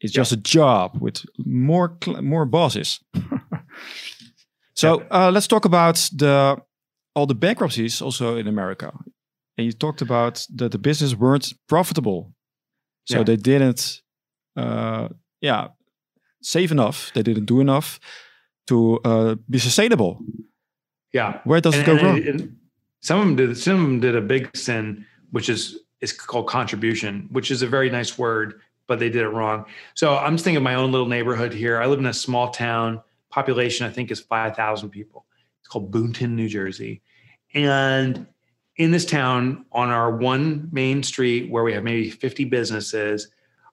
it's 0.00 0.12
just 0.12 0.32
a 0.32 0.36
job 0.36 0.98
with 1.00 1.24
more 1.38 1.96
more 2.20 2.44
bosses. 2.44 3.00
so 4.74 5.02
uh, 5.10 5.30
let's 5.30 5.46
talk 5.46 5.64
about 5.64 5.96
the 6.14 6.60
all 7.14 7.26
the 7.26 7.34
bankruptcies 7.34 8.02
also 8.02 8.36
in 8.36 8.46
America. 8.46 8.92
And 9.56 9.64
you 9.66 9.72
talked 9.72 10.02
about 10.02 10.46
that 10.56 10.72
the 10.72 10.78
business 10.78 11.14
weren't 11.14 11.52
profitable, 11.66 12.32
so 13.04 13.18
yeah. 13.18 13.24
they 13.24 13.36
didn't, 13.36 14.02
uh, 14.56 15.08
yeah, 15.40 15.68
save 16.42 16.72
enough. 16.72 17.10
They 17.14 17.22
didn't 17.22 17.46
do 17.46 17.60
enough 17.60 17.98
to 18.66 19.00
uh, 19.04 19.36
be 19.48 19.58
sustainable. 19.58 20.20
Yeah. 21.12 21.40
Where 21.44 21.60
does 21.60 21.74
and, 21.74 21.82
it 21.82 21.86
go 21.86 21.92
and, 21.92 22.02
wrong? 22.02 22.28
And 22.28 22.56
some 23.00 23.20
of 23.20 23.26
them 23.26 23.36
did. 23.36 23.56
Some 23.56 23.74
of 23.74 23.80
them 23.82 24.00
did 24.00 24.16
a 24.16 24.20
big 24.20 24.54
sin, 24.56 25.06
which 25.30 25.48
is 25.48 25.78
is 26.00 26.12
called 26.12 26.48
contribution, 26.48 27.28
which 27.30 27.50
is 27.50 27.62
a 27.62 27.66
very 27.66 27.88
nice 27.88 28.18
word, 28.18 28.60
but 28.86 28.98
they 28.98 29.08
did 29.08 29.22
it 29.22 29.28
wrong. 29.28 29.64
So 29.94 30.16
I'm 30.16 30.34
just 30.34 30.44
thinking 30.44 30.58
of 30.58 30.62
my 30.62 30.74
own 30.74 30.92
little 30.92 31.08
neighborhood 31.08 31.54
here. 31.54 31.80
I 31.80 31.86
live 31.86 31.98
in 31.98 32.06
a 32.06 32.12
small 32.12 32.50
town. 32.50 33.02
Population, 33.30 33.86
I 33.86 33.90
think, 33.90 34.10
is 34.10 34.20
five 34.20 34.56
thousand 34.56 34.90
people. 34.90 35.24
It's 35.60 35.68
called 35.68 35.90
Boonton, 35.90 36.30
New 36.30 36.48
Jersey, 36.48 37.02
and 37.54 38.26
in 38.76 38.90
this 38.90 39.06
town, 39.06 39.64
on 39.72 39.88
our 39.88 40.14
one 40.14 40.68
main 40.70 41.02
street 41.02 41.50
where 41.50 41.64
we 41.64 41.72
have 41.72 41.82
maybe 41.82 42.10
50 42.10 42.44
businesses, 42.44 43.28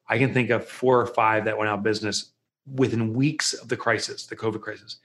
I 0.07 0.17
can 0.17 0.33
think 0.33 0.49
of 0.49 0.67
four 0.67 0.99
or 0.99 1.07
five 1.07 1.45
that 1.45 1.57
went 1.57 1.69
out 1.69 1.79
of 1.79 1.83
business 1.83 2.31
within 2.73 3.13
weeks 3.13 3.53
of 3.53 3.67
the 3.67 3.77
crisis, 3.77 4.25
the 4.25 4.35
COVID 4.35 4.61
crisis. 4.61 4.97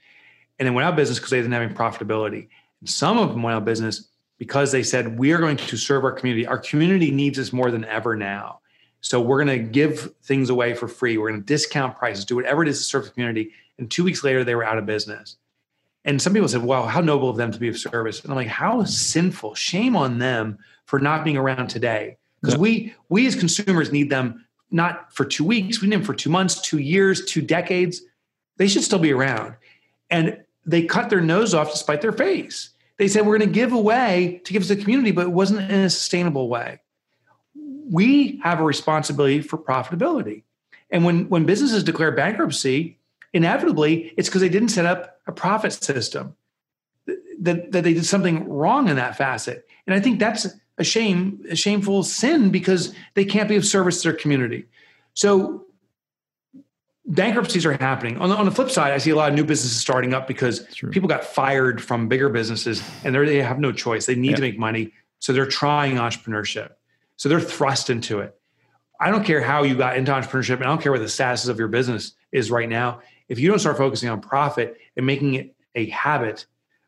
And 0.57 0.65
then 0.65 0.73
went 0.73 0.85
out 0.85 0.91
of 0.91 0.97
business 0.97 1.19
because 1.19 1.31
they 1.31 1.37
didn't 1.37 1.51
have 1.51 1.61
any 1.61 1.73
profitability. 1.73 2.47
And 2.79 2.89
some 2.89 3.17
of 3.17 3.29
them 3.29 3.43
went 3.43 3.55
out 3.55 3.59
of 3.59 3.65
business 3.65 4.09
because 4.37 4.71
they 4.71 4.83
said, 4.83 5.19
we 5.19 5.33
are 5.33 5.37
going 5.37 5.57
to 5.57 5.77
serve 5.77 6.03
our 6.03 6.11
community. 6.11 6.47
Our 6.47 6.57
community 6.57 7.11
needs 7.11 7.37
us 7.37 7.51
more 7.51 7.71
than 7.71 7.83
ever 7.85 8.15
now. 8.15 8.59
So 9.01 9.21
we're 9.21 9.43
going 9.43 9.57
to 9.57 9.63
give 9.63 10.13
things 10.23 10.49
away 10.49 10.73
for 10.73 10.87
free. 10.87 11.17
We're 11.17 11.29
going 11.29 11.41
to 11.41 11.45
discount 11.45 11.97
prices, 11.97 12.25
do 12.25 12.35
whatever 12.35 12.63
it 12.63 12.69
is 12.69 12.79
to 12.79 12.83
serve 12.83 13.05
the 13.05 13.11
community. 13.11 13.51
And 13.77 13.89
two 13.89 14.03
weeks 14.03 14.23
later, 14.23 14.43
they 14.43 14.55
were 14.55 14.65
out 14.65 14.77
of 14.77 14.85
business. 14.85 15.37
And 16.05 16.21
some 16.21 16.33
people 16.33 16.47
said, 16.47 16.63
"Wow, 16.63 16.85
how 16.85 17.01
noble 17.01 17.29
of 17.29 17.37
them 17.37 17.51
to 17.51 17.59
be 17.59 17.67
of 17.67 17.77
service." 17.77 18.21
And 18.21 18.31
I'm 18.31 18.37
like, 18.37 18.47
"How 18.47 18.83
sinful! 18.83 19.55
Shame 19.55 19.95
on 19.95 20.19
them 20.19 20.57
for 20.85 20.99
not 20.99 21.23
being 21.23 21.37
around 21.37 21.67
today." 21.67 22.17
Because 22.41 22.55
yeah. 22.55 22.61
we 22.61 22.95
we 23.09 23.27
as 23.27 23.35
consumers 23.35 23.91
need 23.91 24.09
them 24.09 24.45
not 24.71 25.13
for 25.13 25.25
two 25.25 25.43
weeks, 25.43 25.81
we 25.81 25.87
need 25.87 25.97
them 25.97 26.03
for 26.03 26.13
two 26.13 26.29
months, 26.29 26.61
two 26.61 26.77
years, 26.77 27.25
two 27.25 27.41
decades. 27.41 28.01
They 28.57 28.67
should 28.67 28.83
still 28.83 28.99
be 28.99 29.11
around. 29.11 29.55
And 30.09 30.43
they 30.65 30.83
cut 30.83 31.09
their 31.09 31.21
nose 31.21 31.53
off 31.53 31.71
to 31.71 31.77
spite 31.77 32.01
their 32.01 32.11
face. 32.11 32.69
They 32.97 33.07
said 33.07 33.25
we're 33.25 33.37
going 33.37 33.49
to 33.49 33.53
give 33.53 33.71
away 33.71 34.41
to 34.43 34.53
give 34.53 34.63
to 34.67 34.75
the 34.75 34.81
community, 34.81 35.11
but 35.11 35.25
it 35.25 35.31
wasn't 35.31 35.61
in 35.71 35.79
a 35.79 35.89
sustainable 35.89 36.49
way. 36.49 36.81
We 37.55 38.39
have 38.43 38.59
a 38.59 38.63
responsibility 38.63 39.41
for 39.41 39.57
profitability. 39.57 40.43
And 40.91 41.05
when, 41.05 41.29
when 41.29 41.45
businesses 41.45 41.83
declare 41.83 42.11
bankruptcy, 42.11 42.98
inevitably 43.33 44.13
it's 44.17 44.29
because 44.29 44.41
they 44.41 44.49
didn't 44.49 44.69
set 44.69 44.85
up 44.85 45.19
a 45.27 45.31
profit 45.31 45.73
system, 45.73 46.35
that, 47.41 47.71
that 47.71 47.83
they 47.83 47.93
did 47.93 48.05
something 48.05 48.47
wrong 48.47 48.89
in 48.89 48.95
that 48.97 49.17
facet. 49.17 49.67
And 49.87 49.93
I 49.93 49.99
think 49.99 50.19
that's 50.19 50.47
a 50.77 50.83
shame, 50.83 51.43
a 51.49 51.55
shameful 51.55 52.03
sin 52.03 52.49
because 52.49 52.93
they 53.13 53.25
can't 53.25 53.49
be 53.49 53.55
of 53.55 53.65
service 53.65 54.01
to 54.01 54.09
their 54.09 54.17
community. 54.17 54.65
So 55.13 55.65
bankruptcies 57.05 57.65
are 57.65 57.73
happening. 57.73 58.17
On 58.17 58.29
the, 58.29 58.35
on 58.35 58.45
the 58.45 58.51
flip 58.51 58.69
side, 58.69 58.93
I 58.93 58.97
see 58.97 59.09
a 59.09 59.15
lot 59.15 59.29
of 59.29 59.35
new 59.35 59.43
businesses 59.43 59.79
starting 59.79 60.13
up 60.13 60.27
because 60.27 60.61
people 60.91 61.09
got 61.09 61.23
fired 61.23 61.81
from 61.81 62.07
bigger 62.07 62.29
businesses 62.29 62.81
and 63.03 63.15
they 63.15 63.41
have 63.41 63.59
no 63.59 63.71
choice. 63.71 64.05
They 64.05 64.15
need 64.15 64.31
yeah. 64.31 64.35
to 64.37 64.41
make 64.41 64.59
money. 64.59 64.93
So 65.19 65.33
they're 65.33 65.45
trying 65.45 65.95
entrepreneurship. 65.95 66.71
So 67.17 67.27
they're 67.27 67.41
thrust 67.41 67.89
into 67.89 68.19
it. 68.19 68.35
I 69.01 69.11
don't 69.11 69.23
care 69.23 69.41
how 69.41 69.63
you 69.63 69.75
got 69.75 69.97
into 69.97 70.11
entrepreneurship 70.11 70.55
and 70.55 70.63
I 70.63 70.67
don't 70.67 70.81
care 70.81 70.91
what 70.91 71.01
the 71.01 71.09
status 71.09 71.47
of 71.47 71.57
your 71.57 71.67
business 71.67 72.13
is 72.31 72.51
right 72.51 72.69
now. 72.69 73.01
If 73.29 73.39
you 73.39 73.47
don't 73.47 73.59
start 73.59 73.77
focusing 73.77 74.09
on 74.09 74.19
profit 74.19 74.77
and 74.97 75.05
making 75.05 75.35
it 75.35 75.55
a 75.75 75.87
habit 75.89 76.45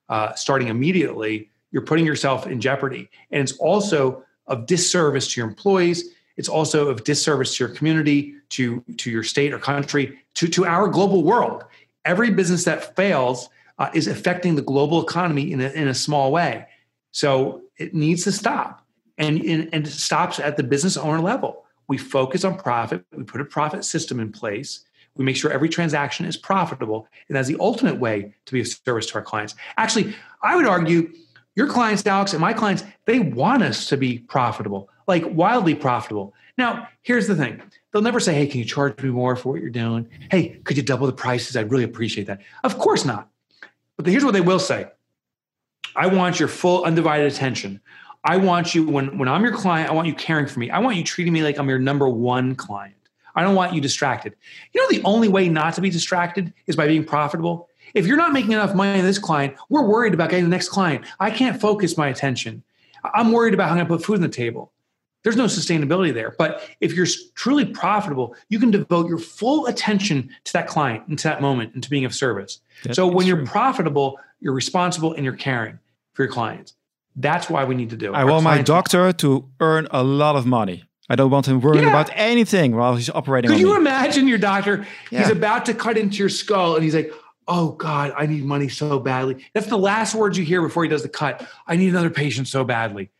uh, 0.10 0.34
starting 0.34 0.68
immediately, 0.68 1.50
you're 1.72 1.84
putting 1.84 2.06
yourself 2.06 2.48
in 2.48 2.60
jeopardy. 2.60 3.10
And 3.32 3.42
it's 3.42 3.58
also 3.58 4.26
of 4.48 4.66
disservice 4.66 5.32
to 5.34 5.40
your 5.40 5.48
employees. 5.48 6.10
It's 6.36 6.50
also 6.50 6.90
of 6.90 7.04
disservice 7.04 7.56
to 7.56 7.66
your 7.66 7.76
community, 7.76 8.34
to, 8.50 8.84
to 8.98 9.12
your 9.12 9.24
state 9.24 9.54
or 9.54 9.60
country, 9.60 10.20
to, 10.36 10.48
to 10.50 10.66
our 10.66 10.88
global 10.88 11.24
world. 11.24 11.64
Every 12.04 12.32
business 12.32 12.66
that 12.66 12.96
fails 12.96 13.50
uh, 13.78 13.90
is 13.94 14.08
affecting 14.08 14.56
the 14.56 14.62
global 14.62 15.02
economy 15.02 15.52
in 15.52 15.62
a, 15.62 15.70
in 15.70 15.88
a 15.88 15.94
small 15.94 16.32
way. 16.32 16.68
So 17.12 17.62
it 17.78 17.94
needs 17.94 18.24
to 18.24 18.32
stop. 18.32 18.86
And, 19.18 19.42
and, 19.42 19.70
and 19.74 19.88
it 19.88 19.92
stops 19.92 20.40
at 20.40 20.58
the 20.58 20.64
business 20.64 20.98
owner 20.98 21.20
level. 21.20 21.66
We 21.88 21.98
focus 21.98 22.44
on 22.44 22.58
profit, 22.58 23.06
we 23.16 23.24
put 23.24 23.42
a 23.42 23.46
profit 23.46 23.86
system 23.86 24.20
in 24.20 24.32
place. 24.32 24.86
We 25.16 25.26
make 25.26 25.36
sure 25.36 25.52
every 25.52 25.70
transaction 25.70 26.26
is 26.26 26.38
profitable. 26.38 27.08
And 27.28 27.36
that's 27.36 27.48
the 27.48 27.58
ultimate 27.60 28.00
way 28.00 28.34
to 28.46 28.54
be 28.54 28.62
of 28.62 28.68
service 28.68 29.06
to 29.08 29.16
our 29.16 29.22
clients. 29.22 29.56
Actually, 29.78 30.16
I 30.42 30.56
would 30.56 30.66
argue 30.66 31.12
your 31.56 31.68
clients, 31.68 32.06
Alex, 32.06 32.32
and 32.34 32.42
my 32.42 32.54
clients, 32.54 32.84
they 33.06 33.20
want 33.20 33.62
us 33.62 33.88
to 33.90 33.98
be 33.98 34.20
profitable, 34.20 34.90
like 35.08 35.24
wildly 35.28 35.76
profitable. 35.76 36.34
Now, 36.58 36.88
here's 37.02 37.28
the 37.28 37.36
thing 37.36 37.62
they'll 37.92 38.02
never 38.02 38.20
say, 38.20 38.34
Hey, 38.34 38.48
can 38.48 38.60
you 38.60 38.66
charge 38.66 39.02
me 39.02 39.10
more 39.10 39.36
for 39.36 39.52
what 39.52 39.62
you're 39.62 39.70
doing? 39.70 40.08
Hey, 40.30 40.60
could 40.64 40.78
you 40.78 40.84
double 40.84 41.08
the 41.08 41.14
prices? 41.14 41.58
I'd 41.58 41.72
really 41.72 41.84
appreciate 41.84 42.28
that. 42.28 42.42
Of 42.64 42.78
course 42.78 43.04
not. 43.04 43.30
But 43.98 44.06
here's 44.06 44.24
what 44.26 44.34
they 44.34 44.42
will 44.42 44.60
say 44.60 44.88
I 45.96 46.08
want 46.08 46.40
your 46.40 46.48
full 46.48 46.86
undivided 46.86 47.32
attention. 47.32 47.82
I 48.24 48.38
want 48.38 48.76
you, 48.76 48.88
when, 48.88 49.18
when 49.18 49.28
I'm 49.28 49.44
your 49.44 49.56
client, 49.56 49.90
I 49.90 49.94
want 49.94 50.08
you 50.08 50.14
caring 50.14 50.46
for 50.46 50.60
me. 50.60 50.70
I 50.70 50.80
want 50.80 50.96
you 50.96 51.04
treating 51.04 51.34
me 51.34 51.42
like 51.42 51.58
I'm 51.58 51.68
your 51.68 51.80
number 51.80 52.08
one 52.08 52.56
client. 52.56 52.96
I 53.36 53.44
don't 53.44 53.56
want 53.56 53.74
you 53.74 53.82
distracted. 53.82 54.36
You 54.74 54.82
know, 54.82 54.98
the 54.98 55.04
only 55.04 55.28
way 55.28 55.50
not 55.50 55.74
to 55.76 55.82
be 55.82 55.90
distracted 55.90 56.54
is 56.68 56.76
by 56.76 56.88
being 56.88 57.06
profitable. 57.06 57.70
If 57.94 58.06
you're 58.06 58.18
not 58.18 58.34
making 58.34 58.54
enough 58.54 58.74
money 58.74 59.00
in 59.00 59.06
this 59.06 59.20
client, 59.20 59.56
we're 59.70 59.86
worried 59.86 60.14
about 60.14 60.30
getting 60.30 60.46
the 60.46 60.52
next 60.52 60.70
client. 60.70 61.06
I 61.20 61.32
can't 61.32 61.60
focus 61.60 61.98
my 61.98 62.08
attention. 62.08 62.64
I'm 63.14 63.32
worried 63.32 63.54
about 63.54 63.66
how 63.66 63.72
I'm 63.72 63.78
going 63.78 63.88
to 63.88 63.98
put 63.98 64.06
food 64.06 64.16
on 64.16 64.22
the 64.22 64.30
table. 64.30 64.72
There's 65.24 65.36
no 65.36 65.46
sustainability 65.46 66.14
there. 66.14 66.34
But 66.38 66.68
if 66.80 66.94
you're 66.94 67.08
truly 67.36 67.66
profitable, 67.66 68.36
you 68.50 68.60
can 68.60 68.72
devote 68.72 69.08
your 69.08 69.20
full 69.20 69.68
attention 69.68 70.30
to 70.46 70.54
that 70.54 70.68
client 70.68 71.08
and 71.08 71.18
to 71.20 71.28
that 71.28 71.42
moment 71.42 71.74
and 71.74 71.84
to 71.84 71.90
being 71.90 72.06
of 72.06 72.16
service. 72.16 72.60
That 72.84 72.96
so 72.96 73.08
when 73.08 73.28
you're 73.28 73.46
profitable, 73.46 74.20
you're 74.40 74.54
responsible 74.54 75.14
and 75.14 75.24
you're 75.24 75.36
caring 75.36 75.78
for 76.14 76.24
your 76.24 76.32
clients. 76.32 76.74
That's 77.16 77.50
why 77.50 77.66
we 77.66 77.76
need 77.76 77.90
to 77.92 77.98
do 77.98 78.14
it. 78.14 78.16
I 78.16 78.24
Our 78.24 78.32
want 78.32 78.44
my 78.44 78.62
doctor 78.62 79.12
to 79.14 79.50
earn 79.60 79.88
a 79.92 80.04
lot 80.04 80.36
of 80.36 80.46
money. 80.46 80.86
I 81.12 81.16
don't 81.16 81.30
want 81.30 81.46
him 81.46 81.60
worrying 81.60 81.84
yeah. 81.84 81.90
about 81.90 82.10
anything 82.14 82.74
while 82.74 82.96
he's 82.96 83.10
operating. 83.10 83.52
Could 83.52 83.60
you 83.60 83.72
me. 83.72 83.76
imagine 83.76 84.30
your 84.30 84.38
doctor? 84.38 84.88
Yeah. 85.12 85.20
He's 85.20 85.30
about 85.30 85.66
to 85.66 85.74
cut 85.74 85.98
into 85.98 86.16
your 86.16 86.30
skull 86.30 86.76
and 86.76 86.84
he's 86.86 86.96
like, 86.96 87.12
oh 87.50 87.74
God, 87.74 88.14
I 88.16 88.28
need 88.28 88.46
money 88.46 88.70
so 88.70 88.98
badly. 88.98 89.46
That's 89.54 89.68
the 89.68 89.78
last 89.78 90.16
words 90.16 90.38
you 90.38 90.46
hear 90.46 90.62
before 90.62 90.84
he 90.84 90.90
does 90.90 91.04
the 91.04 91.10
cut. 91.10 91.46
I 91.68 91.76
need 91.76 91.90
another 91.90 92.10
patient 92.10 92.48
so 92.48 92.64
badly. 92.64 93.12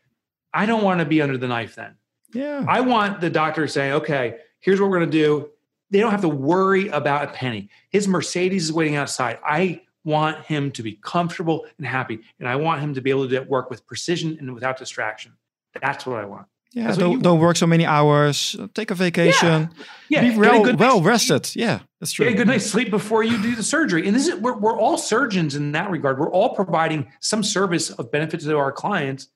I 0.54 0.64
don't 0.64 0.82
want 0.82 1.00
to 1.00 1.04
be 1.04 1.20
under 1.20 1.36
the 1.36 1.46
knife 1.46 1.74
then. 1.74 1.96
Yeah. 2.32 2.64
I 2.66 2.80
want 2.80 3.20
the 3.20 3.28
doctor 3.28 3.68
saying, 3.68 3.92
okay, 3.92 4.38
here's 4.60 4.80
what 4.80 4.88
we're 4.88 4.98
going 4.98 5.10
to 5.10 5.18
do. 5.18 5.50
They 5.90 6.00
don't 6.00 6.12
have 6.12 6.22
to 6.22 6.30
worry 6.30 6.88
about 6.88 7.28
a 7.28 7.32
penny. 7.32 7.68
His 7.90 8.08
Mercedes 8.08 8.64
is 8.64 8.72
waiting 8.72 8.96
outside. 8.96 9.38
I 9.44 9.82
want 10.02 10.46
him 10.46 10.70
to 10.72 10.82
be 10.82 10.94
comfortable 11.02 11.66
and 11.76 11.86
happy. 11.86 12.20
And 12.40 12.48
I 12.48 12.56
want 12.56 12.80
him 12.80 12.94
to 12.94 13.02
be 13.02 13.10
able 13.10 13.28
to 13.28 13.40
do 13.40 13.42
work 13.42 13.68
with 13.68 13.86
precision 13.86 14.38
and 14.40 14.54
without 14.54 14.78
distraction. 14.78 15.34
That's 15.78 16.06
what 16.06 16.16
I 16.16 16.24
want. 16.24 16.46
Yeah, 16.74 16.94
don't, 16.94 17.22
don't 17.22 17.38
work 17.38 17.56
so 17.56 17.66
many 17.66 17.84
hours. 17.84 18.56
Take 18.74 18.90
a 18.90 18.94
vacation. 18.94 19.68
Yeah, 20.08 20.22
yeah. 20.22 20.32
be 20.32 20.38
well, 20.38 20.74
well 20.76 21.02
rested. 21.02 21.54
Yeah, 21.54 21.80
that's 22.00 22.12
true. 22.12 22.24
Get 22.24 22.34
a 22.34 22.36
good 22.36 22.46
night's 22.46 22.64
sleep 22.64 22.90
before 22.90 23.22
you 23.22 23.40
do 23.42 23.54
the 23.54 23.62
surgery. 23.62 24.06
And 24.06 24.16
this 24.16 24.26
is 24.26 24.36
we're, 24.36 24.56
we're 24.56 24.78
all 24.78 24.96
surgeons 24.96 25.54
in 25.54 25.72
that 25.72 25.90
regard. 25.90 26.18
We're 26.18 26.30
all 26.30 26.54
providing 26.54 27.12
some 27.20 27.42
service 27.42 27.90
of 27.90 28.10
benefit 28.10 28.40
to 28.40 28.56
our 28.56 28.72
clients. 28.72 29.28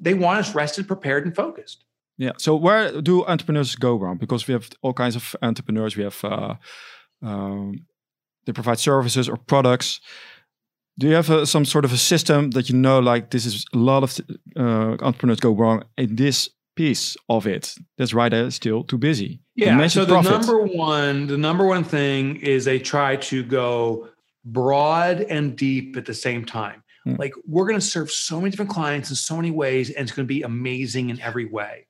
They 0.00 0.14
want 0.14 0.40
us 0.40 0.54
rested, 0.54 0.88
prepared, 0.88 1.24
and 1.26 1.34
focused. 1.34 1.84
Yeah. 2.18 2.32
So 2.38 2.56
where 2.56 3.00
do 3.00 3.24
entrepreneurs 3.24 3.76
go 3.76 3.94
wrong? 3.96 4.18
Because 4.18 4.48
we 4.48 4.52
have 4.52 4.68
all 4.82 4.92
kinds 4.92 5.14
of 5.14 5.36
entrepreneurs. 5.42 5.96
We 5.96 6.02
have 6.02 6.24
uh, 6.24 6.54
um, 7.22 7.86
they 8.46 8.52
provide 8.52 8.78
services 8.78 9.28
or 9.28 9.36
products. 9.36 10.00
Do 10.98 11.06
you 11.06 11.14
have 11.14 11.30
a, 11.30 11.46
some 11.46 11.64
sort 11.64 11.84
of 11.84 11.92
a 11.92 11.96
system 11.96 12.50
that 12.50 12.68
you 12.68 12.76
know, 12.76 12.98
like 12.98 13.30
this 13.30 13.46
is 13.46 13.64
a 13.72 13.78
lot 13.78 14.02
of 14.02 14.18
uh, 14.56 14.96
entrepreneurs 15.04 15.40
go 15.40 15.52
wrong 15.52 15.84
in 15.96 16.16
this 16.16 16.50
piece 16.80 17.14
of 17.28 17.46
it? 17.46 17.74
That's 17.98 18.14
right, 18.14 18.30
they're 18.30 18.50
still 18.50 18.84
too 18.84 18.96
busy. 18.96 19.40
Yeah. 19.54 19.86
So 19.88 20.06
the 20.06 20.14
profit. 20.14 20.30
number 20.30 20.64
one, 20.64 21.26
the 21.26 21.36
number 21.36 21.66
one 21.66 21.84
thing 21.84 22.36
is 22.36 22.64
they 22.64 22.78
try 22.78 23.16
to 23.16 23.42
go 23.42 24.08
broad 24.46 25.20
and 25.20 25.54
deep 25.56 25.98
at 25.98 26.06
the 26.06 26.14
same 26.14 26.46
time. 26.46 26.82
Hmm. 27.04 27.16
Like 27.18 27.34
we're 27.46 27.66
going 27.66 27.78
to 27.78 27.84
serve 27.84 28.10
so 28.10 28.40
many 28.40 28.50
different 28.50 28.70
clients 28.70 29.10
in 29.10 29.16
so 29.16 29.36
many 29.36 29.50
ways, 29.50 29.90
and 29.90 30.04
it's 30.04 30.12
going 30.16 30.26
to 30.26 30.34
be 30.34 30.40
amazing 30.42 31.10
in 31.10 31.20
every 31.20 31.44
way. 31.44 31.86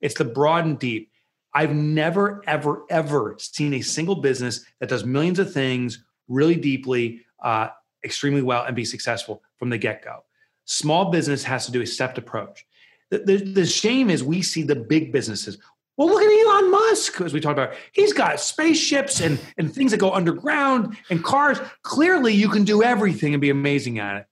It's 0.00 0.14
the 0.14 0.24
broad 0.24 0.64
and 0.64 0.78
deep. 0.78 1.10
I've 1.52 1.74
never, 1.74 2.42
ever, 2.46 2.84
ever 2.88 3.36
seen 3.38 3.74
a 3.74 3.82
single 3.82 4.16
business 4.16 4.64
that 4.78 4.88
does 4.88 5.04
millions 5.04 5.38
of 5.38 5.52
things 5.52 6.02
really 6.28 6.56
deeply, 6.56 7.20
uh, 7.42 7.68
extremely 8.04 8.40
well, 8.40 8.64
and 8.64 8.74
be 8.74 8.86
successful 8.86 9.42
from 9.58 9.68
the 9.68 9.76
get 9.76 10.02
go. 10.02 10.24
Small 10.64 11.10
business 11.10 11.44
has 11.44 11.66
to 11.66 11.72
do 11.72 11.82
a 11.82 11.86
stepped 11.86 12.16
approach. 12.16 12.64
The, 13.10 13.18
the, 13.18 13.36
the 13.36 13.66
shame 13.66 14.10
is 14.10 14.22
we 14.22 14.42
see 14.42 14.62
the 14.62 14.76
big 14.76 15.12
businesses. 15.12 15.58
Well, 15.96 16.08
look 16.08 16.22
at 16.22 16.46
Elon 16.46 16.70
Musk, 16.70 17.20
as 17.20 17.34
we 17.34 17.40
talked 17.40 17.58
about. 17.58 17.74
He's 17.92 18.12
got 18.12 18.40
spaceships 18.40 19.20
and, 19.20 19.38
and 19.58 19.72
things 19.72 19.90
that 19.90 19.98
go 19.98 20.12
underground 20.12 20.96
and 21.10 21.22
cars. 21.22 21.60
Clearly, 21.82 22.32
you 22.32 22.48
can 22.48 22.64
do 22.64 22.82
everything 22.82 23.34
and 23.34 23.40
be 23.40 23.50
amazing 23.50 23.98
at 23.98 24.16
it. 24.16 24.26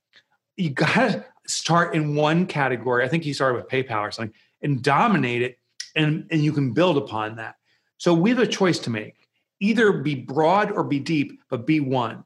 You 0.57 0.71
got 0.71 0.95
to 0.95 1.25
start 1.47 1.95
in 1.95 2.14
one 2.14 2.47
category. 2.47 3.05
I 3.05 3.09
think 3.09 3.25
he 3.25 3.33
started 3.33 3.57
with 3.57 3.69
PayPal 3.69 4.01
or 4.01 4.11
something 4.11 4.35
and 4.62 4.83
dominate 4.83 5.43
it 5.43 5.59
and, 5.95 6.27
and 6.31 6.43
you 6.43 6.53
can 6.53 6.73
build 6.73 6.97
upon 6.97 7.37
that. 7.37 7.57
So 7.99 8.14
we 8.14 8.31
have 8.31 8.38
a 8.38 8.47
choice 8.47 8.79
to 8.81 8.91
make 8.91 9.14
either 9.61 9.93
be 9.93 10.14
broad 10.14 10.71
or 10.71 10.85
be 10.85 11.01
deep, 11.01 11.41
but 11.51 11.67
be 11.67 11.81
one. 11.81 12.25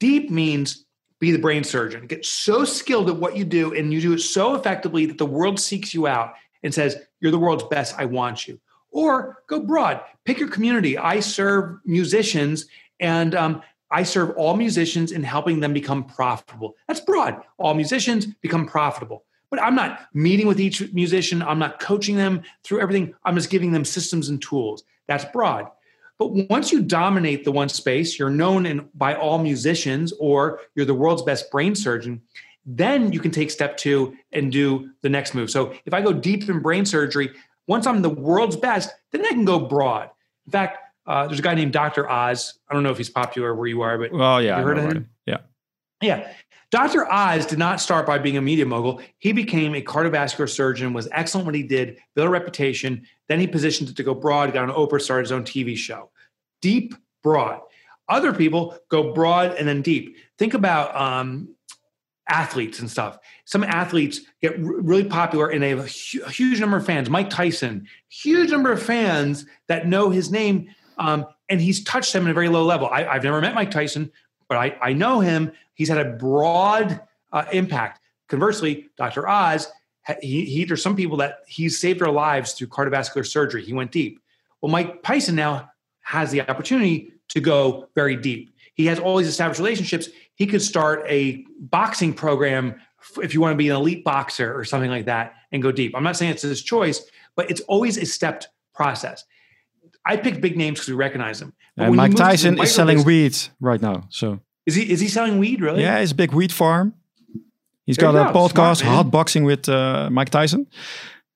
Deep 0.00 0.30
means 0.30 0.81
be 1.22 1.30
the 1.30 1.38
brain 1.38 1.62
surgeon, 1.62 2.04
get 2.08 2.26
so 2.26 2.64
skilled 2.64 3.08
at 3.08 3.14
what 3.14 3.36
you 3.36 3.44
do, 3.44 3.72
and 3.72 3.94
you 3.94 4.00
do 4.00 4.12
it 4.12 4.18
so 4.18 4.56
effectively 4.56 5.06
that 5.06 5.18
the 5.18 5.24
world 5.24 5.60
seeks 5.60 5.94
you 5.94 6.08
out 6.08 6.34
and 6.64 6.74
says, 6.74 6.96
You're 7.20 7.30
the 7.30 7.38
world's 7.38 7.62
best, 7.62 7.94
I 7.96 8.06
want 8.06 8.48
you. 8.48 8.58
Or 8.90 9.38
go 9.46 9.60
broad, 9.60 10.00
pick 10.24 10.40
your 10.40 10.48
community. 10.48 10.98
I 10.98 11.20
serve 11.20 11.78
musicians 11.84 12.66
and 12.98 13.36
um, 13.36 13.62
I 13.88 14.02
serve 14.02 14.30
all 14.30 14.56
musicians 14.56 15.12
in 15.12 15.22
helping 15.22 15.60
them 15.60 15.72
become 15.72 16.02
profitable. 16.02 16.74
That's 16.88 17.00
broad. 17.00 17.40
All 17.56 17.74
musicians 17.74 18.26
become 18.26 18.66
profitable. 18.66 19.24
But 19.48 19.62
I'm 19.62 19.76
not 19.76 20.00
meeting 20.12 20.48
with 20.48 20.58
each 20.58 20.92
musician. 20.92 21.40
I'm 21.40 21.60
not 21.60 21.78
coaching 21.78 22.16
them 22.16 22.42
through 22.64 22.80
everything. 22.80 23.14
I'm 23.24 23.36
just 23.36 23.48
giving 23.48 23.70
them 23.70 23.84
systems 23.84 24.28
and 24.28 24.42
tools. 24.42 24.82
That's 25.06 25.24
broad. 25.26 25.68
But 26.22 26.48
once 26.48 26.70
you 26.70 26.82
dominate 26.82 27.42
the 27.42 27.50
one 27.50 27.68
space, 27.68 28.16
you're 28.16 28.30
known 28.30 28.64
in, 28.64 28.88
by 28.94 29.16
all 29.16 29.38
musicians, 29.38 30.12
or 30.20 30.60
you're 30.76 30.86
the 30.86 30.94
world's 30.94 31.22
best 31.22 31.50
brain 31.50 31.74
surgeon, 31.74 32.22
then 32.64 33.10
you 33.10 33.18
can 33.18 33.32
take 33.32 33.50
step 33.50 33.76
two 33.76 34.14
and 34.30 34.52
do 34.52 34.90
the 35.00 35.08
next 35.08 35.34
move. 35.34 35.50
So 35.50 35.74
if 35.84 35.92
I 35.92 36.00
go 36.00 36.12
deep 36.12 36.48
in 36.48 36.60
brain 36.60 36.86
surgery, 36.86 37.32
once 37.66 37.88
I'm 37.88 38.02
the 38.02 38.08
world's 38.08 38.54
best, 38.54 38.90
then 39.10 39.26
I 39.26 39.30
can 39.30 39.44
go 39.44 39.58
broad. 39.58 40.10
In 40.46 40.52
fact, 40.52 40.78
uh, 41.06 41.26
there's 41.26 41.40
a 41.40 41.42
guy 41.42 41.54
named 41.54 41.72
Dr. 41.72 42.08
Oz. 42.08 42.56
I 42.68 42.74
don't 42.74 42.84
know 42.84 42.92
if 42.92 42.98
he's 42.98 43.10
popular 43.10 43.52
where 43.52 43.66
you 43.66 43.80
are, 43.80 43.98
but 43.98 44.12
well, 44.12 44.40
yeah, 44.40 44.60
you 44.60 44.64
heard 44.64 44.78
of 44.78 44.84
him? 44.84 45.08
Yeah, 45.26 45.38
yeah. 46.00 46.32
Dr. 46.70 47.10
Oz 47.12 47.46
did 47.46 47.58
not 47.58 47.80
start 47.80 48.06
by 48.06 48.18
being 48.18 48.36
a 48.36 48.42
media 48.42 48.64
mogul. 48.64 49.02
He 49.18 49.32
became 49.32 49.74
a 49.74 49.82
cardiovascular 49.82 50.48
surgeon, 50.48 50.92
was 50.92 51.08
excellent 51.10 51.46
what 51.46 51.56
he 51.56 51.64
did, 51.64 51.98
built 52.14 52.28
a 52.28 52.30
reputation. 52.30 53.06
Then 53.28 53.40
he 53.40 53.48
positioned 53.48 53.90
it 53.90 53.96
to 53.96 54.04
go 54.04 54.14
broad, 54.14 54.52
got 54.52 54.70
on 54.70 54.74
Oprah, 54.74 55.00
started 55.00 55.24
his 55.24 55.32
own 55.32 55.42
TV 55.42 55.76
show. 55.76 56.11
Deep, 56.62 56.94
broad. 57.22 57.60
Other 58.08 58.32
people 58.32 58.78
go 58.88 59.12
broad 59.12 59.56
and 59.56 59.68
then 59.68 59.82
deep. 59.82 60.16
Think 60.38 60.54
about 60.54 60.96
um, 60.96 61.54
athletes 62.28 62.80
and 62.80 62.90
stuff. 62.90 63.18
Some 63.44 63.64
athletes 63.64 64.20
get 64.40 64.52
r- 64.52 64.58
really 64.58 65.04
popular 65.04 65.48
and 65.48 65.62
they 65.62 65.70
have 65.70 65.80
a, 65.80 65.88
hu- 65.88 66.24
a, 66.24 66.30
huge 66.30 66.60
number 66.60 66.76
of 66.76 66.86
fans. 66.86 67.10
Mike 67.10 67.30
Tyson, 67.30 67.86
huge 68.08 68.50
number 68.50 68.72
of 68.72 68.82
fans 68.82 69.46
that 69.68 69.86
know 69.86 70.10
his 70.10 70.30
name, 70.30 70.68
um, 70.98 71.26
and 71.48 71.60
he's 71.60 71.84
touched 71.84 72.12
them 72.12 72.26
at 72.26 72.30
a 72.30 72.34
very 72.34 72.48
low 72.48 72.64
level. 72.64 72.88
I, 72.88 73.02
have 73.02 73.24
never 73.24 73.40
met 73.40 73.54
Mike 73.54 73.70
Tyson, 73.70 74.10
but 74.48 74.56
I, 74.56 74.76
I 74.80 74.92
know 74.92 75.20
him. 75.20 75.52
He's 75.74 75.88
had 75.88 75.98
a 75.98 76.12
broad 76.12 77.00
uh, 77.32 77.44
impact. 77.52 78.00
Conversely, 78.28 78.88
Dr. 78.96 79.28
Oz, 79.28 79.70
he, 80.20 80.44
he, 80.44 80.64
there's 80.64 80.82
some 80.82 80.96
people 80.96 81.16
that 81.18 81.38
he's 81.46 81.78
saved 81.78 82.00
their 82.00 82.10
lives 82.10 82.52
through 82.52 82.68
cardiovascular 82.68 83.26
surgery. 83.26 83.64
He 83.64 83.72
went 83.72 83.92
deep. 83.92 84.20
Well, 84.60 84.70
Mike 84.70 85.02
Tyson 85.02 85.34
now 85.34 85.71
has 86.02 86.30
the 86.30 86.40
opportunity 86.42 87.12
to 87.28 87.40
go 87.40 87.88
very 87.94 88.16
deep. 88.16 88.54
He 88.74 88.86
has 88.86 88.98
all 88.98 89.16
these 89.16 89.28
established 89.28 89.60
relationships. 89.60 90.08
He 90.34 90.46
could 90.46 90.62
start 90.62 91.04
a 91.08 91.44
boxing 91.58 92.14
program 92.14 92.76
if 93.22 93.34
you 93.34 93.40
want 93.40 93.52
to 93.52 93.56
be 93.56 93.68
an 93.68 93.76
elite 93.76 94.04
boxer 94.04 94.56
or 94.56 94.64
something 94.64 94.90
like 94.90 95.06
that 95.06 95.34
and 95.50 95.62
go 95.62 95.72
deep. 95.72 95.94
I'm 95.96 96.02
not 96.02 96.16
saying 96.16 96.32
it's 96.32 96.42
his 96.42 96.62
choice, 96.62 97.02
but 97.36 97.50
it's 97.50 97.60
always 97.62 97.96
a 97.98 98.06
stepped 98.06 98.48
process. 98.74 99.24
I 100.04 100.16
picked 100.16 100.40
big 100.40 100.56
names 100.56 100.78
because 100.78 100.88
we 100.88 100.94
recognize 100.94 101.38
them. 101.38 101.52
And 101.76 101.94
Mike 101.96 102.14
Tyson 102.14 102.60
is 102.60 102.74
selling 102.74 103.04
weed 103.04 103.36
right 103.60 103.80
now. 103.80 104.04
So 104.10 104.40
is 104.66 104.74
he 104.74 104.90
is 104.90 105.00
he 105.00 105.08
selling 105.08 105.38
weed 105.38 105.60
really? 105.60 105.82
Yeah, 105.82 105.98
it's 105.98 106.12
a 106.12 106.14
big 106.14 106.32
weed 106.32 106.52
farm. 106.52 106.94
He's 107.86 107.96
there 107.96 108.12
got 108.12 108.30
a 108.30 108.32
go. 108.32 108.38
podcast, 108.38 108.78
Smart, 108.78 108.94
Hot 108.94 109.10
Boxing 109.10 109.44
with 109.44 109.68
uh, 109.68 110.08
Mike 110.10 110.30
Tyson. 110.30 110.66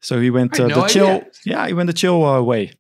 So 0.01 0.21
he 0.21 0.31
went 0.31 0.59
uh, 0.61 0.69
no 0.69 0.75
the 0.75 0.81
idea. 0.83 0.89
chill. 0.89 1.25
Yeah, 1.45 1.67
he 1.67 1.73
went 1.73 1.89
the 1.89 1.93
chill 1.93 2.25
uh, 2.25 2.43
way 2.43 2.73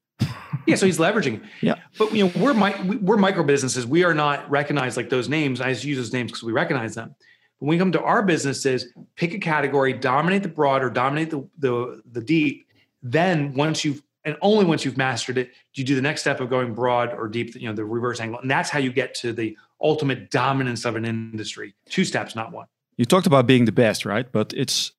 yeah, 0.66 0.76
so 0.76 0.86
he's 0.86 0.98
leveraging. 0.98 1.42
Yeah, 1.60 1.76
but 1.98 2.12
you 2.12 2.26
know 2.26 2.32
we're 2.36 2.54
mi- 2.54 2.96
we're 2.96 3.16
micro 3.16 3.42
businesses. 3.44 3.86
We 3.86 4.04
are 4.04 4.14
not 4.14 4.48
recognized 4.50 4.96
like 4.96 5.10
those 5.10 5.28
names. 5.28 5.60
I 5.60 5.72
just 5.72 5.84
use 5.84 5.98
those 5.98 6.12
names 6.12 6.32
because 6.32 6.42
we 6.42 6.52
recognize 6.52 6.94
them. 6.94 7.14
But 7.58 7.66
when 7.66 7.70
we 7.70 7.78
come 7.78 7.92
to 7.92 8.02
our 8.02 8.22
businesses, 8.22 8.86
pick 9.16 9.32
a 9.34 9.38
category, 9.38 9.92
dominate 9.92 10.42
the 10.42 10.48
broad 10.48 10.82
or 10.82 10.90
dominate 10.90 11.30
the 11.30 11.48
the, 11.58 12.02
the 12.12 12.20
deep. 12.20 12.66
Then 13.02 13.54
once 13.54 13.84
you've 13.84 14.02
and 14.24 14.36
only 14.42 14.64
once 14.64 14.84
you've 14.84 14.96
mastered 14.96 15.38
it, 15.38 15.52
do 15.72 15.80
you 15.80 15.84
do 15.84 15.94
the 15.94 16.02
next 16.02 16.20
step 16.20 16.40
of 16.40 16.50
going 16.50 16.74
broad 16.74 17.14
or 17.14 17.28
deep. 17.28 17.54
You 17.54 17.68
know 17.68 17.74
the 17.74 17.84
reverse 17.84 18.20
angle, 18.20 18.40
and 18.40 18.50
that's 18.50 18.70
how 18.70 18.78
you 18.78 18.92
get 18.92 19.14
to 19.16 19.32
the 19.32 19.56
ultimate 19.80 20.30
dominance 20.30 20.84
of 20.84 20.96
an 20.96 21.04
industry. 21.04 21.74
Two 21.88 22.04
steps, 22.04 22.34
not 22.34 22.52
one. 22.52 22.66
You 22.96 23.04
talked 23.04 23.26
about 23.26 23.46
being 23.46 23.66
the 23.66 23.72
best, 23.72 24.04
right? 24.04 24.30
But 24.30 24.52
it's 24.56 24.92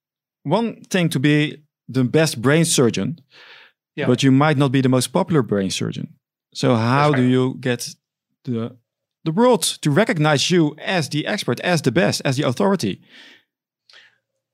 one 0.44 0.82
thing 0.84 1.10
to 1.10 1.20
be 1.20 1.64
the 1.90 2.04
best 2.04 2.42
brain 2.42 2.66
surgeon 2.66 3.20
yeah. 3.98 4.06
but 4.08 4.24
you 4.24 4.32
might 4.32 4.58
not 4.58 4.72
be 4.72 4.82
the 4.82 4.90
most 4.90 5.08
popular 5.08 5.42
brain 5.42 5.72
surgeon. 5.72 6.14
So 6.54 6.76
how 6.76 7.10
right. 7.10 7.18
do 7.18 7.24
you 7.24 7.56
get 7.60 7.96
the 8.46 8.78
the 9.26 9.32
world 9.32 9.64
to 9.82 9.92
recognize 9.92 10.50
you 10.50 10.76
as 10.78 11.10
the 11.10 11.28
expert, 11.28 11.60
as 11.60 11.82
the 11.82 11.92
best, 11.92 12.22
as 12.24 12.38
the 12.38 12.44
authority? 12.48 13.02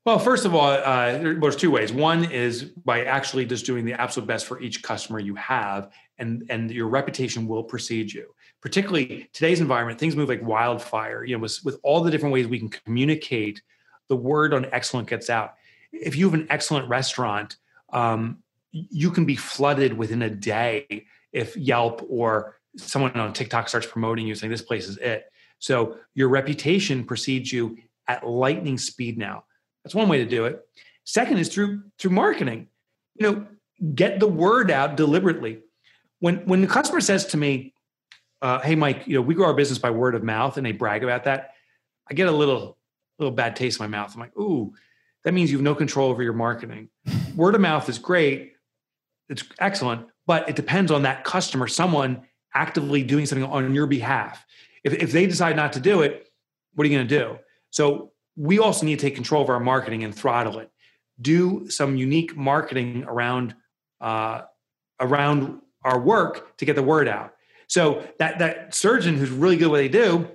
Well, 0.05 0.19
first 0.19 0.45
of 0.45 0.53
all, 0.53 0.69
uh, 0.69 1.17
there's 1.17 1.55
two 1.55 1.71
ways. 1.71 1.93
One 1.93 2.29
is 2.29 2.63
by 2.63 3.05
actually 3.05 3.45
just 3.45 3.65
doing 3.65 3.85
the 3.85 3.93
absolute 3.93 4.27
best 4.27 4.47
for 4.47 4.59
each 4.59 4.83
customer 4.83 5.19
you 5.19 5.35
have, 5.35 5.91
and 6.17 6.43
and 6.49 6.71
your 6.71 6.87
reputation 6.87 7.47
will 7.47 7.63
precede 7.63 8.11
you. 8.11 8.33
Particularly 8.61 9.29
today's 9.33 9.61
environment, 9.61 9.99
things 9.99 10.15
move 10.15 10.29
like 10.29 10.41
wildfire. 10.41 11.23
You 11.23 11.35
know, 11.37 11.41
with 11.41 11.59
with 11.63 11.79
all 11.83 12.01
the 12.01 12.11
different 12.11 12.33
ways 12.33 12.47
we 12.47 12.59
can 12.59 12.69
communicate, 12.69 13.61
the 14.09 14.15
word 14.15 14.53
on 14.53 14.65
excellent 14.73 15.07
gets 15.07 15.29
out. 15.29 15.53
If 15.93 16.17
you 16.17 16.25
have 16.25 16.33
an 16.33 16.47
excellent 16.49 16.89
restaurant, 16.89 17.57
um, 17.93 18.42
you 18.73 19.11
can 19.11 19.25
be 19.25 19.35
flooded 19.35 19.93
within 19.93 20.23
a 20.23 20.29
day 20.29 21.05
if 21.31 21.55
Yelp 21.55 22.05
or 22.09 22.57
someone 22.75 23.11
on 23.11 23.31
TikTok 23.31 23.69
starts 23.69 23.85
promoting 23.85 24.27
you 24.27 24.35
saying 24.35 24.51
this 24.51 24.63
place 24.63 24.89
is 24.89 24.97
it. 24.97 25.25
So 25.59 25.97
your 26.15 26.27
reputation 26.27 27.05
precedes 27.05 27.53
you 27.53 27.77
at 28.07 28.27
lightning 28.27 28.77
speed 28.77 29.17
now. 29.17 29.45
That's 29.83 29.95
one 29.95 30.09
way 30.09 30.17
to 30.17 30.25
do 30.25 30.45
it. 30.45 30.59
Second 31.05 31.37
is 31.37 31.49
through 31.49 31.83
through 31.99 32.11
marketing. 32.11 32.67
You 33.15 33.31
know, 33.31 33.47
get 33.93 34.19
the 34.19 34.27
word 34.27 34.71
out 34.71 34.97
deliberately. 34.97 35.59
When 36.19 36.37
when 36.45 36.61
the 36.61 36.67
customer 36.67 37.01
says 37.01 37.27
to 37.27 37.37
me, 37.37 37.73
uh, 38.41 38.59
"Hey, 38.59 38.75
Mike, 38.75 39.03
you 39.05 39.15
know, 39.15 39.21
we 39.21 39.35
grow 39.35 39.47
our 39.47 39.53
business 39.53 39.77
by 39.77 39.91
word 39.91 40.15
of 40.15 40.23
mouth," 40.23 40.57
and 40.57 40.65
they 40.65 40.71
brag 40.71 41.03
about 41.03 41.25
that, 41.25 41.51
I 42.09 42.13
get 42.13 42.27
a 42.27 42.31
little 42.31 42.77
little 43.19 43.33
bad 43.33 43.55
taste 43.55 43.79
in 43.79 43.83
my 43.83 43.87
mouth. 43.87 44.13
I'm 44.13 44.19
like, 44.19 44.37
"Ooh, 44.37 44.73
that 45.23 45.33
means 45.33 45.51
you 45.51 45.57
have 45.57 45.63
no 45.63 45.75
control 45.75 46.09
over 46.09 46.23
your 46.23 46.33
marketing." 46.33 46.89
word 47.35 47.55
of 47.55 47.61
mouth 47.61 47.87
is 47.89 47.99
great, 47.99 48.52
it's 49.29 49.43
excellent, 49.59 50.07
but 50.27 50.47
it 50.49 50.55
depends 50.55 50.91
on 50.91 51.03
that 51.03 51.23
customer, 51.23 51.67
someone 51.67 52.23
actively 52.53 53.03
doing 53.03 53.25
something 53.25 53.49
on 53.49 53.73
your 53.73 53.87
behalf. 53.87 54.45
If, 54.83 54.93
if 54.93 55.11
they 55.11 55.25
decide 55.25 55.55
not 55.55 55.73
to 55.73 55.79
do 55.79 56.01
it, 56.01 56.27
what 56.73 56.85
are 56.85 56.89
you 56.89 56.97
going 56.97 57.07
to 57.07 57.19
do? 57.19 57.37
So 57.69 58.11
we 58.35 58.59
also 58.59 58.85
need 58.85 58.99
to 58.99 59.05
take 59.05 59.15
control 59.15 59.43
of 59.43 59.49
our 59.49 59.59
marketing 59.59 60.03
and 60.03 60.13
throttle 60.13 60.59
it. 60.59 60.69
Do 61.21 61.69
some 61.69 61.95
unique 61.95 62.35
marketing 62.35 63.05
around 63.07 63.55
uh, 64.01 64.41
around 64.99 65.61
our 65.83 65.99
work 65.99 66.57
to 66.57 66.65
get 66.65 66.75
the 66.75 66.83
word 66.83 67.07
out. 67.07 67.33
So 67.67 68.05
that 68.19 68.39
that 68.39 68.75
surgeon 68.75 69.15
who's 69.15 69.29
really 69.29 69.55
good 69.55 69.65
at 69.65 69.71
what 69.71 69.77
they 69.77 69.89
do, 69.89 70.27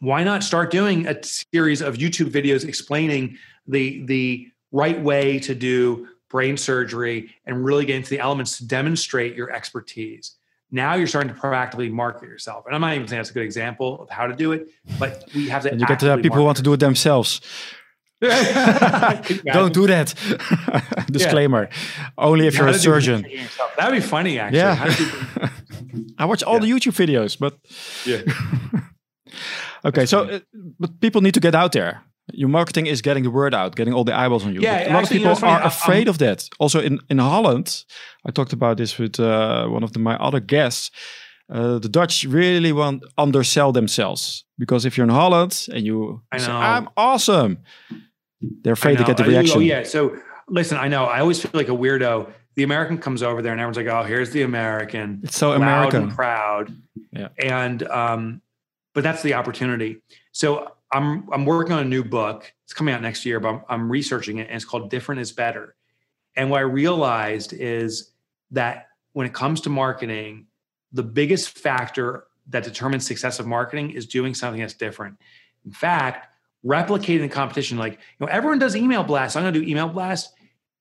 why 0.00 0.24
not 0.24 0.42
start 0.42 0.70
doing 0.70 1.06
a 1.06 1.22
series 1.22 1.82
of 1.82 1.96
YouTube 1.96 2.30
videos 2.30 2.66
explaining 2.66 3.36
the 3.66 4.04
the 4.06 4.48
right 4.72 5.00
way 5.00 5.38
to 5.40 5.54
do 5.54 6.08
brain 6.28 6.56
surgery 6.56 7.30
and 7.44 7.64
really 7.64 7.84
get 7.84 7.96
into 7.96 8.10
the 8.10 8.18
elements 8.18 8.58
to 8.58 8.66
demonstrate 8.66 9.34
your 9.34 9.50
expertise. 9.50 10.36
Now 10.70 10.94
you're 10.94 11.06
starting 11.06 11.32
to 11.32 11.40
proactively 11.40 11.90
market 11.90 12.28
yourself. 12.28 12.66
And 12.66 12.74
I'm 12.74 12.80
not 12.80 12.94
even 12.94 13.06
saying 13.06 13.18
that's 13.18 13.30
a 13.30 13.34
good 13.34 13.44
example 13.44 14.00
of 14.02 14.10
how 14.10 14.26
to 14.26 14.34
do 14.34 14.52
it, 14.52 14.68
but 14.98 15.24
we 15.34 15.48
have 15.48 15.62
to. 15.62 15.70
And 15.70 15.80
you 15.80 15.86
get 15.86 16.00
to 16.00 16.06
have 16.06 16.22
people 16.22 16.38
who 16.38 16.44
want 16.44 16.56
to 16.56 16.62
do 16.62 16.72
it 16.72 16.80
themselves. 16.80 17.40
Don't 18.20 19.74
do 19.74 19.86
that. 19.86 20.14
Disclaimer. 21.10 21.68
Yeah. 21.70 22.08
Only 22.16 22.46
if 22.46 22.54
yeah, 22.54 22.60
you're 22.60 22.68
a 22.70 22.74
surgeon. 22.74 23.26
That'd 23.76 24.00
be 24.02 24.06
funny, 24.06 24.38
actually. 24.38 24.58
Yeah. 24.58 25.50
I 26.18 26.24
watch 26.24 26.42
all 26.42 26.58
the 26.58 26.66
YouTube 26.66 26.94
videos, 26.94 27.38
but 27.38 27.58
yeah. 28.06 28.22
okay, 29.84 30.06
so 30.06 30.24
uh, 30.24 30.40
but 30.80 30.98
people 31.00 31.20
need 31.20 31.34
to 31.34 31.40
get 31.40 31.54
out 31.54 31.72
there 31.72 32.02
your 32.32 32.48
marketing 32.48 32.86
is 32.86 33.02
getting 33.02 33.22
the 33.22 33.30
word 33.30 33.54
out, 33.54 33.76
getting 33.76 33.94
all 33.94 34.04
the 34.04 34.16
eyeballs 34.16 34.44
on 34.44 34.54
you. 34.54 34.60
Yeah, 34.60 34.90
a 34.90 34.92
lot 34.92 35.04
of 35.04 35.10
people 35.10 35.28
are 35.28 35.62
afraid 35.62 36.08
of 36.08 36.18
that. 36.18 36.48
Also 36.58 36.80
in, 36.80 36.98
in 37.08 37.18
Holland, 37.18 37.84
I 38.26 38.30
talked 38.30 38.52
about 38.52 38.76
this 38.78 38.98
with 38.98 39.20
uh, 39.20 39.66
one 39.68 39.82
of 39.82 39.92
the, 39.92 39.98
my 39.98 40.16
other 40.16 40.40
guests. 40.40 40.90
Uh, 41.48 41.78
the 41.78 41.88
Dutch 41.88 42.24
really 42.24 42.72
want 42.72 43.04
undersell 43.16 43.70
themselves 43.70 44.44
because 44.58 44.84
if 44.84 44.96
you're 44.96 45.04
in 45.04 45.10
Holland 45.12 45.68
and 45.72 45.86
you 45.86 46.22
say, 46.36 46.50
I'm 46.50 46.88
awesome, 46.96 47.58
they're 48.40 48.72
afraid 48.72 48.98
to 48.98 49.04
get 49.04 49.16
the 49.16 49.24
reaction. 49.24 49.58
Oh, 49.58 49.60
yeah. 49.60 49.84
So 49.84 50.16
listen, 50.48 50.78
I 50.78 50.88
know 50.88 51.04
I 51.04 51.20
always 51.20 51.40
feel 51.40 51.52
like 51.54 51.68
a 51.68 51.76
weirdo. 51.76 52.32
The 52.56 52.64
American 52.64 52.98
comes 52.98 53.22
over 53.22 53.42
there 53.42 53.52
and 53.52 53.60
everyone's 53.60 53.76
like, 53.76 53.86
oh, 53.86 54.02
here's 54.02 54.30
the 54.30 54.42
American. 54.42 55.20
It's 55.22 55.36
so 55.36 55.52
American. 55.52 56.04
and 56.04 56.12
proud. 56.12 56.74
Yeah. 57.12 57.28
And, 57.38 57.82
um, 57.84 58.40
but 58.94 59.04
that's 59.04 59.22
the 59.22 59.34
opportunity. 59.34 60.00
So 60.32 60.72
I'm 60.92 61.28
I'm 61.32 61.44
working 61.44 61.72
on 61.72 61.80
a 61.80 61.88
new 61.88 62.04
book. 62.04 62.52
It's 62.64 62.72
coming 62.72 62.94
out 62.94 63.02
next 63.02 63.24
year, 63.24 63.40
but 63.40 63.48
I'm, 63.48 63.60
I'm 63.68 63.90
researching 63.90 64.38
it, 64.38 64.48
and 64.48 64.56
it's 64.56 64.64
called 64.64 64.90
"Different 64.90 65.20
Is 65.20 65.32
Better." 65.32 65.74
And 66.36 66.50
what 66.50 66.58
I 66.58 66.62
realized 66.62 67.52
is 67.52 68.12
that 68.50 68.88
when 69.12 69.26
it 69.26 69.32
comes 69.32 69.62
to 69.62 69.70
marketing, 69.70 70.46
the 70.92 71.02
biggest 71.02 71.58
factor 71.58 72.26
that 72.48 72.62
determines 72.62 73.06
success 73.06 73.38
of 73.40 73.46
marketing 73.46 73.90
is 73.90 74.06
doing 74.06 74.34
something 74.34 74.60
that's 74.60 74.74
different. 74.74 75.18
In 75.64 75.72
fact, 75.72 76.28
replicating 76.64 77.22
the 77.22 77.28
competition, 77.28 77.78
like 77.78 77.94
you 77.94 77.98
know, 78.20 78.26
everyone 78.26 78.58
does 78.58 78.76
email 78.76 79.02
blasts. 79.02 79.36
I'm 79.36 79.42
going 79.42 79.54
to 79.54 79.60
do 79.60 79.66
email 79.68 79.88
blast. 79.88 80.34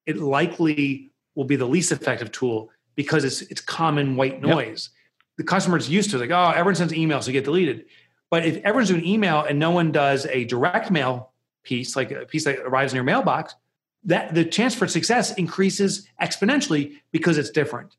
It 0.06 0.18
likely 0.18 1.12
will 1.34 1.46
be 1.46 1.56
the 1.56 1.66
least 1.66 1.92
effective 1.92 2.32
tool 2.32 2.70
because 2.96 3.24
it's 3.24 3.42
it's 3.44 3.62
common 3.62 4.16
white 4.16 4.42
noise. 4.42 4.90
Yep. 4.92 5.02
The 5.38 5.44
customer's 5.44 5.90
used 5.90 6.12
to 6.12 6.18
it, 6.18 6.20
like, 6.20 6.32
oh, 6.32 6.52
everyone 6.56 6.76
sends 6.76 6.94
emails, 6.94 7.24
so 7.24 7.32
get 7.32 7.44
deleted. 7.44 7.86
But 8.30 8.46
if 8.46 8.58
everyone's 8.58 8.90
doing 8.90 9.06
email 9.06 9.42
and 9.42 9.60
no 9.60 9.72
one 9.72 9.92
does 9.92 10.26
a 10.28 10.46
direct 10.46 10.92
mail 10.92 11.32
piece, 11.64 11.96
like 11.96 12.12
a 12.12 12.26
piece 12.26 12.46
that 12.46 12.60
arrives 12.60 12.94
in 12.94 12.96
your 12.96 13.04
mailbox, 13.04 13.56
that 14.04 14.34
the 14.34 14.46
chance 14.46 14.76
for 14.76 14.88
success 14.88 15.34
increases 15.34 16.08
exponentially 16.22 16.98
because 17.12 17.38
it's 17.38 17.50
different. 17.50 17.96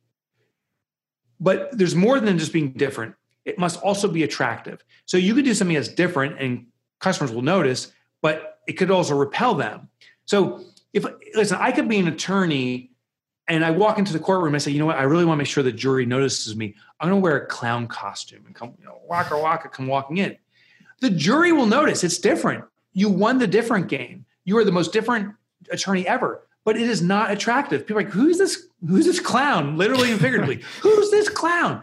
But 1.38 1.76
there's 1.76 1.94
more 1.94 2.20
than 2.20 2.38
just 2.38 2.52
being 2.52 2.72
different. 2.72 3.14
It 3.44 3.58
must 3.58 3.80
also 3.82 4.08
be 4.08 4.22
attractive. 4.22 4.84
So 5.04 5.16
you 5.16 5.34
could 5.34 5.44
do 5.44 5.54
something 5.54 5.74
that's 5.74 5.88
different 5.88 6.40
and 6.40 6.66
customers 7.00 7.30
will 7.32 7.42
notice, 7.42 7.92
but 8.22 8.60
it 8.66 8.74
could 8.74 8.90
also 8.90 9.16
repel 9.16 9.54
them. 9.54 9.88
So 10.24 10.64
if 10.92 11.04
listen, 11.34 11.58
I 11.60 11.72
could 11.72 11.88
be 11.88 11.98
an 11.98 12.08
attorney 12.08 12.90
and 13.48 13.64
I 13.64 13.70
walk 13.70 13.98
into 13.98 14.12
the 14.12 14.18
courtroom 14.18 14.48
and 14.48 14.56
I 14.56 14.58
say, 14.58 14.72
you 14.72 14.78
know 14.78 14.86
what, 14.86 14.96
I 14.96 15.02
really 15.02 15.24
want 15.24 15.38
to 15.38 15.38
make 15.38 15.46
sure 15.46 15.62
the 15.62 15.72
jury 15.72 16.04
notices 16.04 16.56
me. 16.56 16.74
I'm 17.00 17.08
going 17.08 17.20
to 17.20 17.24
wear 17.24 17.36
a 17.36 17.46
clown 17.46 17.86
costume 17.86 18.44
and 18.46 18.54
come, 18.54 18.74
you 18.78 18.84
know, 18.84 19.00
waka 19.06 19.38
waka, 19.38 19.68
come 19.68 19.86
walking 19.86 20.18
in. 20.18 20.36
The 21.00 21.10
jury 21.10 21.52
will 21.52 21.66
notice 21.66 22.02
it's 22.02 22.18
different. 22.18 22.64
you 22.92 23.08
won 23.08 23.38
the 23.38 23.46
different 23.46 23.88
game. 23.88 24.24
You 24.44 24.56
are 24.58 24.64
the 24.64 24.72
most 24.72 24.92
different 24.92 25.34
attorney 25.70 26.06
ever, 26.06 26.46
but 26.64 26.76
it 26.76 26.88
is 26.88 27.02
not 27.02 27.30
attractive. 27.30 27.82
People 27.82 28.00
are 28.00 28.04
like, 28.04 28.12
who's 28.12 28.38
this? 28.38 28.68
Who's 28.88 29.04
this 29.04 29.20
clown? 29.20 29.76
Literally 29.76 30.10
and 30.10 30.20
figuratively, 30.20 30.62
who's 30.80 31.10
this 31.10 31.28
clown? 31.28 31.82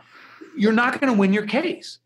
You're 0.57 0.73
not 0.73 0.99
going 0.99 1.13
to 1.13 1.17
win 1.17 1.33
your 1.33 1.45
case. 1.45 1.99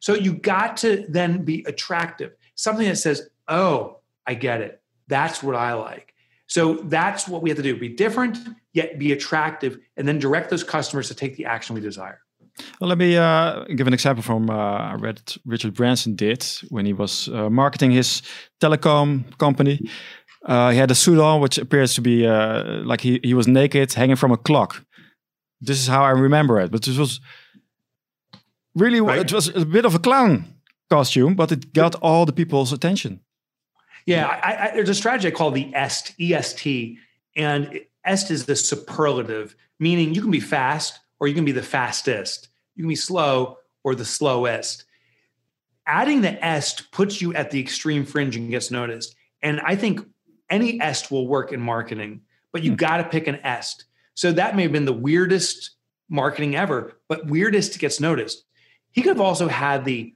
So 0.00 0.14
you 0.14 0.34
got 0.34 0.76
to 0.78 1.06
then 1.08 1.44
be 1.44 1.64
attractive. 1.66 2.32
Something 2.54 2.86
that 2.88 2.96
says, 2.96 3.28
oh, 3.48 4.00
I 4.26 4.34
get 4.34 4.60
it. 4.60 4.82
That's 5.08 5.42
what 5.42 5.56
I 5.56 5.74
like. 5.74 6.14
So 6.46 6.74
that's 6.74 7.26
what 7.26 7.42
we 7.42 7.50
have 7.50 7.56
to 7.56 7.62
do 7.62 7.76
be 7.76 7.88
different, 7.88 8.38
yet 8.74 8.98
be 8.98 9.12
attractive, 9.12 9.78
and 9.96 10.06
then 10.06 10.18
direct 10.18 10.50
those 10.50 10.62
customers 10.62 11.08
to 11.08 11.14
take 11.14 11.36
the 11.36 11.46
action 11.46 11.74
we 11.74 11.80
desire. 11.80 12.20
Well, 12.80 12.88
let 12.88 12.98
me 12.98 13.16
uh, 13.16 13.64
give 13.76 13.86
an 13.86 13.94
example 13.94 14.22
from 14.22 14.50
uh, 14.50 14.54
I 14.54 14.94
read 14.94 15.20
Richard 15.44 15.74
Branson 15.74 16.14
did 16.14 16.46
when 16.68 16.86
he 16.86 16.92
was 16.92 17.28
uh, 17.28 17.50
marketing 17.50 17.90
his 17.90 18.22
telecom 18.60 19.36
company. 19.38 19.80
Uh, 20.44 20.70
he 20.70 20.78
had 20.78 20.90
a 20.90 20.94
suit 20.94 21.18
on, 21.18 21.40
which 21.40 21.58
appears 21.58 21.94
to 21.94 22.00
be 22.00 22.26
uh, 22.26 22.82
like 22.84 23.00
he, 23.00 23.18
he 23.24 23.34
was 23.34 23.48
naked, 23.48 23.92
hanging 23.94 24.16
from 24.16 24.30
a 24.30 24.36
clock. 24.36 24.84
This 25.60 25.78
is 25.78 25.86
how 25.88 26.04
I 26.04 26.10
remember 26.10 26.60
it. 26.60 26.70
But 26.70 26.82
this 26.82 26.98
was 26.98 27.20
really 28.74 29.00
right. 29.00 29.20
it 29.20 29.32
was 29.32 29.48
a 29.48 29.64
bit 29.64 29.84
of 29.84 29.94
a 29.94 29.98
clown 29.98 30.44
costume, 30.90 31.34
but 31.34 31.50
it 31.50 31.72
got 31.72 31.94
all 31.96 32.26
the 32.26 32.32
people's 32.32 32.72
attention. 32.72 33.20
Yeah, 34.06 34.26
I, 34.26 34.68
I, 34.68 34.70
there's 34.74 34.90
a 34.90 34.94
strategy 34.94 35.28
I 35.28 35.30
call 35.30 35.50
the 35.50 35.74
EST, 35.74 36.14
EST, 36.20 36.98
and 37.36 37.80
EST 38.06 38.30
is 38.30 38.46
the 38.46 38.56
superlative, 38.56 39.56
meaning 39.78 40.14
you 40.14 40.20
can 40.20 40.30
be 40.30 40.40
fast 40.40 40.98
or 41.20 41.28
you 41.28 41.34
can 41.34 41.44
be 41.44 41.52
the 41.52 41.62
fastest. 41.62 42.48
You 42.76 42.82
can 42.82 42.88
be 42.88 42.96
slow 42.96 43.58
or 43.82 43.94
the 43.94 44.04
slowest. 44.04 44.84
Adding 45.86 46.22
the 46.22 46.42
est 46.44 46.90
puts 46.92 47.20
you 47.20 47.34
at 47.34 47.50
the 47.50 47.60
extreme 47.60 48.04
fringe 48.04 48.36
and 48.36 48.50
gets 48.50 48.70
noticed. 48.70 49.14
And 49.42 49.60
I 49.60 49.76
think 49.76 50.00
any 50.50 50.80
est 50.80 51.10
will 51.10 51.28
work 51.28 51.52
in 51.52 51.60
marketing, 51.60 52.22
but 52.52 52.62
you 52.62 52.72
hmm. 52.72 52.76
got 52.76 52.96
to 52.98 53.04
pick 53.04 53.26
an 53.26 53.40
est. 53.44 53.84
So 54.14 54.32
that 54.32 54.56
may 54.56 54.62
have 54.62 54.72
been 54.72 54.84
the 54.84 54.92
weirdest 54.92 55.70
marketing 56.08 56.56
ever, 56.56 56.98
but 57.08 57.26
weirdest 57.26 57.78
gets 57.78 58.00
noticed. 58.00 58.44
He 58.92 59.02
could 59.02 59.16
have 59.16 59.20
also 59.20 59.48
had 59.48 59.84
the 59.84 60.14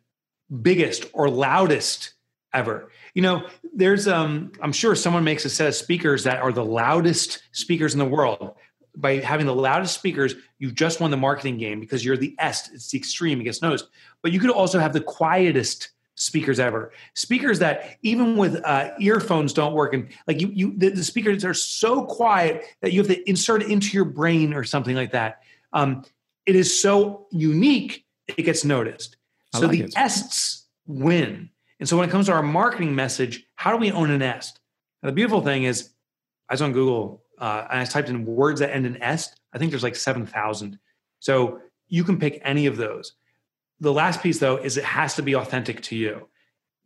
biggest 0.63 1.07
or 1.13 1.29
loudest 1.29 2.15
ever. 2.55 2.91
You 3.19 3.23
know, 3.23 3.49
there's 3.75 4.07
um 4.07 4.53
I'm 4.63 4.71
sure 4.71 4.95
someone 4.95 5.25
makes 5.25 5.45
a 5.45 5.51
set 5.51 5.67
of 5.67 5.75
speakers 5.75 6.23
that 6.23 6.41
are 6.41 6.53
the 6.53 6.65
loudest 6.65 7.43
speakers 7.51 7.93
in 7.93 7.99
the 7.99 8.05
world 8.05 8.55
by 8.97 9.17
having 9.17 9.45
the 9.45 9.55
loudest 9.57 9.93
speakers, 9.93 10.37
you've 10.61 10.77
just 10.77 11.01
won 11.01 11.11
the 11.11 11.17
marketing 11.17 11.59
game 11.59 11.81
because 11.81 12.05
you're 12.05 12.17
the 12.17 12.37
est. 12.39 12.71
It's 12.73 12.93
the 12.93 12.97
extreme. 12.97 13.41
It 13.41 13.45
gets 13.45 13.61
noticed. 13.61 13.89
But 14.23 14.31
you 14.31 14.39
could 14.39 14.51
also 14.51 14.79
have 14.79 14.93
the 14.93 15.01
quietest 15.01 15.89
speakers 16.15 16.61
ever. 16.61 16.93
Speakers 17.15 17.59
that 17.59 17.97
even 18.03 18.37
with 18.37 18.65
uh, 18.65 18.91
earphones 19.01 19.53
don't 19.53 19.75
work, 19.75 19.95
and 19.95 20.11
like 20.29 20.41
you, 20.41 20.53
you 20.53 20.75
the, 20.77 20.91
the, 20.91 21.03
speakers 21.03 21.45
are 21.45 21.55
so 21.55 22.05
quiet 22.05 22.67
that 22.83 22.93
you 22.93 23.01
have 23.01 23.09
to 23.09 23.29
insert 23.29 23.63
it 23.63 23.69
into 23.69 23.97
your 23.97 24.05
brain 24.05 24.55
or 24.55 24.63
something 24.63 24.95
like 24.95 25.11
that. 25.11 25.43
Um, 25.73 26.05
it 26.47 26.55
is 26.55 26.81
so 26.81 27.27
unique. 27.33 28.05
It 28.29 28.43
gets 28.43 28.65
noticed. 28.65 29.17
so 29.53 29.63
like 29.63 29.73
the 29.73 29.85
it. 29.87 29.95
ests 29.97 30.69
win. 30.87 31.51
And 31.81 31.89
so 31.89 31.97
when 31.97 32.09
it 32.09 32.13
comes 32.13 32.27
to 32.27 32.33
our 32.33 32.43
marketing 32.43 32.95
message, 32.95 33.45
how 33.55 33.71
do 33.71 33.77
we 33.79 33.93
own 33.93 34.11
an 34.11 34.23
est? 34.23 34.61
Now, 35.03 35.09
the 35.09 35.15
beautiful 35.15 35.43
thing 35.43 35.65
is, 35.65 35.91
I 36.49 36.55
was 36.55 36.63
on 36.63 36.73
Google 36.73 37.23
uh, 37.39 37.67
and 37.71 37.81
I 37.81 37.85
typed 37.85 38.09
in 38.09 38.25
words 38.25 38.61
that 38.61 38.75
end 38.75 38.87
in 38.87 39.03
est. 39.03 39.39
I 39.53 39.59
think 39.59 39.71
there's 39.71 39.83
like 39.83 39.97
7,000. 39.97 40.79
So 41.21 41.61
you 41.89 42.05
can 42.05 42.19
pick 42.19 42.41
any 42.43 42.67
of 42.67 42.77
those. 42.77 43.13
The 43.81 43.93
last 43.93 44.23
piece, 44.23 44.39
though, 44.39 44.57
is 44.57 44.77
it 44.77 44.85
has 44.85 45.15
to 45.17 45.23
be 45.23 45.37
authentic 45.37 45.83
to 45.83 45.97
you. 45.97 46.29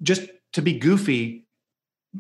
Just 0.03 0.29
to 0.53 0.63
be 0.63 0.79
goofy 0.79 1.47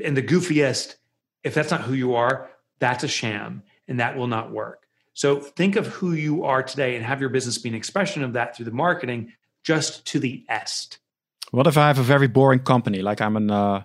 and 0.02 0.16
the 0.16 0.22
goofiest, 0.22 0.96
if 1.44 1.54
that's 1.54 1.70
not 1.70 1.82
who 1.82 1.92
you 1.92 2.14
are, 2.14 2.50
that's 2.78 3.04
a 3.04 3.08
sham 3.08 3.62
and 3.86 4.00
that 4.00 4.16
will 4.16 4.28
not 4.28 4.50
work. 4.50 4.86
So 5.14 5.40
think 5.40 5.76
of 5.76 5.86
who 5.88 6.14
you 6.14 6.44
are 6.44 6.62
today 6.62 6.96
and 6.96 7.04
have 7.04 7.20
your 7.20 7.28
business 7.28 7.58
be 7.58 7.68
an 7.68 7.74
expression 7.74 8.22
of 8.22 8.32
that 8.32 8.56
through 8.56 8.64
the 8.64 8.70
marketing 8.70 9.32
just 9.62 10.06
to 10.06 10.18
the 10.18 10.44
est. 10.48 10.98
What 11.53 11.66
if 11.66 11.76
I 11.76 11.86
have 11.86 11.98
a 11.98 12.03
very 12.03 12.28
boring 12.28 12.61
company? 12.61 13.03
Like 13.03 13.20
I'm 13.20 13.36
an, 13.36 13.50
uh, 13.50 13.82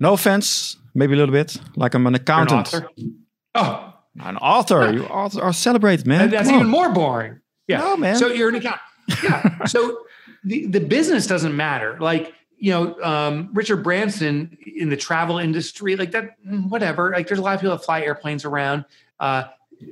no 0.00 0.14
offense, 0.14 0.76
maybe 0.94 1.14
a 1.14 1.16
little 1.16 1.32
bit, 1.32 1.56
like 1.76 1.94
I'm 1.94 2.06
an 2.06 2.14
accountant. 2.14 2.72
An 2.74 3.24
Oh, 3.54 3.94
an 4.18 4.36
author. 4.38 4.92
You 4.92 5.04
author 5.04 5.42
are 5.42 5.52
celebrated, 5.52 6.06
man. 6.06 6.30
that's 6.30 6.48
even 6.48 6.66
more 6.66 6.90
boring. 6.90 7.40
Yeah, 7.68 7.78
no, 7.78 7.96
man. 7.96 8.16
So 8.16 8.28
you're 8.28 8.48
an 8.48 8.56
accountant. 8.56 8.82
Yeah. 9.22 9.64
so 9.66 10.04
the, 10.42 10.66
the 10.66 10.80
business 10.80 11.26
doesn't 11.26 11.56
matter. 11.56 11.98
Like, 12.00 12.32
you 12.58 12.70
know, 12.70 13.00
um, 13.02 13.50
Richard 13.52 13.82
Branson 13.82 14.56
in 14.76 14.88
the 14.88 14.96
travel 14.96 15.38
industry, 15.38 15.96
like 15.96 16.12
that, 16.12 16.36
mm, 16.46 16.68
whatever. 16.68 17.12
Like, 17.12 17.26
there's 17.28 17.38
a 17.38 17.42
lot 17.42 17.54
of 17.54 17.60
people 17.60 17.76
that 17.76 17.84
fly 17.84 18.00
airplanes 18.00 18.44
around, 18.44 18.84
uh, 19.20 19.44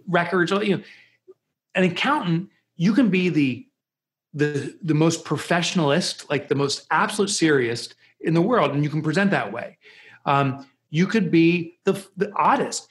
records. 0.07 0.51
You 0.51 0.79
know, 0.79 0.83
an 1.75 1.85
accountant, 1.85 2.49
you 2.77 2.95
can 2.95 3.11
be 3.11 3.29
the 3.29 3.67
the 4.35 4.77
the 4.83 4.95
most 4.95 5.25
professionalist, 5.25 6.29
like 6.31 6.49
the 6.49 6.55
most 6.55 6.87
absolute 6.91 7.31
serious 7.31 7.89
in 8.21 8.35
the 8.35 8.43
world, 8.43 8.73
and 8.73 8.83
you 8.85 8.91
can 8.91 9.03
present 9.03 9.31
that 9.31 9.53
way. 9.53 9.79
Um, 10.25 10.67
you 10.91 11.07
could 11.07 11.31
be 11.31 11.79
the 11.85 11.93
the 12.17 12.33
oddest 12.37 12.89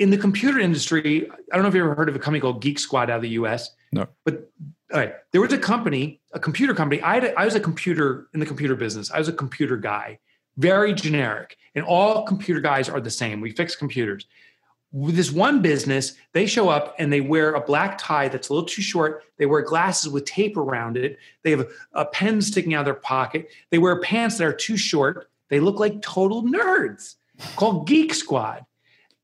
in 0.00 0.08
the 0.08 0.16
computer 0.16 0.58
industry, 0.58 1.30
I 1.30 1.56
don't 1.56 1.62
know 1.62 1.68
if 1.68 1.74
you 1.74 1.84
ever 1.84 1.94
heard 1.94 2.08
of 2.08 2.16
a 2.16 2.18
company 2.18 2.40
called 2.40 2.62
Geek 2.62 2.78
Squad 2.78 3.10
out 3.10 3.16
of 3.16 3.22
the 3.22 3.28
US. 3.40 3.70
No. 3.92 4.06
But 4.24 4.50
all 4.92 4.98
right, 4.98 5.12
there 5.30 5.42
was 5.42 5.52
a 5.52 5.58
company, 5.58 6.22
a 6.32 6.40
computer 6.40 6.74
company. 6.74 7.02
I, 7.02 7.18
a, 7.18 7.34
I 7.34 7.44
was 7.44 7.54
a 7.54 7.60
computer 7.60 8.28
in 8.32 8.40
the 8.40 8.46
computer 8.46 8.74
business. 8.74 9.10
I 9.10 9.18
was 9.18 9.28
a 9.28 9.32
computer 9.32 9.76
guy, 9.76 10.18
very 10.56 10.94
generic. 10.94 11.58
And 11.74 11.84
all 11.84 12.24
computer 12.24 12.60
guys 12.62 12.88
are 12.88 12.98
the 12.98 13.10
same. 13.10 13.42
We 13.42 13.52
fix 13.52 13.76
computers. 13.76 14.24
With 14.92 15.14
this 15.14 15.30
one 15.30 15.62
business, 15.62 16.14
they 16.32 16.46
show 16.46 16.68
up 16.68 16.96
and 16.98 17.12
they 17.12 17.20
wear 17.20 17.54
a 17.54 17.60
black 17.60 17.96
tie 17.96 18.28
that's 18.28 18.48
a 18.48 18.52
little 18.52 18.68
too 18.68 18.82
short. 18.82 19.22
They 19.36 19.46
wear 19.46 19.62
glasses 19.62 20.10
with 20.10 20.24
tape 20.24 20.56
around 20.56 20.96
it. 20.96 21.18
They 21.42 21.50
have 21.50 21.68
a, 21.92 22.04
pen 22.06 22.42
sticking 22.42 22.74
out 22.74 22.80
of 22.80 22.86
their 22.86 22.94
pocket. 22.94 23.48
They 23.70 23.78
wear 23.78 24.00
pants 24.00 24.38
that 24.38 24.46
are 24.46 24.52
too 24.52 24.76
short. 24.76 25.30
They 25.48 25.60
look 25.60 25.78
like 25.78 26.02
total 26.02 26.42
nerds 26.42 27.14
called 27.54 27.86
Geek 27.86 28.14
Squad. 28.14 28.64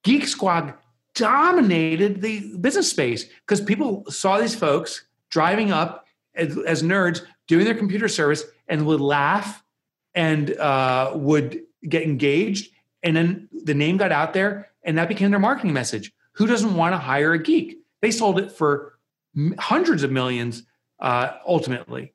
Geek 0.04 0.28
Squad 0.28 0.74
dominated 1.16 2.22
the 2.22 2.56
business 2.58 2.90
space 2.90 3.24
because 3.24 3.60
people 3.60 4.04
saw 4.08 4.38
these 4.38 4.54
folks 4.54 5.06
driving 5.30 5.72
up 5.72 6.06
as, 6.36 6.56
as, 6.58 6.82
nerds 6.82 7.22
doing 7.48 7.64
their 7.64 7.74
computer 7.74 8.06
service 8.06 8.44
and 8.68 8.86
would 8.86 9.00
laugh 9.00 9.64
and 10.14 10.56
uh, 10.58 11.12
would 11.14 11.62
get 11.88 12.02
engaged. 12.02 12.70
And 13.02 13.16
then 13.16 13.48
the 13.64 13.74
name 13.74 13.96
got 13.96 14.12
out 14.12 14.32
there 14.32 14.68
and 14.86 14.96
that 14.96 15.08
became 15.08 15.30
their 15.30 15.40
marketing 15.40 15.74
message. 15.74 16.12
Who 16.32 16.46
doesn't 16.46 16.74
want 16.74 16.94
to 16.94 16.98
hire 16.98 17.32
a 17.32 17.42
geek? 17.42 17.78
They 18.00 18.10
sold 18.10 18.38
it 18.38 18.50
for 18.50 18.98
hundreds 19.58 20.02
of 20.02 20.10
millions 20.10 20.62
uh, 21.00 21.32
ultimately. 21.46 22.14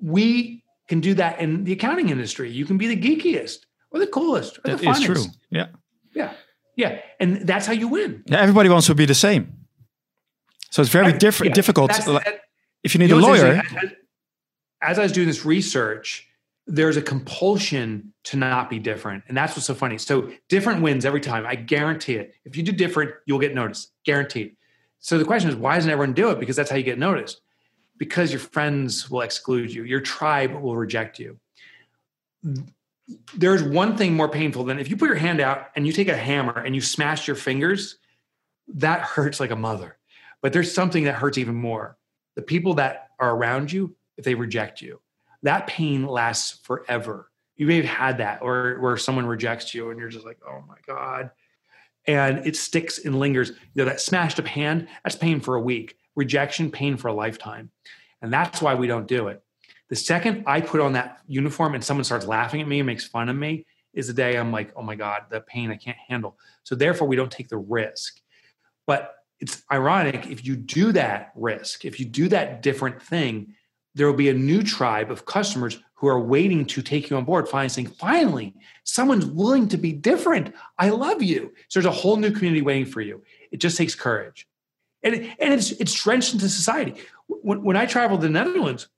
We 0.00 0.64
can 0.88 1.00
do 1.00 1.14
that 1.14 1.40
in 1.40 1.64
the 1.64 1.72
accounting 1.72 2.10
industry. 2.10 2.50
You 2.50 2.66
can 2.66 2.76
be 2.76 2.88
the 2.94 2.96
geekiest 2.96 3.60
or 3.90 4.00
the 4.00 4.06
coolest 4.06 4.58
or 4.58 4.62
that 4.64 4.78
the 4.78 4.86
funnest. 4.86 5.04
true. 5.04 5.24
Yeah. 5.50 5.68
Yeah. 6.14 6.34
Yeah, 6.76 7.00
and 7.20 7.46
that's 7.46 7.66
how 7.66 7.72
you 7.72 7.86
win. 7.86 8.24
Yeah, 8.26 8.40
everybody 8.40 8.68
wants 8.68 8.88
to 8.88 8.96
be 8.96 9.06
the 9.06 9.14
same. 9.14 9.66
So 10.70 10.82
it's 10.82 10.90
very 10.90 11.12
different, 11.12 11.50
yeah, 11.50 11.54
difficult. 11.54 11.92
That, 11.92 12.40
if 12.82 12.94
you 12.94 12.98
need 12.98 13.10
you 13.10 13.18
a 13.18 13.20
lawyer. 13.20 13.62
As, 13.80 13.92
as 14.82 14.98
I 14.98 15.02
was 15.04 15.12
doing 15.12 15.28
this 15.28 15.44
research, 15.44 16.26
there's 16.66 16.96
a 16.96 17.02
compulsion 17.02 18.12
to 18.24 18.36
not 18.36 18.70
be 18.70 18.78
different. 18.78 19.24
And 19.28 19.36
that's 19.36 19.54
what's 19.54 19.66
so 19.66 19.74
funny. 19.74 19.98
So 19.98 20.30
different 20.48 20.82
wins 20.82 21.04
every 21.04 21.20
time. 21.20 21.46
I 21.46 21.56
guarantee 21.56 22.14
it. 22.14 22.34
If 22.44 22.56
you 22.56 22.62
do 22.62 22.72
different, 22.72 23.12
you'll 23.26 23.38
get 23.38 23.54
noticed. 23.54 23.92
Guaranteed. 24.04 24.56
So 25.00 25.18
the 25.18 25.24
question 25.24 25.50
is, 25.50 25.56
why 25.56 25.74
doesn't 25.74 25.90
everyone 25.90 26.14
do 26.14 26.30
it? 26.30 26.40
Because 26.40 26.56
that's 26.56 26.70
how 26.70 26.76
you 26.76 26.82
get 26.82 26.98
noticed. 26.98 27.42
Because 27.98 28.32
your 28.32 28.40
friends 28.40 29.10
will 29.10 29.20
exclude 29.20 29.72
you, 29.72 29.84
your 29.84 30.00
tribe 30.00 30.54
will 30.54 30.76
reject 30.76 31.18
you 31.18 31.38
there's 33.36 33.62
one 33.62 33.96
thing 33.96 34.14
more 34.14 34.28
painful 34.28 34.64
than 34.64 34.78
if 34.78 34.88
you 34.88 34.96
put 34.96 35.08
your 35.08 35.16
hand 35.16 35.40
out 35.40 35.68
and 35.76 35.86
you 35.86 35.92
take 35.92 36.08
a 36.08 36.16
hammer 36.16 36.58
and 36.58 36.74
you 36.74 36.80
smash 36.80 37.26
your 37.26 37.36
fingers, 37.36 37.98
that 38.68 39.02
hurts 39.02 39.40
like 39.40 39.50
a 39.50 39.56
mother. 39.56 39.98
But 40.40 40.52
there's 40.52 40.72
something 40.72 41.04
that 41.04 41.14
hurts 41.14 41.38
even 41.38 41.54
more. 41.54 41.96
The 42.36 42.42
people 42.42 42.74
that 42.74 43.10
are 43.18 43.34
around 43.34 43.72
you, 43.72 43.94
if 44.16 44.24
they 44.24 44.34
reject 44.34 44.80
you, 44.80 45.00
that 45.44 45.66
pain 45.66 46.06
lasts 46.06 46.58
forever. 46.64 47.30
You 47.56 47.66
may 47.66 47.76
have 47.76 47.84
had 47.84 48.18
that, 48.18 48.42
or 48.42 48.78
where 48.80 48.96
someone 48.96 49.26
rejects 49.26 49.72
you 49.74 49.90
and 49.90 50.00
you're 50.00 50.08
just 50.08 50.26
like, 50.26 50.38
oh 50.46 50.64
my 50.66 50.76
God. 50.86 51.30
And 52.06 52.46
it 52.46 52.56
sticks 52.56 53.04
and 53.04 53.18
lingers. 53.20 53.50
You 53.50 53.56
know, 53.76 53.84
that 53.84 54.00
smashed 54.00 54.40
up 54.40 54.46
hand, 54.46 54.88
that's 55.04 55.16
pain 55.16 55.40
for 55.40 55.54
a 55.54 55.60
week. 55.60 55.96
Rejection, 56.16 56.70
pain 56.70 56.96
for 56.96 57.08
a 57.08 57.12
lifetime. 57.12 57.70
And 58.20 58.32
that's 58.32 58.60
why 58.60 58.74
we 58.74 58.86
don't 58.86 59.06
do 59.06 59.28
it. 59.28 59.42
The 59.90 59.96
second 59.96 60.44
I 60.46 60.60
put 60.60 60.80
on 60.80 60.94
that 60.94 61.20
uniform 61.28 61.74
and 61.74 61.84
someone 61.84 62.04
starts 62.04 62.26
laughing 62.26 62.60
at 62.60 62.68
me 62.68 62.80
and 62.80 62.86
makes 62.86 63.06
fun 63.06 63.28
of 63.28 63.36
me 63.36 63.66
is 63.92 64.06
the 64.06 64.12
day 64.12 64.36
I'm 64.36 64.50
like, 64.50 64.72
oh 64.76 64.82
my 64.82 64.96
God, 64.96 65.24
the 65.30 65.40
pain 65.40 65.70
I 65.70 65.76
can't 65.76 65.96
handle. 66.08 66.38
So 66.64 66.74
therefore, 66.74 67.06
we 67.06 67.16
don't 67.16 67.30
take 67.30 67.48
the 67.48 67.58
risk. 67.58 68.20
But 68.86 69.14
it's 69.40 69.62
ironic 69.70 70.26
if 70.26 70.44
you 70.44 70.56
do 70.56 70.92
that 70.92 71.32
risk, 71.36 71.84
if 71.84 72.00
you 72.00 72.06
do 72.06 72.28
that 72.28 72.62
different 72.62 73.02
thing, 73.02 73.54
there 73.94 74.06
will 74.06 74.14
be 74.14 74.28
a 74.28 74.34
new 74.34 74.62
tribe 74.62 75.10
of 75.10 75.24
customers 75.24 75.78
who 75.94 76.08
are 76.08 76.20
waiting 76.20 76.66
to 76.66 76.82
take 76.82 77.08
you 77.08 77.16
on 77.16 77.24
board, 77.24 77.48
finally 77.48 77.68
saying, 77.68 77.86
finally, 77.86 78.54
someone's 78.82 79.26
willing 79.26 79.68
to 79.68 79.76
be 79.76 79.92
different. 79.92 80.52
I 80.78 80.90
love 80.90 81.22
you. 81.22 81.52
So 81.68 81.80
there's 81.80 81.86
a 81.86 81.96
whole 81.96 82.16
new 82.16 82.30
community 82.30 82.62
waiting 82.62 82.86
for 82.86 83.00
you. 83.00 83.22
It 83.52 83.58
just 83.58 83.76
takes 83.78 83.94
courage. 83.94 84.46
And, 85.02 85.14
and 85.38 85.54
it's, 85.54 85.70
it's 85.72 85.94
drenched 85.94 86.34
into 86.34 86.48
society. 86.48 86.94
When, 87.28 87.62
when 87.62 87.76
I 87.76 87.86
traveled 87.86 88.20
to 88.20 88.26
the 88.26 88.32
Netherlands, 88.32 88.88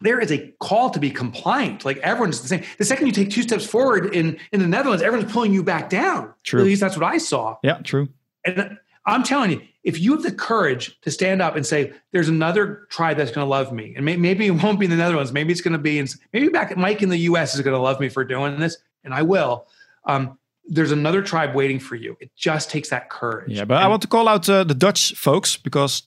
there 0.00 0.18
is 0.18 0.32
a 0.32 0.52
call 0.60 0.90
to 0.90 0.98
be 0.98 1.10
compliant. 1.10 1.84
Like 1.84 1.98
everyone's 1.98 2.42
the 2.42 2.48
same. 2.48 2.64
The 2.78 2.84
second 2.84 3.06
you 3.06 3.12
take 3.12 3.30
two 3.30 3.42
steps 3.42 3.64
forward 3.64 4.14
in, 4.14 4.38
in 4.52 4.60
the 4.60 4.66
Netherlands, 4.66 5.02
everyone's 5.02 5.32
pulling 5.32 5.52
you 5.52 5.62
back 5.62 5.88
down. 5.88 6.34
True. 6.42 6.60
At 6.60 6.66
least 6.66 6.80
that's 6.80 6.96
what 6.96 7.06
I 7.06 7.18
saw. 7.18 7.56
Yeah, 7.62 7.78
true. 7.78 8.08
And 8.44 8.78
I'm 9.06 9.22
telling 9.22 9.50
you, 9.50 9.62
if 9.82 10.00
you 10.00 10.12
have 10.12 10.22
the 10.22 10.32
courage 10.32 10.98
to 11.02 11.10
stand 11.10 11.42
up 11.42 11.56
and 11.56 11.66
say, 11.66 11.92
"There's 12.12 12.28
another 12.28 12.86
tribe 12.90 13.18
that's 13.18 13.30
going 13.30 13.44
to 13.44 13.48
love 13.48 13.72
me," 13.72 13.92
and 13.96 14.04
may, 14.04 14.16
maybe 14.16 14.46
it 14.46 14.50
won't 14.62 14.78
be 14.78 14.86
in 14.86 14.90
the 14.90 14.96
Netherlands, 14.96 15.32
maybe 15.32 15.52
it's 15.52 15.60
going 15.60 15.72
to 15.72 15.78
be 15.78 15.98
in, 15.98 16.08
maybe 16.32 16.48
back 16.48 16.70
at 16.70 16.78
Mike 16.78 17.02
in 17.02 17.10
the 17.10 17.18
U.S. 17.18 17.54
is 17.54 17.60
going 17.60 17.76
to 17.76 17.82
love 17.82 18.00
me 18.00 18.08
for 18.08 18.24
doing 18.24 18.58
this, 18.58 18.78
and 19.04 19.12
I 19.12 19.22
will. 19.22 19.66
Um, 20.06 20.38
there's 20.66 20.92
another 20.92 21.22
tribe 21.22 21.54
waiting 21.54 21.78
for 21.78 21.96
you. 21.96 22.16
It 22.20 22.30
just 22.36 22.70
takes 22.70 22.88
that 22.88 23.10
courage. 23.10 23.50
Yeah, 23.50 23.66
but 23.66 23.74
and, 23.74 23.84
I 23.84 23.88
want 23.88 24.02
to 24.02 24.08
call 24.08 24.28
out 24.28 24.48
uh, 24.48 24.64
the 24.64 24.74
Dutch 24.74 25.14
folks 25.14 25.58
because 25.58 26.04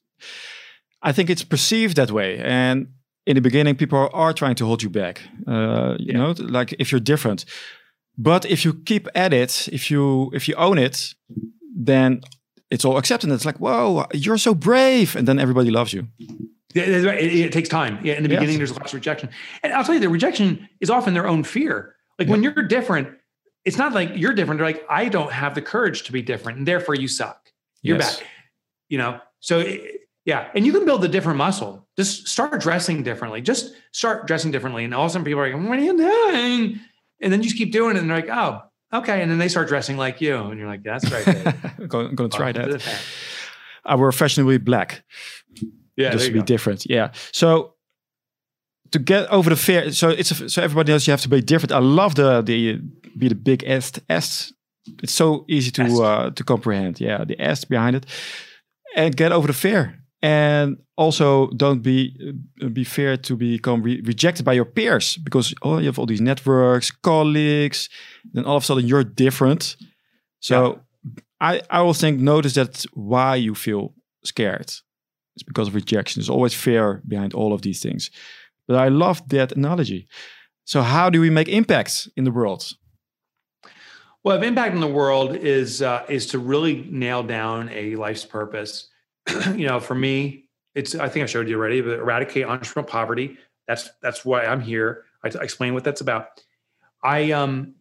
I 1.04 1.12
think 1.12 1.30
it's 1.30 1.44
perceived 1.44 1.98
that 1.98 2.12
way, 2.12 2.40
and 2.40 2.88
in 3.28 3.36
the 3.36 3.42
beginning, 3.42 3.76
people 3.76 4.10
are 4.12 4.34
trying 4.34 4.56
to 4.56 4.66
hold 4.66 4.82
you 4.82 4.90
back. 4.90 5.22
Uh, 5.46 5.96
you 6.00 6.14
yeah. 6.14 6.18
know, 6.18 6.34
like 6.40 6.74
if 6.80 6.92
you're 6.92 7.02
different. 7.02 7.46
But 8.18 8.46
if 8.46 8.66
you 8.66 8.74
keep 8.74 9.08
at 9.14 9.34
it, 9.34 9.70
if 9.72 9.92
you 9.92 10.32
if 10.34 10.48
you 10.48 10.56
own 10.56 10.80
it, 10.80 11.14
then 11.76 12.22
it's 12.70 12.86
all 12.86 12.98
accepted. 12.98 13.30
It's 13.32 13.46
like, 13.46 13.58
whoa, 13.58 14.06
you're 14.14 14.38
so 14.38 14.54
brave, 14.54 15.16
and 15.16 15.28
then 15.28 15.40
everybody 15.40 15.70
loves 15.70 15.94
you. 15.94 16.08
Yeah, 16.74 16.84
it, 16.84 17.52
takes 17.52 17.70
time. 17.70 18.00
Yeah, 18.04 18.16
in 18.16 18.24
the 18.24 18.30
beginning, 18.30 18.50
yes. 18.50 18.58
there's 18.58 18.72
lots 18.78 18.92
of 18.92 18.96
rejection, 18.96 19.30
and 19.64 19.74
I'll 19.74 19.84
tell 19.84 19.96
you, 19.96 20.02
the 20.02 20.10
rejection 20.10 20.68
is 20.80 20.90
often 20.90 21.14
their 21.14 21.28
own 21.28 21.44
fear. 21.44 21.96
Like 22.20 22.28
yeah. 22.28 22.34
when 22.34 22.44
you're 22.44 22.64
different, 22.64 23.10
it's 23.66 23.78
not 23.78 23.94
like 23.94 24.12
you're 24.16 24.34
different. 24.34 24.60
They're 24.60 24.68
like, 24.68 24.86
I 24.90 25.10
don't 25.10 25.32
have 25.32 25.56
the 25.56 25.62
courage 25.62 26.04
to 26.04 26.12
be 26.12 26.22
different, 26.22 26.60
and 26.60 26.68
therefore 26.68 26.96
you 26.96 27.08
suck. 27.08 27.52
You're 27.82 27.98
yes. 27.98 28.18
bad. 28.18 28.28
You 28.90 28.98
know, 28.98 29.20
so 29.40 29.60
it, 29.60 30.02
yeah, 30.26 30.50
and 30.54 30.66
you 30.66 30.74
can 30.74 30.86
build 30.86 31.04
a 31.04 31.08
different 31.08 31.38
muscle. 31.38 31.88
Just 31.96 32.28
start 32.28 32.60
dressing 32.60 33.02
differently. 33.02 33.42
Just 33.42 33.74
start 33.94 34.28
dressing 34.28 34.52
differently, 34.52 34.84
and 34.84 34.94
all 34.94 35.06
of 35.06 35.12
a 35.12 35.14
sudden 35.14 35.26
people 35.26 35.42
are 35.42 35.52
like, 35.52 35.68
"What 35.68 35.80
are 35.80 35.82
you 35.82 35.98
doing?" 35.98 36.80
And 37.22 37.34
then 37.34 37.42
you 37.42 37.50
just 37.50 37.58
keep 37.58 37.72
doing 37.72 37.96
it, 37.96 38.00
and 38.00 38.10
they're 38.10 38.18
like, 38.18 38.30
"Oh, 38.30 38.62
okay." 38.94 39.22
And 39.22 39.30
then 39.32 39.38
they 39.38 39.48
start 39.48 39.68
dressing 39.68 39.98
like 39.98 40.22
you, 40.22 40.36
and 40.36 40.60
you're 40.60 40.68
like, 40.68 40.84
"That's 40.84 41.10
right." 41.12 41.28
I'm 41.80 41.88
going, 41.88 42.16
to 42.16 42.30
try 42.30 42.52
that. 42.52 42.82
I 43.86 43.96
wear 43.96 44.12
fashionably 44.12 44.58
black. 44.58 45.04
Yeah, 45.96 46.12
just 46.12 46.26
to 46.28 46.32
be 46.32 46.40
go. 46.40 46.46
different. 46.46 46.86
Yeah. 46.90 47.12
So 47.32 47.74
to 48.92 49.00
get 49.00 49.30
over 49.30 49.50
the 49.50 49.56
fear, 49.56 49.92
so 49.92 50.10
it's 50.10 50.32
a, 50.32 50.50
so 50.50 50.62
everybody 50.62 50.94
else 50.94 51.08
you 51.08 51.12
have 51.12 51.22
to 51.22 51.30
be 51.30 51.42
different. 51.42 51.72
I 51.72 51.80
love 51.80 52.16
the 52.16 52.42
the 52.42 52.80
be 53.18 53.28
the 53.28 53.36
big 53.36 53.64
est 53.66 54.00
S. 54.10 54.54
It's 55.04 55.14
so 55.14 55.46
easy 55.50 55.72
to 55.72 56.04
uh, 56.04 56.30
to 56.32 56.44
comprehend. 56.44 57.02
Yeah, 57.02 57.26
the 57.26 57.40
S 57.42 57.66
behind 57.66 57.96
it, 57.96 58.06
and 58.96 59.16
get 59.16 59.32
over 59.32 59.48
the 59.48 59.54
fear 59.54 60.00
and 60.22 60.78
also 60.96 61.48
don't 61.52 61.82
be 61.82 62.34
uh, 62.64 62.70
be 62.70 62.84
feared 62.84 63.24
to 63.24 63.36
become 63.36 63.84
re 63.84 64.02
rejected 64.02 64.44
by 64.44 64.54
your 64.54 64.66
peers 64.66 65.18
because 65.18 65.54
oh 65.62 65.78
you 65.78 65.86
have 65.86 66.00
all 66.00 66.06
these 66.06 66.22
networks 66.22 66.90
colleagues 66.92 67.90
then 68.34 68.46
all 68.46 68.58
of 68.58 68.64
a 68.64 68.66
sudden 68.66 68.88
you're 68.88 69.04
different. 69.04 69.76
So 70.40 70.82
yeah. 71.06 71.12
i 71.42 71.62
i 71.70 71.82
will 71.82 71.94
think 71.94 72.20
notice 72.20 72.54
that 72.54 72.86
why 72.94 73.36
you 73.36 73.56
feel 73.56 73.94
scared. 74.24 74.74
It's 75.36 75.44
because 75.46 75.68
of 75.68 75.76
rejection. 75.76 76.20
There's 76.20 76.32
always 76.32 76.56
fear 76.56 77.04
behind 77.08 77.36
all 77.36 77.54
of 77.54 77.62
these 77.62 77.80
things. 77.80 78.10
But 78.68 78.78
i 78.78 78.88
love 78.88 79.28
that 79.30 79.52
analogy. 79.52 80.08
So 80.66 80.82
how 80.82 81.10
do 81.10 81.22
we 81.22 81.30
make 81.30 81.48
impacts 81.48 82.10
in 82.18 82.24
the 82.24 82.32
world? 82.32 82.74
Well 84.24 84.36
if 84.36 84.44
impact 84.44 84.74
in 84.74 84.82
the 84.82 84.88
world 84.88 85.36
is 85.36 85.84
uh, 85.84 86.06
is 86.10 86.26
to 86.28 86.40
really 86.40 86.88
nail 86.90 87.22
down 87.22 87.70
a 87.70 87.96
life's 87.96 88.26
purpose 88.26 88.90
you 89.56 89.68
know, 89.68 89.80
for 89.80 89.96
me, 89.96 90.46
it's 90.76 90.96
I 90.96 91.10
think 91.10 91.24
I 91.24 91.26
showed 91.26 91.50
you 91.50 91.58
already, 91.58 91.82
but 91.82 92.00
eradicate 92.00 92.46
entrepreneurial 92.46 92.88
poverty. 92.88 93.38
That's 93.68 93.90
that's 94.02 94.24
why 94.24 94.46
I'm 94.46 94.62
here. 94.62 95.06
I, 95.24 95.30
explain 95.42 95.74
what 95.74 95.84
that's 95.84 96.02
about. 96.02 96.42
I 97.04 97.32
um 97.32 97.76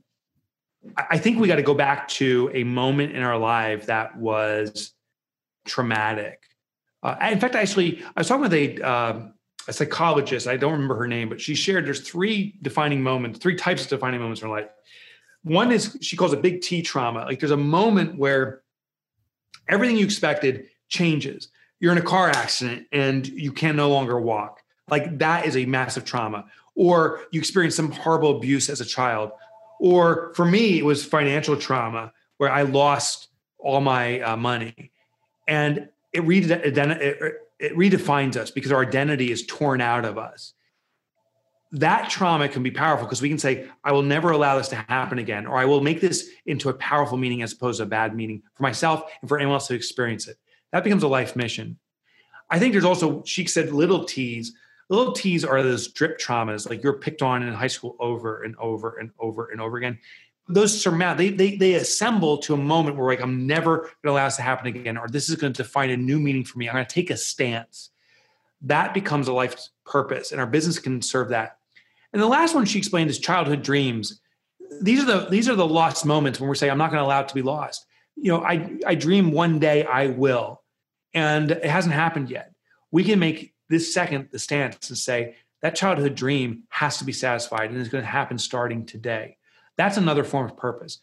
I 0.96 1.18
think 1.18 1.38
we 1.38 1.48
got 1.48 1.56
to 1.56 1.62
go 1.62 1.74
back 1.74 2.08
to 2.08 2.50
a 2.54 2.64
moment 2.64 3.12
in 3.12 3.22
our 3.22 3.38
life 3.38 3.86
that 3.86 4.16
was 4.16 4.92
traumatic. 5.64 6.42
Uh, 7.02 7.16
in 7.30 7.40
fact, 7.40 7.54
actually, 7.54 8.02
I 8.02 8.20
was 8.20 8.28
talking 8.28 8.42
with 8.42 8.54
a 8.54 8.82
uh, 8.82 9.28
a 9.68 9.72
psychologist. 9.72 10.46
I 10.46 10.56
don't 10.56 10.72
remember 10.72 10.96
her 10.96 11.08
name, 11.08 11.28
but 11.28 11.40
she 11.40 11.54
shared 11.54 11.86
there's 11.86 12.08
three 12.08 12.56
defining 12.62 13.02
moments, 13.02 13.38
three 13.38 13.56
types 13.56 13.82
of 13.82 13.88
defining 13.88 14.20
moments 14.20 14.42
in 14.42 14.48
her 14.48 14.54
life. 14.54 14.68
One 15.42 15.70
is 15.70 15.96
she 16.00 16.16
calls 16.16 16.32
a 16.32 16.36
big 16.36 16.62
T 16.62 16.82
trauma. 16.82 17.24
Like 17.24 17.40
there's 17.40 17.52
a 17.52 17.56
moment 17.56 18.16
where 18.16 18.62
everything 19.68 19.96
you 19.96 20.04
expected 20.04 20.66
changes. 20.88 21.48
You're 21.80 21.92
in 21.92 21.98
a 21.98 22.02
car 22.02 22.30
accident 22.30 22.86
and 22.92 23.26
you 23.26 23.52
can 23.52 23.76
no 23.76 23.90
longer 23.90 24.18
walk. 24.20 24.62
Like 24.88 25.18
that 25.18 25.46
is 25.46 25.56
a 25.56 25.66
massive 25.66 26.04
trauma. 26.04 26.46
Or 26.74 27.20
you 27.30 27.40
experience 27.40 27.74
some 27.74 27.90
horrible 27.90 28.36
abuse 28.36 28.68
as 28.68 28.80
a 28.80 28.84
child. 28.84 29.32
Or 29.80 30.32
for 30.34 30.44
me, 30.44 30.78
it 30.78 30.84
was 30.84 31.04
financial 31.04 31.56
trauma 31.56 32.12
where 32.38 32.50
I 32.50 32.62
lost 32.62 33.28
all 33.58 33.80
my 33.80 34.20
uh, 34.20 34.36
money. 34.36 34.92
And 35.48 35.88
it, 36.12 36.22
it, 36.22 37.34
it 37.58 37.76
redefines 37.76 38.36
us 38.36 38.50
because 38.50 38.72
our 38.72 38.82
identity 38.82 39.30
is 39.30 39.46
torn 39.46 39.80
out 39.80 40.04
of 40.04 40.18
us. 40.18 40.54
That 41.72 42.08
trauma 42.08 42.48
can 42.48 42.62
be 42.62 42.70
powerful 42.70 43.06
because 43.06 43.20
we 43.20 43.28
can 43.28 43.38
say, 43.38 43.68
I 43.82 43.92
will 43.92 44.02
never 44.02 44.30
allow 44.30 44.56
this 44.56 44.68
to 44.68 44.76
happen 44.76 45.18
again, 45.18 45.46
or 45.46 45.58
I 45.58 45.64
will 45.64 45.80
make 45.80 46.00
this 46.00 46.30
into 46.46 46.68
a 46.68 46.74
powerful 46.74 47.18
meaning 47.18 47.42
as 47.42 47.52
opposed 47.52 47.78
to 47.78 47.82
a 47.82 47.86
bad 47.86 48.14
meaning 48.14 48.42
for 48.54 48.62
myself 48.62 49.10
and 49.20 49.28
for 49.28 49.38
anyone 49.38 49.54
else 49.54 49.66
to 49.68 49.74
experience 49.74 50.28
it. 50.28 50.36
That 50.76 50.84
becomes 50.84 51.04
a 51.04 51.08
life 51.08 51.34
mission. 51.36 51.78
I 52.50 52.58
think 52.58 52.72
there's 52.72 52.84
also, 52.84 53.22
she 53.24 53.46
said, 53.46 53.72
little 53.72 54.04
T's. 54.04 54.52
Little 54.90 55.12
T's 55.12 55.42
are 55.42 55.62
those 55.62 55.88
drip 55.88 56.18
traumas, 56.18 56.68
like 56.68 56.82
you're 56.82 56.98
picked 56.98 57.22
on 57.22 57.42
in 57.42 57.54
high 57.54 57.66
school 57.66 57.96
over 57.98 58.42
and 58.42 58.54
over 58.56 58.98
and 58.98 59.10
over 59.18 59.46
and 59.46 59.58
over 59.58 59.78
again. 59.78 59.98
Those 60.48 60.78
surmount, 60.78 61.16
they, 61.16 61.30
they, 61.30 61.56
they 61.56 61.74
assemble 61.74 62.36
to 62.38 62.52
a 62.52 62.58
moment 62.58 62.98
where 62.98 63.06
like, 63.06 63.22
I'm 63.22 63.46
never 63.46 63.78
going 63.78 63.90
to 64.04 64.10
allow 64.10 64.26
this 64.26 64.36
to 64.36 64.42
happen 64.42 64.66
again, 64.66 64.98
or 64.98 65.08
this 65.08 65.30
is 65.30 65.36
going 65.36 65.54
to 65.54 65.62
define 65.62 65.88
a 65.88 65.96
new 65.96 66.20
meaning 66.20 66.44
for 66.44 66.58
me. 66.58 66.68
I'm 66.68 66.74
going 66.74 66.84
to 66.84 66.94
take 66.94 67.08
a 67.08 67.16
stance. 67.16 67.88
That 68.60 68.92
becomes 68.92 69.28
a 69.28 69.32
life's 69.32 69.70
purpose, 69.86 70.30
and 70.30 70.42
our 70.42 70.46
business 70.46 70.78
can 70.78 71.00
serve 71.00 71.30
that. 71.30 71.56
And 72.12 72.20
the 72.20 72.26
last 72.26 72.54
one 72.54 72.66
she 72.66 72.76
explained 72.78 73.08
is 73.08 73.18
childhood 73.18 73.62
dreams. 73.62 74.20
These 74.82 75.02
are 75.02 75.06
the 75.06 75.30
these 75.30 75.48
are 75.48 75.56
the 75.56 75.66
lost 75.66 76.04
moments 76.04 76.38
when 76.38 76.48
we're 76.50 76.54
saying 76.54 76.70
I'm 76.70 76.76
not 76.76 76.90
going 76.90 77.00
to 77.00 77.06
allow 77.06 77.22
it 77.22 77.28
to 77.28 77.34
be 77.34 77.40
lost. 77.40 77.86
You 78.14 78.32
know, 78.32 78.44
I 78.44 78.78
I 78.86 78.94
dream 78.94 79.32
one 79.32 79.58
day 79.58 79.84
I 79.84 80.08
will 80.08 80.62
and 81.16 81.50
it 81.50 81.64
hasn't 81.64 81.94
happened 81.94 82.30
yet. 82.30 82.52
We 82.92 83.02
can 83.02 83.18
make 83.18 83.54
this 83.70 83.92
second 83.92 84.28
the 84.30 84.38
stance 84.38 84.90
and 84.90 84.98
say 84.98 85.36
that 85.62 85.74
childhood 85.74 86.14
dream 86.14 86.64
has 86.68 86.98
to 86.98 87.04
be 87.04 87.12
satisfied 87.12 87.70
and 87.70 87.80
is 87.80 87.88
going 87.88 88.04
to 88.04 88.10
happen 88.10 88.38
starting 88.38 88.84
today. 88.84 89.38
That's 89.78 89.96
another 89.96 90.24
form 90.24 90.44
of 90.44 90.56
purpose. 90.56 90.98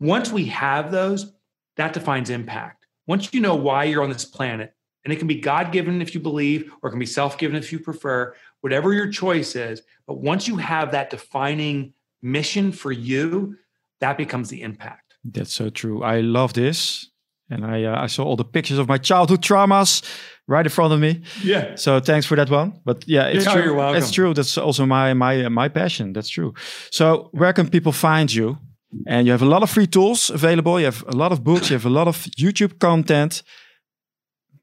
Once 0.00 0.32
we 0.32 0.46
have 0.46 0.90
those, 0.90 1.32
that 1.76 1.92
defines 1.92 2.30
impact. 2.30 2.86
Once 3.06 3.32
you 3.32 3.40
know 3.40 3.54
why 3.54 3.84
you're 3.84 4.02
on 4.02 4.10
this 4.10 4.24
planet, 4.24 4.74
and 5.04 5.12
it 5.12 5.16
can 5.16 5.28
be 5.28 5.40
God 5.40 5.70
given 5.70 6.02
if 6.02 6.14
you 6.14 6.20
believe, 6.20 6.72
or 6.82 6.88
it 6.88 6.92
can 6.92 6.98
be 6.98 7.06
self 7.06 7.38
given 7.38 7.56
if 7.56 7.70
you 7.70 7.78
prefer, 7.78 8.34
whatever 8.62 8.92
your 8.92 9.10
choice 9.10 9.54
is. 9.54 9.82
But 10.06 10.18
once 10.18 10.48
you 10.48 10.56
have 10.56 10.92
that 10.92 11.10
defining 11.10 11.92
mission 12.22 12.72
for 12.72 12.90
you, 12.90 13.56
that 14.00 14.16
becomes 14.16 14.48
the 14.48 14.62
impact. 14.62 15.14
That's 15.24 15.52
so 15.52 15.68
true. 15.68 16.02
I 16.02 16.20
love 16.20 16.54
this 16.54 17.10
and 17.50 17.64
I 17.64 17.84
uh, 17.84 18.04
I 18.04 18.06
saw 18.06 18.24
all 18.24 18.36
the 18.36 18.44
pictures 18.44 18.78
of 18.78 18.88
my 18.88 18.98
childhood 18.98 19.42
traumas 19.42 20.02
right 20.46 20.66
in 20.66 20.70
front 20.70 20.92
of 20.92 21.00
me. 21.00 21.22
Yeah. 21.42 21.76
So 21.76 22.00
thanks 22.00 22.26
for 22.26 22.36
that 22.36 22.50
one. 22.50 22.80
But 22.84 23.04
yeah, 23.06 23.26
it's 23.26 23.44
yeah, 23.44 23.52
true. 23.52 23.62
You're 23.62 23.74
welcome. 23.74 24.02
It's 24.02 24.10
true. 24.10 24.34
That's 24.34 24.58
also 24.58 24.86
my 24.86 25.14
my 25.14 25.44
uh, 25.44 25.50
my 25.50 25.68
passion. 25.68 26.12
That's 26.12 26.28
true. 26.28 26.54
So 26.90 27.28
where 27.32 27.52
can 27.52 27.68
people 27.68 27.92
find 27.92 28.32
you? 28.32 28.58
And 29.06 29.26
you 29.26 29.32
have 29.32 29.42
a 29.42 29.48
lot 29.48 29.62
of 29.62 29.68
free 29.68 29.86
tools 29.86 30.30
available. 30.30 30.80
You 30.80 30.86
have 30.86 31.04
a 31.06 31.14
lot 31.14 31.30
of 31.30 31.44
books. 31.44 31.68
You 31.68 31.74
have 31.74 31.84
a 31.84 31.90
lot 31.90 32.08
of 32.08 32.16
YouTube 32.38 32.78
content. 32.78 33.42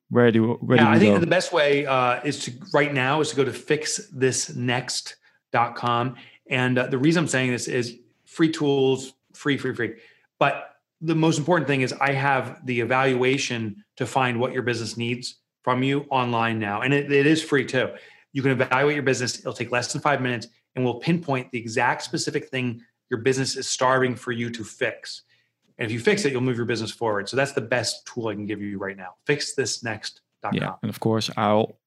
Where 0.10 0.32
do 0.32 0.58
where 0.62 0.78
yeah, 0.78 0.86
do 0.86 0.92
I 0.92 1.00
think 1.00 1.14
go? 1.16 1.20
the 1.20 1.28
best 1.28 1.54
way 1.54 1.86
uh, 1.86 2.22
is 2.24 2.40
to 2.40 2.52
right 2.74 2.92
now 2.94 3.22
is 3.22 3.30
to 3.30 3.36
go 3.36 3.44
to 3.44 3.52
fixthisnext.com. 3.52 6.16
And 6.50 6.78
uh, 6.78 6.88
the 6.88 6.98
reason 6.98 7.24
I'm 7.24 7.28
saying 7.28 7.52
this 7.52 7.68
is 7.68 7.98
free 8.26 8.52
tools, 8.52 9.14
free, 9.34 9.58
free, 9.58 9.74
free. 9.74 9.94
But 10.40 10.75
the 11.06 11.16
most 11.16 11.38
important 11.38 11.68
thing 11.68 11.82
is 11.82 11.94
I 11.94 12.12
have 12.14 12.66
the 12.66 12.82
evaluation 12.82 13.84
to 13.98 14.06
find 14.06 14.40
what 14.40 14.54
your 14.54 14.64
business 14.64 14.98
needs 14.98 15.36
from 15.64 15.84
you 15.84 16.06
online 16.10 16.60
now. 16.60 16.82
And 16.82 16.94
it, 16.94 17.12
it 17.12 17.28
is 17.28 17.44
free 17.44 17.66
too. 17.66 17.90
You 18.34 18.42
can 18.42 18.52
evaluate 18.52 18.96
your 18.96 19.04
business. 19.04 19.40
It'll 19.40 19.54
take 19.54 19.72
less 19.72 19.94
than 19.94 20.02
five 20.02 20.22
minutes 20.22 20.48
and 20.76 20.84
we'll 20.84 21.00
pinpoint 21.00 21.52
the 21.52 21.58
exact 21.58 22.02
specific 22.02 22.50
thing 22.50 22.82
your 23.10 23.20
business 23.22 23.56
is 23.56 23.68
starving 23.68 24.16
for 24.16 24.32
you 24.32 24.50
to 24.50 24.64
fix. 24.64 25.22
And 25.78 25.86
if 25.86 25.92
you 25.92 26.00
fix 26.00 26.26
it, 26.26 26.32
you'll 26.32 26.42
move 26.42 26.58
your 26.58 26.66
business 26.66 26.92
forward. 26.92 27.30
So 27.30 27.38
that's 27.38 27.54
the 27.54 27.62
best 27.62 28.06
tool 28.08 28.28
I 28.28 28.34
can 28.34 28.46
give 28.46 28.62
you 28.62 28.78
right 28.78 28.98
now. 28.98 29.16
Fixthisnext.com. 29.28 30.54
Yeah. 30.54 30.74
And 30.82 30.90
of 30.90 31.00
course, 31.00 31.30
I'll 31.38 31.78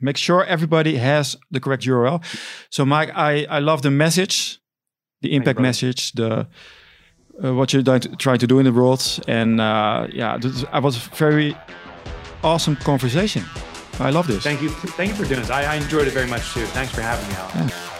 make 0.00 0.16
sure 0.16 0.44
everybody 0.44 0.96
has 0.96 1.36
the 1.50 1.60
correct 1.60 1.84
URL. 1.84 2.22
So, 2.70 2.84
Mike, 2.84 3.10
I, 3.14 3.46
I 3.48 3.60
love 3.60 3.82
the 3.82 3.90
message, 3.90 4.60
the 5.22 5.34
impact 5.34 5.60
message, 5.60 6.12
the 6.12 6.48
uh, 7.44 7.54
what 7.54 7.72
you're 7.72 7.82
trying 7.82 8.38
to 8.38 8.46
do 8.46 8.58
in 8.58 8.64
the 8.64 8.72
world, 8.72 9.02
and 9.28 9.60
uh, 9.60 10.06
yeah, 10.12 10.38
this, 10.38 10.64
I 10.72 10.78
was 10.78 10.96
very 10.96 11.56
awesome 12.42 12.76
conversation. 12.76 13.44
I 13.98 14.10
love 14.10 14.26
this. 14.26 14.42
Thank 14.42 14.62
you. 14.62 14.70
Thank 14.70 15.10
you 15.10 15.16
for 15.16 15.24
doing 15.24 15.40
this. 15.40 15.50
I, 15.50 15.64
I 15.64 15.74
enjoyed 15.76 16.06
it 16.06 16.12
very 16.12 16.26
much 16.26 16.54
too. 16.54 16.64
Thanks 16.66 16.94
for 16.94 17.02
having 17.02 17.28
me, 17.28 17.34
Alex. 17.34 17.74
Yeah. 17.74 17.99